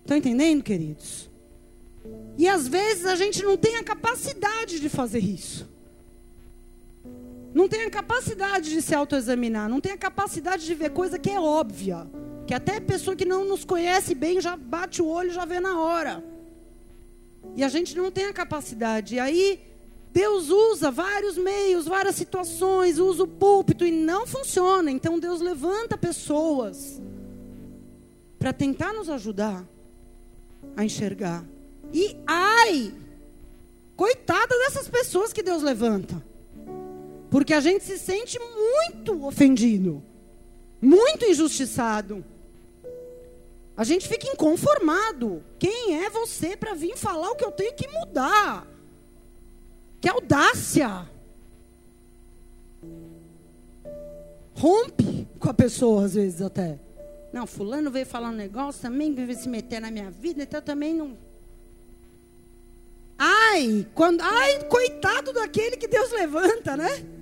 Estão 0.00 0.16
entendendo, 0.16 0.62
queridos? 0.62 1.28
E 2.38 2.48
às 2.48 2.66
vezes 2.66 3.04
a 3.04 3.14
gente 3.14 3.42
não 3.42 3.58
tem 3.58 3.76
a 3.76 3.84
capacidade 3.84 4.80
de 4.80 4.88
fazer 4.88 5.18
isso. 5.18 5.68
Não 7.58 7.66
tem 7.66 7.82
a 7.82 7.90
capacidade 7.90 8.70
de 8.70 8.80
se 8.80 8.94
autoexaminar, 8.94 9.68
não 9.68 9.80
tem 9.80 9.90
a 9.90 9.98
capacidade 9.98 10.64
de 10.64 10.72
ver 10.74 10.90
coisa 10.90 11.18
que 11.18 11.28
é 11.28 11.40
óbvia, 11.40 12.08
que 12.46 12.54
até 12.54 12.78
pessoa 12.78 13.16
que 13.16 13.24
não 13.24 13.44
nos 13.44 13.64
conhece 13.64 14.14
bem 14.14 14.40
já 14.40 14.56
bate 14.56 15.02
o 15.02 15.08
olho, 15.08 15.32
já 15.32 15.44
vê 15.44 15.58
na 15.58 15.80
hora. 15.80 16.22
E 17.56 17.64
a 17.64 17.68
gente 17.68 17.96
não 17.96 18.12
tem 18.12 18.26
a 18.26 18.32
capacidade. 18.32 19.16
E 19.16 19.18
aí 19.18 19.60
Deus 20.12 20.50
usa 20.50 20.92
vários 20.92 21.36
meios, 21.36 21.86
várias 21.86 22.14
situações, 22.14 23.00
usa 23.00 23.24
o 23.24 23.26
púlpito 23.26 23.84
e 23.84 23.90
não 23.90 24.24
funciona. 24.24 24.88
Então 24.88 25.18
Deus 25.18 25.40
levanta 25.40 25.98
pessoas 25.98 27.02
para 28.38 28.52
tentar 28.52 28.92
nos 28.92 29.10
ajudar 29.10 29.66
a 30.76 30.84
enxergar. 30.84 31.44
E 31.92 32.16
ai, 32.24 32.94
coitada 33.96 34.56
dessas 34.58 34.88
pessoas 34.88 35.32
que 35.32 35.42
Deus 35.42 35.60
levanta. 35.60 36.28
Porque 37.30 37.52
a 37.52 37.60
gente 37.60 37.84
se 37.84 37.98
sente 37.98 38.38
muito 38.38 39.24
ofendido, 39.26 40.02
muito 40.80 41.24
injustiçado. 41.24 42.24
A 43.76 43.84
gente 43.84 44.08
fica 44.08 44.26
inconformado. 44.26 45.44
Quem 45.58 46.02
é 46.02 46.10
você 46.10 46.56
para 46.56 46.74
vir 46.74 46.96
falar 46.96 47.30
o 47.30 47.36
que 47.36 47.44
eu 47.44 47.52
tenho 47.52 47.74
que 47.74 47.86
mudar? 47.88 48.66
Que 50.00 50.08
audácia! 50.08 51.08
Rompe 54.54 55.28
com 55.38 55.48
a 55.48 55.54
pessoa, 55.54 56.04
às 56.04 56.14
vezes 56.14 56.42
até. 56.42 56.78
Não, 57.32 57.46
fulano 57.46 57.90
veio 57.90 58.06
falar 58.06 58.30
um 58.30 58.32
negócio 58.32 58.82
também, 58.82 59.14
veio 59.14 59.38
se 59.38 59.48
meter 59.48 59.80
na 59.80 59.90
minha 59.90 60.10
vida, 60.10 60.42
então 60.42 60.60
também 60.60 60.94
não. 60.94 61.16
Ai, 63.16 63.86
quando, 63.94 64.20
ai, 64.22 64.64
coitado 64.64 65.32
daquele 65.32 65.76
que 65.76 65.86
Deus 65.86 66.10
levanta, 66.10 66.76
né? 66.76 67.17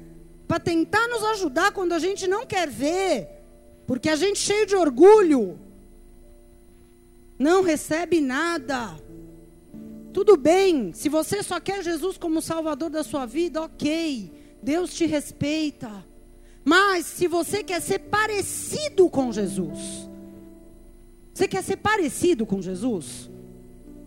Para 0.46 0.60
tentar 0.60 1.08
nos 1.08 1.22
ajudar 1.24 1.72
quando 1.72 1.92
a 1.92 1.98
gente 1.98 2.26
não 2.26 2.46
quer 2.46 2.68
ver, 2.68 3.28
porque 3.86 4.08
a 4.08 4.16
gente 4.16 4.38
cheio 4.38 4.66
de 4.66 4.76
orgulho 4.76 5.58
não 7.38 7.62
recebe 7.62 8.20
nada. 8.20 8.96
Tudo 10.12 10.36
bem, 10.36 10.92
se 10.92 11.08
você 11.08 11.42
só 11.42 11.60
quer 11.60 11.82
Jesus 11.82 12.16
como 12.16 12.40
Salvador 12.40 12.88
da 12.88 13.02
sua 13.02 13.26
vida, 13.26 13.62
ok, 13.62 14.32
Deus 14.62 14.94
te 14.94 15.04
respeita. 15.04 15.90
Mas 16.64 17.06
se 17.06 17.28
você 17.28 17.62
quer 17.62 17.80
ser 17.80 17.98
parecido 17.98 19.08
com 19.10 19.30
Jesus, 19.30 20.08
você 21.32 21.46
quer 21.46 21.62
ser 21.62 21.76
parecido 21.76 22.46
com 22.46 22.62
Jesus? 22.62 23.30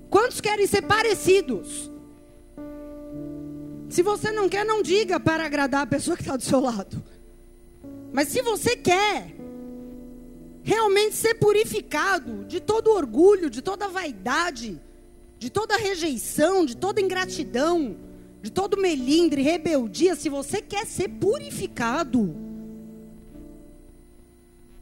Quantos 0.09 0.41
querem 0.41 0.65
ser 0.65 0.81
parecidos? 0.81 1.89
Se 3.89 4.03
você 4.03 4.31
não 4.31 4.47
quer, 4.47 4.63
não 4.63 4.83
diga 4.83 5.19
para 5.19 5.45
agradar 5.45 5.81
a 5.81 5.87
pessoa 5.87 6.15
que 6.15 6.21
está 6.21 6.37
do 6.37 6.43
seu 6.43 6.59
lado. 6.59 7.03
Mas 8.13 8.27
se 8.27 8.41
você 8.41 8.75
quer 8.75 9.35
realmente 10.61 11.15
ser 11.15 11.33
purificado 11.35 12.45
de 12.45 12.59
todo 12.59 12.91
orgulho, 12.91 13.49
de 13.49 13.61
toda 13.61 13.87
vaidade, 13.87 14.79
de 15.39 15.49
toda 15.49 15.75
rejeição, 15.77 16.65
de 16.65 16.77
toda 16.77 17.01
ingratidão, 17.01 17.97
de 18.41 18.51
todo 18.51 18.79
melindre, 18.79 19.41
rebeldia, 19.41 20.15
se 20.15 20.29
você 20.29 20.61
quer 20.61 20.85
ser 20.85 21.09
purificado 21.09 22.35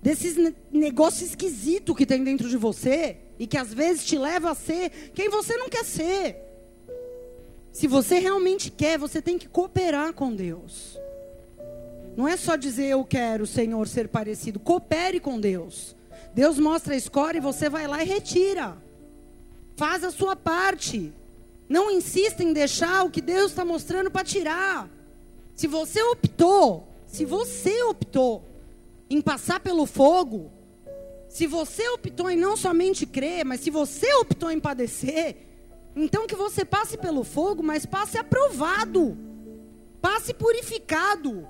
desses 0.01 0.35
negócios 0.71 1.29
esquisitos 1.29 1.95
que 1.95 2.05
tem 2.05 2.23
dentro 2.23 2.49
de 2.49 2.57
você 2.57 3.17
e 3.39 3.47
que 3.47 3.57
às 3.57 3.73
vezes 3.73 4.05
te 4.05 4.17
leva 4.17 4.51
a 4.51 4.55
ser 4.55 5.11
quem 5.13 5.29
você 5.29 5.55
não 5.57 5.69
quer 5.69 5.85
ser. 5.85 6.46
Se 7.77 7.85
você 7.85 8.17
realmente 8.17 8.71
quer, 8.71 8.97
você 8.97 9.21
tem 9.21 9.37
que 9.37 9.47
cooperar 9.47 10.11
com 10.11 10.33
Deus. 10.33 10.97
Não 12.15 12.27
é 12.27 12.35
só 12.35 12.55
dizer 12.55 12.87
eu 12.87 13.05
quero, 13.05 13.45
Senhor, 13.45 13.87
ser 13.87 14.07
parecido. 14.07 14.59
Coopere 14.59 15.19
com 15.19 15.39
Deus. 15.39 15.95
Deus 16.33 16.57
mostra 16.57 16.95
a 16.95 16.97
escória 16.97 17.37
e 17.37 17.39
você 17.39 17.69
vai 17.69 17.85
lá 17.85 18.03
e 18.03 18.07
retira. 18.07 18.75
Faz 19.75 20.03
a 20.03 20.09
sua 20.09 20.35
parte. 20.35 21.13
Não 21.69 21.91
insista 21.91 22.43
em 22.43 22.51
deixar 22.51 23.05
o 23.05 23.11
que 23.11 23.21
Deus 23.21 23.51
está 23.51 23.63
mostrando 23.63 24.09
para 24.09 24.25
tirar. 24.25 24.89
Se 25.53 25.67
você 25.67 26.01
optou, 26.01 26.87
se 27.05 27.25
você 27.25 27.83
optou 27.83 28.43
em 29.07 29.21
passar 29.21 29.59
pelo 29.59 29.85
fogo, 29.85 30.51
se 31.29 31.45
você 31.45 31.87
optou 31.89 32.27
em 32.27 32.37
não 32.37 32.57
somente 32.57 33.05
crer, 33.05 33.45
mas 33.45 33.59
se 33.59 33.69
você 33.69 34.11
optou 34.15 34.49
em 34.49 34.59
padecer, 34.59 35.46
então 35.97 36.27
que 36.27 36.35
você 36.35 36.63
passe 36.63 36.97
pelo 36.97 37.23
fogo, 37.23 37.63
mas 37.63 37.85
passe 37.85 38.17
aprovado, 38.17 39.17
passe 39.99 40.33
purificado. 40.33 41.47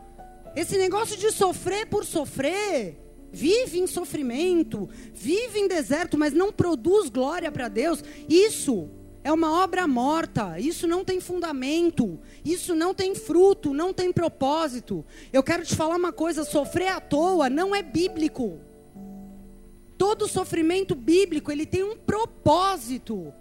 Esse 0.56 0.78
negócio 0.78 1.18
de 1.18 1.32
sofrer 1.32 1.86
por 1.88 2.06
sofrer, 2.06 2.98
vive 3.32 3.78
em 3.78 3.86
sofrimento, 3.86 4.90
vive 5.14 5.60
em 5.60 5.68
deserto, 5.68 6.18
mas 6.18 6.34
não 6.34 6.52
produz 6.52 7.10
glória 7.10 7.52
para 7.52 7.68
Deus, 7.68 8.04
isso 8.30 8.90
é 9.22 9.32
uma 9.32 9.62
obra 9.62 9.86
morta, 9.86 10.58
isso 10.58 10.88
não 10.88 11.04
tem 11.04 11.20
fundamento, 11.20 12.18
isso 12.46 12.74
não 12.74 12.94
tem 12.94 13.14
fruto, 13.14 13.74
não 13.74 13.94
tem 13.94 14.14
propósito. 14.14 15.06
Eu 15.34 15.44
quero 15.44 15.66
te 15.66 15.76
falar 15.76 15.98
uma 15.98 16.14
coisa: 16.14 16.46
sofrer 16.46 16.88
à 16.88 17.02
toa 17.02 17.50
não 17.50 17.76
é 17.76 17.84
bíblico. 17.84 18.60
Todo 19.98 20.30
sofrimento 20.30 20.96
bíblico, 20.96 21.52
ele 21.52 21.66
tem 21.66 21.84
um 21.84 21.98
propósito. 21.98 23.34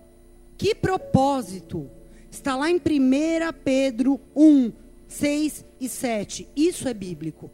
Que 0.57 0.74
propósito? 0.74 1.90
Está 2.30 2.57
lá 2.57 2.70
em 2.70 2.76
1 2.76 2.80
Pedro 3.64 4.20
1, 4.34 4.72
6 5.09 5.64
e 5.80 5.88
7. 5.88 6.48
Isso 6.57 6.88
é 6.88 6.94
bíblico. 6.94 7.50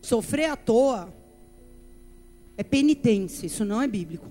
Sofrer 0.00 0.50
à 0.50 0.56
toa 0.56 1.12
é 2.56 2.62
penitência, 2.62 3.46
isso 3.46 3.64
não 3.64 3.80
é 3.80 3.86
bíblico. 3.86 4.28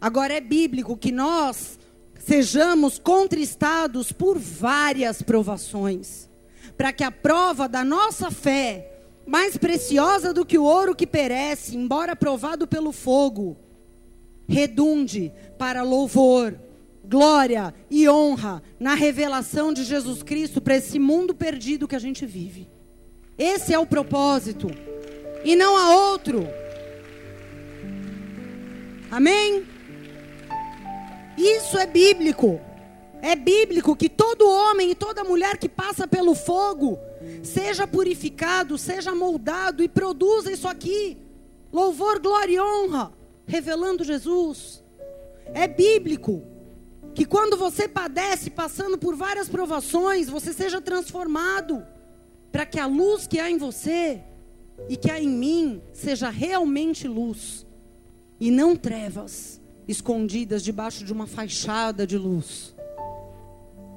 Agora 0.00 0.34
é 0.34 0.40
bíblico 0.40 0.96
que 0.96 1.12
nós 1.12 1.78
sejamos 2.18 2.98
contristados 2.98 4.10
por 4.10 4.38
várias 4.38 5.22
provações, 5.22 6.28
para 6.76 6.92
que 6.92 7.04
a 7.04 7.10
prova 7.10 7.68
da 7.68 7.84
nossa 7.84 8.30
fé, 8.30 9.00
mais 9.26 9.56
preciosa 9.56 10.32
do 10.32 10.44
que 10.44 10.58
o 10.58 10.64
ouro 10.64 10.94
que 10.94 11.06
perece, 11.06 11.76
embora 11.76 12.16
provado 12.16 12.66
pelo 12.66 12.90
fogo, 12.90 13.56
redunde 14.48 15.32
para 15.62 15.84
louvor, 15.84 16.58
glória 17.04 17.72
e 17.88 18.08
honra 18.08 18.60
na 18.80 18.96
revelação 18.96 19.72
de 19.72 19.84
Jesus 19.84 20.20
Cristo 20.20 20.60
para 20.60 20.74
esse 20.74 20.98
mundo 20.98 21.32
perdido 21.32 21.86
que 21.86 21.94
a 21.94 22.00
gente 22.00 22.26
vive. 22.26 22.68
Esse 23.38 23.72
é 23.72 23.78
o 23.78 23.86
propósito. 23.86 24.66
E 25.44 25.54
não 25.54 25.76
há 25.76 26.10
outro. 26.10 26.48
Amém? 29.08 29.64
Isso 31.38 31.78
é 31.78 31.86
bíblico. 31.86 32.60
É 33.22 33.36
bíblico 33.36 33.94
que 33.94 34.08
todo 34.08 34.50
homem 34.50 34.90
e 34.90 34.96
toda 34.96 35.22
mulher 35.22 35.58
que 35.58 35.68
passa 35.68 36.08
pelo 36.08 36.34
fogo 36.34 36.98
seja 37.44 37.86
purificado, 37.86 38.76
seja 38.76 39.14
moldado 39.14 39.80
e 39.80 39.88
produza 39.88 40.50
isso 40.50 40.66
aqui. 40.66 41.16
Louvor, 41.72 42.18
glória 42.18 42.56
e 42.56 42.60
honra, 42.60 43.12
revelando 43.46 44.02
Jesus. 44.02 44.81
É 45.46 45.66
bíblico 45.66 46.42
que 47.14 47.24
quando 47.24 47.56
você 47.56 47.86
padece 47.86 48.50
passando 48.50 48.96
por 48.96 49.14
várias 49.14 49.48
provações, 49.48 50.28
você 50.28 50.52
seja 50.52 50.80
transformado 50.80 51.84
para 52.50 52.66
que 52.66 52.78
a 52.78 52.86
luz 52.86 53.26
que 53.26 53.38
há 53.38 53.50
em 53.50 53.58
você 53.58 54.22
e 54.88 54.96
que 54.96 55.10
há 55.10 55.20
em 55.20 55.28
mim 55.28 55.82
seja 55.92 56.30
realmente 56.30 57.06
luz 57.06 57.66
e 58.40 58.50
não 58.50 58.74
trevas 58.74 59.60
escondidas 59.86 60.62
debaixo 60.62 61.04
de 61.04 61.12
uma 61.12 61.26
fachada 61.26 62.06
de 62.06 62.16
luz. 62.16 62.74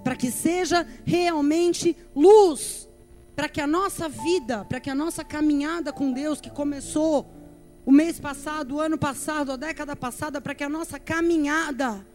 Para 0.03 0.15
que 0.15 0.29
seja 0.29 0.85
realmente 1.03 1.95
luz, 2.15 2.87
para 3.35 3.49
que 3.49 3.59
a 3.59 3.67
nossa 3.67 4.07
vida, 4.07 4.63
para 4.65 4.79
que 4.79 4.89
a 4.89 4.95
nossa 4.95 5.23
caminhada 5.23 5.91
com 5.91 6.11
Deus 6.11 6.39
que 6.39 6.49
começou 6.49 7.34
o 7.85 7.91
mês 7.91 8.19
passado, 8.19 8.75
o 8.75 8.81
ano 8.81 8.97
passado, 8.97 9.51
a 9.51 9.55
década 9.55 9.95
passada, 9.95 10.41
para 10.41 10.55
que 10.55 10.63
a 10.63 10.69
nossa 10.69 10.99
caminhada 10.99 12.05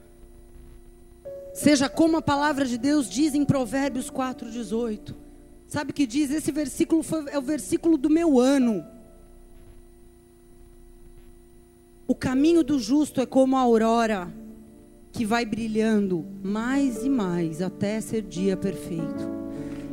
seja 1.55 1.89
como 1.89 2.17
a 2.17 2.23
palavra 2.23 2.65
de 2.65 2.77
Deus 2.77 3.09
diz 3.09 3.35
em 3.35 3.45
Provérbios 3.45 4.11
4:18 4.11 5.15
Sabe 5.71 5.93
o 5.93 5.95
que 5.95 6.05
diz? 6.05 6.33
Esse 6.33 6.51
versículo 6.51 7.01
foi, 7.01 7.27
é 7.29 7.39
o 7.39 7.43
versículo 7.43 7.97
do 7.97 8.11
meu 8.11 8.41
ano. 8.41 8.85
O 12.09 12.15
caminho 12.17 12.65
do 12.65 12.77
justo 12.77 13.21
é 13.21 13.27
como 13.27 13.57
a 13.57 13.61
aurora 13.61 14.35
que 15.13 15.25
vai 15.25 15.45
brilhando 15.45 16.27
mais 16.43 17.05
e 17.05 17.09
mais 17.09 17.63
até 17.63 18.01
ser 18.01 18.23
dia 18.23 18.57
perfeito. 18.57 19.31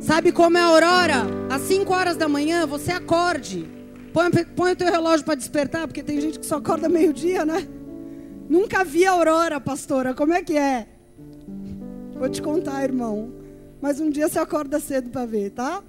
Sabe 0.00 0.32
como 0.32 0.58
é 0.58 0.60
a 0.60 0.64
aurora? 0.64 1.26
Às 1.48 1.62
5 1.62 1.92
horas 1.92 2.16
da 2.16 2.28
manhã 2.28 2.66
você 2.66 2.90
acorde. 2.90 3.77
Põe, 4.18 4.44
põe 4.46 4.72
o 4.72 4.76
teu 4.76 4.90
relógio 4.90 5.24
para 5.24 5.36
despertar, 5.36 5.86
porque 5.86 6.02
tem 6.02 6.20
gente 6.20 6.40
que 6.40 6.44
só 6.44 6.56
acorda 6.56 6.88
meio-dia, 6.88 7.46
né? 7.46 7.68
Nunca 8.48 8.82
vi 8.82 9.06
a 9.06 9.12
aurora, 9.12 9.60
pastora. 9.60 10.12
Como 10.12 10.32
é 10.32 10.42
que 10.42 10.58
é? 10.58 10.88
Vou 12.18 12.28
te 12.28 12.42
contar, 12.42 12.82
irmão. 12.82 13.32
Mas 13.80 14.00
um 14.00 14.10
dia 14.10 14.28
você 14.28 14.40
acorda 14.40 14.80
cedo 14.80 15.08
para 15.08 15.24
ver, 15.24 15.50
tá? 15.50 15.84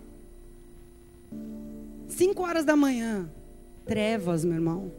Cinco 2.07 2.43
horas 2.43 2.63
da 2.63 2.75
manhã, 2.75 3.27
trevas, 3.83 4.45
meu 4.45 4.53
irmão. 4.53 4.91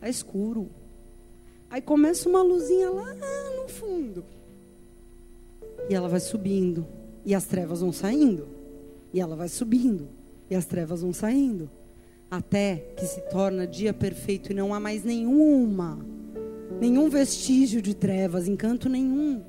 É 0.00 0.08
escuro. 0.08 0.70
Aí 1.68 1.82
começa 1.82 2.28
uma 2.28 2.40
luzinha 2.40 2.88
lá 2.88 3.12
no 3.56 3.68
fundo. 3.68 4.24
E 5.90 5.94
ela 5.94 6.08
vai 6.08 6.20
subindo, 6.20 6.86
E 7.24 7.34
as 7.34 7.46
trevas 7.46 7.80
vão 7.80 7.92
saindo. 7.92 8.46
E 9.12 9.20
ela 9.20 9.34
vai 9.34 9.48
subindo. 9.48 10.08
E 10.48 10.54
as 10.54 10.66
trevas 10.66 11.02
vão 11.02 11.12
saindo. 11.12 11.68
Até 12.30 12.76
que 12.96 13.06
se 13.06 13.20
torna 13.30 13.66
dia 13.66 13.92
perfeito 13.92 14.50
e 14.50 14.54
não 14.54 14.74
há 14.74 14.80
mais 14.80 15.04
nenhuma, 15.04 15.98
nenhum 16.80 17.08
vestígio 17.08 17.80
de 17.80 17.94
trevas, 17.94 18.48
encanto 18.48 18.88
nenhum. 18.88 19.42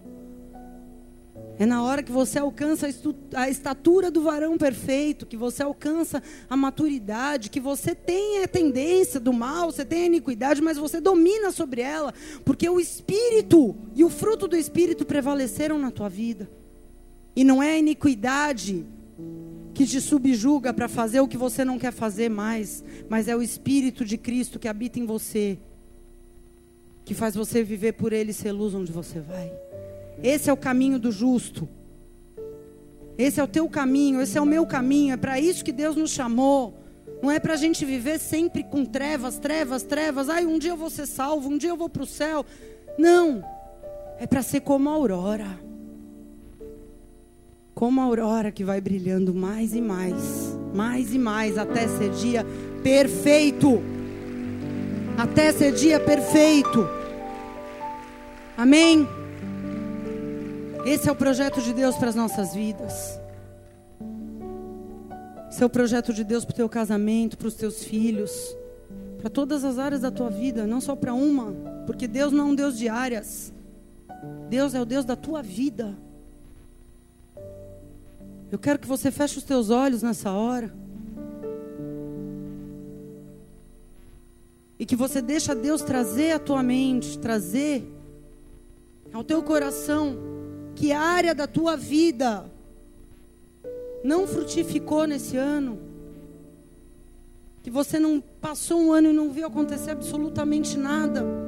É 1.59 1.65
na 1.65 1.81
hora 1.81 2.03
que 2.03 2.11
você 2.11 2.37
alcança 2.37 2.87
a 3.33 3.49
estatura 3.49 4.11
do 4.11 4.21
varão 4.21 4.59
perfeito, 4.59 5.25
que 5.25 5.35
você 5.35 5.63
alcança 5.63 6.21
a 6.47 6.55
maturidade, 6.55 7.49
que 7.49 7.59
você 7.59 7.95
tem 7.95 8.43
a 8.43 8.47
tendência 8.47 9.19
do 9.19 9.33
mal, 9.33 9.71
você 9.71 9.83
tem 9.83 10.03
a 10.03 10.05
iniquidade, 10.05 10.61
mas 10.61 10.77
você 10.77 11.01
domina 11.01 11.51
sobre 11.51 11.81
ela, 11.81 12.13
porque 12.45 12.69
o 12.69 12.79
Espírito 12.79 13.75
e 13.95 14.03
o 14.03 14.09
fruto 14.09 14.47
do 14.47 14.55
Espírito 14.55 15.03
prevaleceram 15.03 15.79
na 15.79 15.89
tua 15.89 16.07
vida. 16.07 16.47
E 17.35 17.43
não 17.43 17.61
é 17.61 17.71
a 17.71 17.77
iniquidade 17.79 18.85
que 19.77 19.85
te 19.85 20.01
subjuga 20.01 20.73
para 20.73 20.87
fazer 20.87 21.19
o 21.19 21.27
que 21.27 21.37
você 21.37 21.63
não 21.63 21.77
quer 21.77 21.93
fazer 21.93 22.29
mais, 22.29 22.83
mas 23.07 23.27
é 23.27 23.35
o 23.35 23.43
Espírito 23.43 24.03
de 24.03 24.17
Cristo 24.17 24.57
que 24.57 24.67
habita 24.67 24.99
em 24.99 25.05
você, 25.05 25.59
que 27.05 27.13
faz 27.13 27.35
você 27.35 27.61
viver 27.63 27.91
por 27.91 28.11
Ele 28.11 28.31
e 28.31 28.33
ser 28.33 28.51
luz 28.51 28.73
onde 28.73 28.91
você 28.91 29.19
vai. 29.19 29.53
Esse 30.23 30.49
é 30.49 30.53
o 30.53 30.57
caminho 30.57 30.97
do 30.97 31.11
justo. 31.11 31.69
Esse 33.19 33.39
é 33.39 33.43
o 33.43 33.47
teu 33.47 33.69
caminho, 33.69 34.19
esse 34.19 34.35
é 34.35 34.41
o 34.41 34.47
meu 34.47 34.65
caminho. 34.65 35.13
É 35.13 35.17
para 35.17 35.39
isso 35.39 35.63
que 35.63 35.71
Deus 35.71 35.95
nos 35.95 36.09
chamou. 36.09 36.73
Não 37.21 37.29
é 37.29 37.39
para 37.39 37.53
a 37.53 37.57
gente 37.57 37.85
viver 37.85 38.17
sempre 38.17 38.63
com 38.63 38.83
trevas, 38.83 39.37
trevas, 39.37 39.83
trevas. 39.83 40.27
Ai, 40.27 40.43
um 40.43 40.57
dia 40.57 40.71
eu 40.71 40.77
vou 40.77 40.89
ser 40.89 41.05
salvo, 41.05 41.49
um 41.49 41.57
dia 41.57 41.69
eu 41.69 41.77
vou 41.77 41.87
para 41.87 42.01
o 42.01 42.07
céu. 42.07 42.43
Não. 42.97 43.43
É 44.19 44.25
para 44.25 44.41
ser 44.41 44.61
como 44.61 44.89
a 44.89 44.93
aurora. 44.93 45.66
Como 47.77 48.01
a 48.01 48.05
aurora 48.05 48.51
que 48.51 48.63
vai 48.63 48.81
brilhando 48.81 49.35
mais 49.35 49.75
e 49.75 49.79
mais, 49.79 50.57
mais 50.73 51.13
e 51.13 51.19
mais, 51.19 51.59
até 51.59 51.87
ser 51.87 52.09
dia 52.09 52.43
perfeito. 52.81 53.83
Até 55.15 55.51
ser 55.51 55.73
dia 55.73 55.99
perfeito. 55.99 56.89
Amém? 58.57 59.07
Esse 60.87 61.07
é 61.07 61.11
o 61.11 61.15
projeto 61.15 61.61
de 61.61 61.71
Deus 61.71 61.95
para 61.95 62.09
as 62.09 62.15
nossas 62.15 62.51
vidas. 62.51 63.19
Esse 65.47 65.61
é 65.61 65.65
o 65.67 65.69
projeto 65.69 66.11
de 66.11 66.23
Deus 66.23 66.43
para 66.43 66.53
o 66.53 66.55
teu 66.55 66.67
casamento, 66.67 67.37
para 67.37 67.47
os 67.47 67.53
teus 67.53 67.83
filhos, 67.83 68.57
para 69.19 69.29
todas 69.29 69.63
as 69.63 69.77
áreas 69.77 70.01
da 70.01 70.09
tua 70.09 70.31
vida, 70.31 70.65
não 70.65 70.81
só 70.81 70.95
para 70.95 71.13
uma, 71.13 71.53
porque 71.85 72.07
Deus 72.07 72.33
não 72.33 72.47
é 72.47 72.51
um 72.53 72.55
Deus 72.55 72.75
de 72.75 72.89
áreas. 72.89 73.53
Deus 74.49 74.73
é 74.73 74.81
o 74.81 74.85
Deus 74.85 75.05
da 75.05 75.15
tua 75.15 75.43
vida. 75.43 76.06
Eu 78.51 78.57
quero 78.57 78.79
que 78.79 78.87
você 78.87 79.11
feche 79.11 79.37
os 79.37 79.43
teus 79.43 79.69
olhos 79.69 80.01
nessa 80.01 80.31
hora. 80.31 80.73
E 84.79 84.85
que 84.85 84.95
você 84.95 85.21
deixe 85.21 85.53
Deus 85.55 85.81
trazer 85.81 86.31
à 86.31 86.39
tua 86.39 86.63
mente, 86.63 87.17
trazer 87.17 87.85
ao 89.11 89.23
teu 89.23 89.41
coração 89.41 90.17
que 90.75 90.91
área 90.91 91.33
da 91.33 91.47
tua 91.47 91.75
vida 91.75 92.45
não 94.03 94.27
frutificou 94.27 95.05
nesse 95.07 95.35
ano? 95.35 95.79
Que 97.63 97.71
você 97.71 97.99
não 97.99 98.21
passou 98.21 98.79
um 98.79 98.93
ano 98.93 99.09
e 99.09 99.13
não 99.13 99.31
viu 99.31 99.47
acontecer 99.47 99.91
absolutamente 99.91 100.77
nada? 100.77 101.46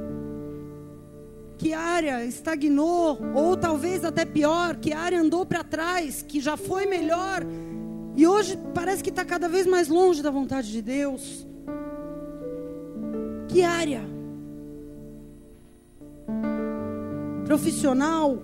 Que 1.60 1.74
área 1.74 2.26
estagnou, 2.26 3.20
ou 3.36 3.56
talvez 3.56 4.04
até 4.04 4.26
pior, 4.26 4.78
que 4.78 4.94
área 4.94 5.22
andou 5.22 5.46
para 5.46 5.64
trás, 5.64 6.24
que 6.28 6.40
já 6.40 6.58
foi 6.58 6.88
melhor 6.88 7.46
e 8.20 8.28
hoje 8.28 8.60
parece 8.74 9.02
que 9.02 9.10
está 9.10 9.24
cada 9.24 9.48
vez 9.48 9.66
mais 9.66 9.88
longe 9.88 10.22
da 10.22 10.30
vontade 10.30 10.70
de 10.72 10.82
Deus? 10.82 11.48
Que 13.48 13.64
área? 13.64 14.02
Profissional, 17.46 18.44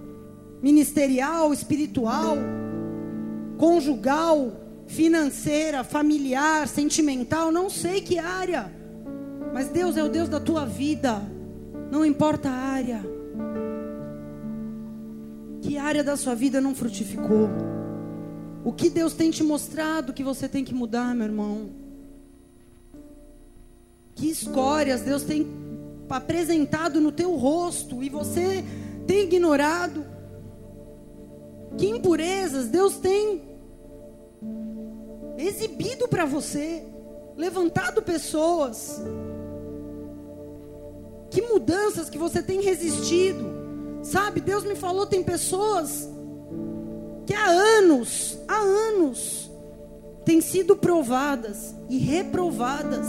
ministerial, 0.61 1.53
espiritual, 1.53 2.37
conjugal, 3.57 4.53
financeira, 4.87 5.83
familiar, 5.83 6.69
sentimental, 6.69 7.51
não 7.51 7.69
sei 7.69 7.99
que 7.99 8.17
área. 8.17 8.71
Mas 9.53 9.67
Deus 9.67 9.97
é 9.97 10.03
o 10.05 10.07
Deus 10.07 10.29
da 10.29 10.39
tua 10.39 10.65
vida, 10.65 11.21
não 11.91 12.05
importa 12.05 12.49
a 12.49 12.53
área. 12.53 13.01
Que 15.61 15.77
área 15.77 16.03
da 16.03 16.15
sua 16.15 16.35
vida 16.35 16.61
não 16.61 16.75
frutificou? 16.75 17.49
O 18.63 18.71
que 18.71 18.89
Deus 18.89 19.13
tem 19.13 19.31
te 19.31 19.43
mostrado 19.43 20.13
que 20.13 20.23
você 20.23 20.47
tem 20.47 20.63
que 20.63 20.73
mudar, 20.73 21.13
meu 21.15 21.25
irmão? 21.25 21.69
Que 24.15 24.29
escórias 24.29 25.01
Deus 25.01 25.23
tem 25.23 25.45
apresentado 26.09 27.01
no 27.01 27.11
teu 27.11 27.35
rosto 27.35 28.01
e 28.03 28.09
você 28.09 28.63
tem 29.05 29.23
ignorado? 29.23 30.05
Que 31.77 31.87
impurezas 31.87 32.67
Deus 32.67 32.97
tem 32.97 33.41
exibido 35.37 36.07
para 36.07 36.25
você, 36.25 36.83
levantado 37.35 38.01
pessoas. 38.01 39.01
Que 41.35 41.41
mudanças 41.41 42.09
que 42.09 42.17
você 42.17 42.41
tem 42.41 42.61
resistido. 42.61 43.99
Sabe, 44.01 44.39
Deus 44.39 44.63
me 44.63 44.73
falou, 44.73 45.05
tem 45.05 45.21
pessoas 45.21 46.07
que 47.25 47.33
há 47.33 47.47
anos, 47.47 48.37
há 48.47 48.55
anos, 48.55 49.51
têm 50.23 50.39
sido 50.39 50.77
provadas 50.77 51.75
e 51.89 51.97
reprovadas 51.97 53.05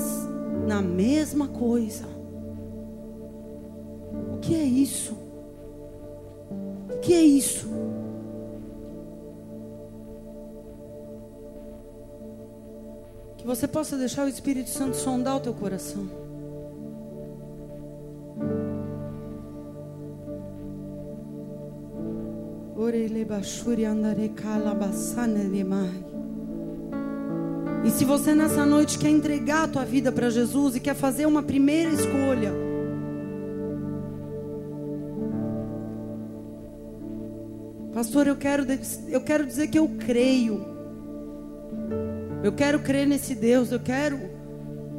na 0.67 0.83
mesma 0.83 1.47
coisa. 1.47 2.05
O 4.35 4.39
que 4.41 4.57
é 4.57 4.65
isso? 4.65 5.17
O 6.91 6.99
que 7.01 7.15
é 7.15 7.23
isso? 7.23 7.69
Que 13.39 13.47
você 13.47 13.69
possa 13.69 13.97
deixar 13.97 14.27
o 14.27 14.29
Espírito 14.29 14.71
Santo 14.71 14.97
sondar 14.97 15.37
o 15.37 15.41
teu 15.41 15.55
coração. 15.55 16.26
E 27.85 27.91
se 27.91 28.05
você 28.05 28.35
nessa 28.35 28.67
noite 28.67 28.99
quer 28.99 29.11
entregar 29.11 29.65
a 29.65 29.69
tua 29.69 29.85
vida 29.85 30.11
para 30.11 30.29
Jesus 30.29 30.77
e 30.77 30.81
quer 30.81 30.95
fazer 30.95 31.25
uma 31.27 31.43
primeira 31.43 31.91
escolha, 31.91 32.53
Pastor, 37.97 38.27
eu 38.27 38.37
quero, 38.37 38.67
eu 39.09 39.23
quero 39.23 39.47
dizer 39.47 39.69
que 39.69 39.79
eu 39.79 39.89
creio. 39.89 40.63
Eu 42.43 42.53
quero 42.53 42.81
crer 42.81 43.07
nesse 43.07 43.35
Deus, 43.35 43.73
eu 43.73 43.81
quero 43.81 44.36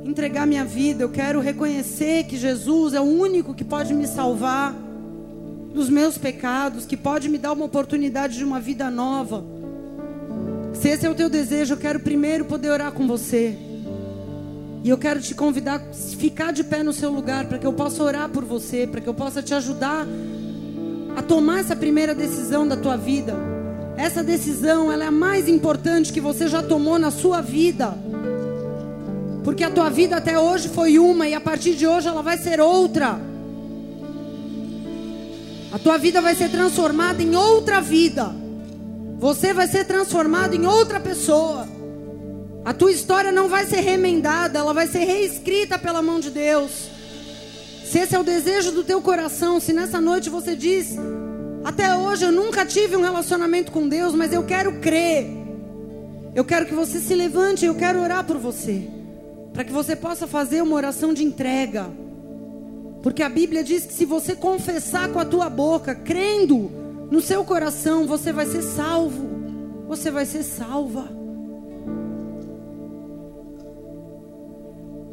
entregar 0.10 0.48
minha 0.48 0.64
vida, 0.64 1.04
eu 1.04 1.10
quero 1.10 1.40
reconhecer 1.40 2.24
que 2.24 2.38
Jesus 2.38 2.94
é 2.94 3.02
o 3.02 3.04
único 3.04 3.54
que 3.54 3.64
pode 3.64 3.94
me 3.94 4.08
salvar 4.08 4.74
dos 5.74 5.90
meus 5.90 6.18
pecados, 6.18 6.86
que 6.86 6.96
pode 6.96 7.30
me 7.30 7.38
dar 7.38 7.52
uma 7.52 7.66
oportunidade 7.66 8.38
de 8.38 8.44
uma 8.44 8.60
vida 8.60 8.90
nova. 8.90 9.44
Se 10.74 10.90
esse 10.90 11.06
é 11.06 11.10
o 11.10 11.16
teu 11.16 11.30
desejo, 11.30 11.74
eu 11.74 11.78
quero 11.78 12.00
primeiro 12.00 12.46
poder 12.46 12.70
orar 12.70 12.92
com 12.92 13.06
você. 13.06 13.58
E 14.84 14.90
eu 14.90 14.98
quero 14.98 15.22
te 15.22 15.36
convidar 15.36 15.82
a 15.82 15.94
ficar 15.94 16.54
de 16.54 16.64
pé 16.64 16.84
no 16.84 16.94
seu 16.94 17.12
lugar 17.12 17.46
para 17.46 17.58
que 17.58 17.68
eu 17.68 17.74
possa 17.74 18.02
orar 18.02 18.30
por 18.30 18.46
você, 18.46 18.88
para 18.88 19.02
que 19.02 19.08
eu 19.08 19.14
possa 19.14 19.44
te 19.44 19.54
ajudar 19.54 20.08
a 21.16 21.22
tomar 21.22 21.60
essa 21.60 21.76
primeira 21.76 22.16
decisão 22.16 22.68
da 22.68 22.78
tua 22.78 22.96
vida. 22.96 23.36
Essa 23.98 24.24
decisão, 24.24 24.92
ela 24.92 25.04
é 25.04 25.08
a 25.08 25.12
mais 25.12 25.50
importante 25.50 26.14
que 26.14 26.22
você 26.22 26.48
já 26.48 26.62
tomou 26.62 26.98
na 26.98 27.12
sua 27.12 27.42
vida. 27.42 27.98
Porque 29.48 29.64
a 29.64 29.72
tua 29.72 29.90
vida 29.90 30.18
até 30.18 30.38
hoje 30.38 30.68
foi 30.68 31.00
uma 31.00 31.26
e 31.26 31.34
a 31.34 31.40
partir 31.40 31.74
de 31.76 31.88
hoje 31.88 32.06
ela 32.06 32.22
vai 32.22 32.38
ser 32.38 32.60
outra. 32.60 33.18
A 35.72 35.80
tua 35.80 35.98
vida 35.98 36.22
vai 36.22 36.36
ser 36.36 36.52
transformada 36.52 37.24
em 37.24 37.34
outra 37.34 37.80
vida. 37.80 38.36
Você 39.18 39.54
vai 39.54 39.66
ser 39.70 39.86
transformado 39.86 40.54
em 40.54 40.66
outra 40.66 41.00
pessoa. 41.00 41.66
A 42.66 42.74
tua 42.74 42.92
história 42.92 43.32
não 43.32 43.48
vai 43.48 43.66
ser 43.66 43.80
remendada, 43.80 44.60
ela 44.60 44.74
vai 44.74 44.86
ser 44.86 45.06
reescrita 45.06 45.80
pela 45.80 46.02
mão 46.02 46.20
de 46.20 46.30
Deus. 46.30 46.90
Se 47.86 48.00
esse 48.00 48.14
é 48.14 48.20
o 48.20 48.24
desejo 48.24 48.74
do 48.74 48.84
teu 48.84 49.02
coração, 49.02 49.62
se 49.62 49.72
nessa 49.72 50.02
noite 50.02 50.30
você 50.30 50.58
diz: 50.58 50.98
até 51.64 51.96
hoje 51.96 52.26
eu 52.26 52.34
nunca 52.34 52.66
tive 52.66 52.98
um 52.98 53.02
relacionamento 53.02 53.72
com 53.72 53.88
Deus, 53.88 54.14
mas 54.14 54.34
eu 54.34 54.44
quero 54.44 54.82
crer. 54.82 55.26
Eu 56.36 56.44
quero 56.44 56.66
que 56.66 56.74
você 56.74 57.00
se 57.00 57.16
levante, 57.16 57.66
eu 57.66 57.76
quero 57.76 58.02
orar 58.02 58.26
por 58.26 58.38
você, 58.38 58.97
para 59.58 59.64
que 59.64 59.74
você 59.74 59.96
possa 59.96 60.28
fazer 60.28 60.62
uma 60.62 60.76
oração 60.76 61.12
de 61.12 61.24
entrega. 61.24 61.88
Porque 63.02 63.24
a 63.24 63.30
Bíblia 63.30 63.64
diz 63.64 63.88
que 63.88 63.94
se 63.94 64.06
você 64.06 64.36
confessar 64.36 65.10
com 65.10 65.18
a 65.18 65.26
tua 65.26 65.50
boca, 65.50 65.96
crendo 65.96 66.70
no 67.10 67.20
seu 67.20 67.44
coração, 67.44 68.06
você 68.06 68.32
vai 68.32 68.46
ser 68.46 68.62
salvo. 68.62 69.28
você 69.88 70.12
vai 70.12 70.28
ser 70.28 70.44
salva. 70.44 71.10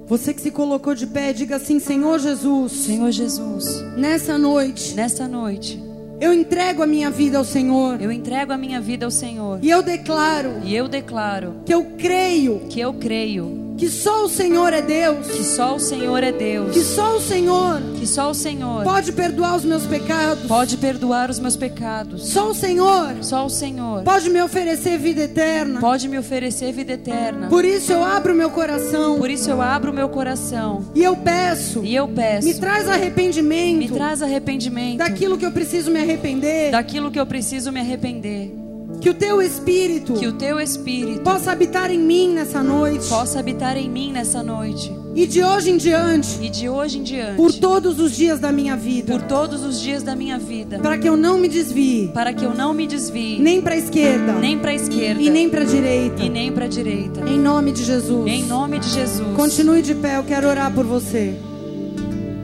Você 0.07 0.35
que 0.35 0.43
se 0.43 0.51
colocou 0.51 0.95
de 0.95 1.07
pé, 1.07 1.33
diga 1.33 1.57
assim: 1.57 1.81
Senhor 1.81 2.19
Jesus, 2.19 2.73
Senhor 2.73 3.11
Jesus, 3.13 3.81
nessa 3.97 4.37
noite, 4.37 4.93
nesta 4.95 5.27
noite, 5.27 5.83
eu 6.21 6.35
entrego 6.35 6.83
a 6.83 6.87
minha 6.87 7.11
vida 7.11 7.39
ao 7.39 7.47
Senhor. 7.47 7.99
eu 7.99 8.13
entrego 8.13 8.53
a 8.53 8.59
minha 8.59 8.79
vida 8.79 9.07
ao 9.07 9.11
Senhor. 9.11 9.61
E 9.63 9.71
eu 9.71 9.83
declaro 9.83 10.61
E 10.63 10.77
eu 10.77 10.87
declaro 10.87 11.63
que 11.65 11.73
eu 11.73 11.93
creio 11.97 12.61
que 12.69 12.79
eu 12.79 12.93
creio 12.93 13.64
que 13.77 13.89
só 13.89 14.25
o 14.25 14.29
Senhor 14.29 14.73
é 14.73 14.81
Deus. 14.81 15.27
que 15.27 15.45
só 15.45 15.75
o 15.75 15.81
Senhor 15.81 16.23
é 16.23 16.33
Deus, 16.33 16.73
Que 16.73 16.81
só 16.81 17.17
o 17.17 17.21
Senhor 17.21 17.83
que 17.99 18.07
só 18.07 18.31
o 18.31 18.35
Senhor 18.35 18.85
pode 18.85 19.13
perdoar 19.13 19.57
os 19.57 19.65
meus 19.65 19.85
pecados. 19.87 20.47
pode 20.47 20.77
perdoar 20.77 21.31
os 21.31 21.39
meus 21.39 21.57
pecados. 21.57 22.29
Só 22.29 22.51
o 22.51 22.55
Senhor 22.55 23.17
Só 23.23 23.45
o 23.47 23.51
Senhor 23.51 24.03
pode 24.03 24.31
me 24.31 24.43
oferecer 24.43 24.99
vida 24.99 25.23
eterna. 25.23 25.81
pode 25.81 26.09
me 26.09 26.19
oferecer 26.19 26.73
vida 26.73 26.93
eterna. 26.93 27.49
Por 27.49 27.65
isso 27.65 27.93
eu 27.93 28.05
abro 28.05 28.35
meu 28.35 28.51
coração 28.51 29.19
Por 29.19 29.31
isso 29.31 29.51
eu 29.51 29.61
abro 29.61 29.93
meu 29.93 30.09
coração 30.09 30.85
e 30.95 31.03
eu 31.03 31.17
peço, 31.17 31.85
e 31.85 31.95
eu 31.95 32.07
peço, 32.09 32.47
me 32.47 32.55
traz 32.55 32.89
arrependimento 32.89 33.79
me 33.79 33.89
traz 33.89 34.23
arrependimento 34.23 34.99
daquilo 34.99 35.37
que 35.37 35.47
eu 35.47 35.53
preciso 35.53 35.91
me 35.91 36.01
arrepender, 36.01 36.71
daquilo 36.71 37.11
que 37.11 37.19
eu 37.19 37.27
preciso 37.27 37.73
me 37.73 37.81
arrepender. 37.81 38.64
Que 39.01 39.11
o 39.11 39.15
teu 39.15 39.41
espírito 39.41 40.15
Que 40.15 40.27
o 40.27 40.33
teu 40.33 40.59
Espírito 40.61 41.21
possa 41.21 41.53
habitar 41.53 41.91
em 41.91 41.99
mim 41.99 42.33
nessa 42.35 42.63
noite 42.63 43.09
possa 43.09 43.39
habitar 43.39 43.77
em 43.77 43.89
mim 43.89 44.13
nessa 44.13 44.43
noite 44.43 44.93
e 45.17 45.29
de 45.29 45.45
hoje 45.45 45.71
em 45.71 45.77
diante, 45.77 46.41
e 46.43 46.51
de 46.51 46.69
hoje 46.69 46.99
em 46.99 47.03
diante, 47.05 47.37
por 47.37 47.53
todos 47.53 48.01
os 48.01 48.17
dias 48.17 48.41
da 48.41 48.51
minha 48.51 48.77
vida, 48.77 49.13
por 49.13 49.23
todos 49.23 49.63
os 49.65 49.81
dias 49.81 50.03
da 50.03 50.17
minha 50.17 50.37
vida, 50.39 50.81
para 50.81 50.99
que 50.99 51.09
eu 51.09 51.17
não 51.17 51.39
me 51.39 51.49
desvie 51.49 52.11
para 52.13 52.33
que 52.33 52.45
eu 52.45 52.53
não 52.53 52.75
me 52.75 52.85
desvie 52.87 53.39
nem 53.39 53.63
para 53.63 53.75
a 53.75 53.79
esquerda 53.79 54.33
nem 54.33 54.59
para 54.59 54.75
esquerda 54.75 55.23
e 55.23 55.31
nem 55.31 55.49
para 55.49 55.63
a 55.63 55.65
direita. 55.65 56.23
e 56.23 56.29
nem 56.29 56.51
para 56.51 56.67
direita. 56.67 57.21
Em 57.29 57.39
nome 57.39 57.71
de 57.71 57.85
Jesus. 57.85 58.27
Em 58.27 58.45
nome 58.45 58.81
de 58.81 58.89
Jesus. 58.89 59.37
Continue 59.37 59.83
de 59.83 59.95
pé, 59.95 60.17
eu 60.17 60.25
quero 60.25 60.49
orar 60.49 60.73
por 60.75 60.85
você. 60.85 61.35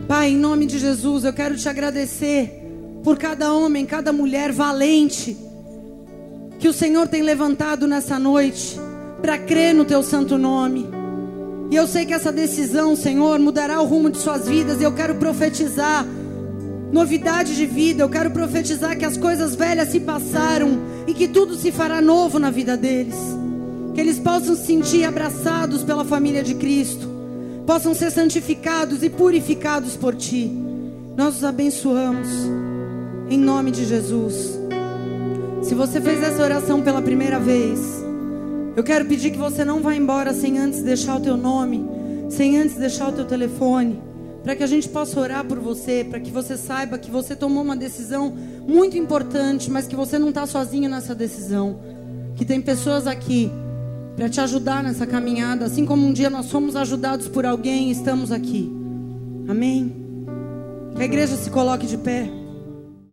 Pai, 0.07 0.31
em 0.31 0.37
nome 0.37 0.67
de 0.67 0.79
Jesus, 0.79 1.25
eu 1.25 1.33
quero 1.33 1.57
te 1.57 1.69
agradecer 1.69 2.63
por 3.03 3.19
cada 3.19 3.53
homem, 3.53 3.85
cada 3.87 4.13
mulher 4.13 4.53
valente 4.53 5.37
que 6.61 6.69
o 6.69 6.73
Senhor 6.75 7.09
tem 7.09 7.23
levantado 7.23 7.87
nessa 7.87 8.19
noite 8.19 8.79
para 9.23 9.39
crer 9.39 9.75
no 9.75 9.87
teu 9.87 10.03
santo 10.03 10.37
nome. 10.37 10.87
E 11.71 11.77
eu 11.77 11.87
sei 11.87 12.05
que 12.05 12.13
essa 12.13 12.31
decisão, 12.31 12.95
Senhor, 12.95 13.39
mudará 13.39 13.81
o 13.81 13.87
rumo 13.87 14.11
de 14.11 14.19
suas 14.19 14.47
vidas, 14.47 14.79
e 14.79 14.85
eu 14.85 14.93
quero 14.93 15.15
profetizar 15.15 16.07
novidade 16.93 17.57
de 17.57 17.65
vida, 17.65 18.03
eu 18.03 18.11
quero 18.11 18.31
profetizar 18.31 18.99
que 18.99 19.05
as 19.07 19.17
coisas 19.17 19.55
velhas 19.55 19.89
se 19.89 20.01
passaram 20.01 20.81
e 21.07 21.15
que 21.15 21.29
tudo 21.29 21.55
se 21.55 21.73
fará 21.73 22.03
novo 22.03 22.39
na 22.39 22.51
vida 22.51 22.77
deles. 22.77 23.17
Que 23.95 24.01
eles 24.01 24.19
possam 24.19 24.55
se 24.55 24.67
sentir 24.67 25.05
abraçados 25.05 25.83
pela 25.83 26.05
família 26.05 26.43
de 26.43 26.55
Cristo, 26.57 27.09
possam 27.67 27.95
ser 27.95 28.11
santificados 28.11 29.03
e 29.03 29.09
purificados 29.09 29.97
por 29.97 30.15
Ti. 30.15 30.51
Nós 31.17 31.37
os 31.37 31.45
abençoamos, 31.45 32.29
em 33.31 33.39
nome 33.39 33.71
de 33.71 33.87
Jesus. 33.87 34.60
Se 35.63 35.75
você 35.75 36.01
fez 36.01 36.23
essa 36.23 36.43
oração 36.43 36.81
pela 36.81 37.03
primeira 37.03 37.39
vez, 37.39 38.03
eu 38.75 38.83
quero 38.83 39.05
pedir 39.05 39.31
que 39.31 39.39
você 39.39 39.65
não 39.65 39.81
vá 39.81 39.95
embora 39.95 40.33
sem 40.33 40.59
antes 40.59 40.83
deixar 40.83 41.17
o 41.17 41.21
teu 41.21 41.37
nome, 41.37 41.85
sem 42.31 42.59
antes 42.59 42.77
deixar 42.77 43.09
o 43.09 43.13
teu 43.13 43.27
telefone, 43.27 44.01
para 44.43 44.57
que 44.57 44.63
a 44.63 44.67
gente 44.67 44.89
possa 44.89 45.21
orar 45.21 45.45
por 45.45 45.59
você, 45.59 46.05
para 46.09 46.19
que 46.19 46.31
você 46.31 46.57
saiba 46.57 46.97
que 46.97 47.11
você 47.11 47.37
tomou 47.37 47.63
uma 47.63 47.77
decisão 47.77 48.35
muito 48.67 48.97
importante, 48.97 49.71
mas 49.71 49.87
que 49.87 49.95
você 49.95 50.19
não 50.19 50.31
está 50.31 50.47
sozinho 50.47 50.89
nessa 50.89 51.15
decisão. 51.15 51.79
Que 52.37 52.45
tem 52.45 52.61
pessoas 52.61 53.07
aqui 53.07 53.51
para 54.17 54.31
te 54.31 54.41
ajudar 54.41 54.83
nessa 54.83 55.07
caminhada, 55.07 55.67
assim 55.67 55.85
como 55.85 56.07
um 56.07 56.13
dia 56.13 56.31
nós 56.31 56.51
fomos 56.51 56.75
ajudados 56.75 57.29
por 57.29 57.45
alguém, 57.45 57.91
estamos 57.91 58.33
aqui. 58.33 58.73
Amém? 59.47 59.95
Que 60.97 61.03
a 61.03 61.05
igreja 61.05 61.37
se 61.37 61.51
coloque 61.51 61.87
de 61.87 61.99
pé. 61.99 62.40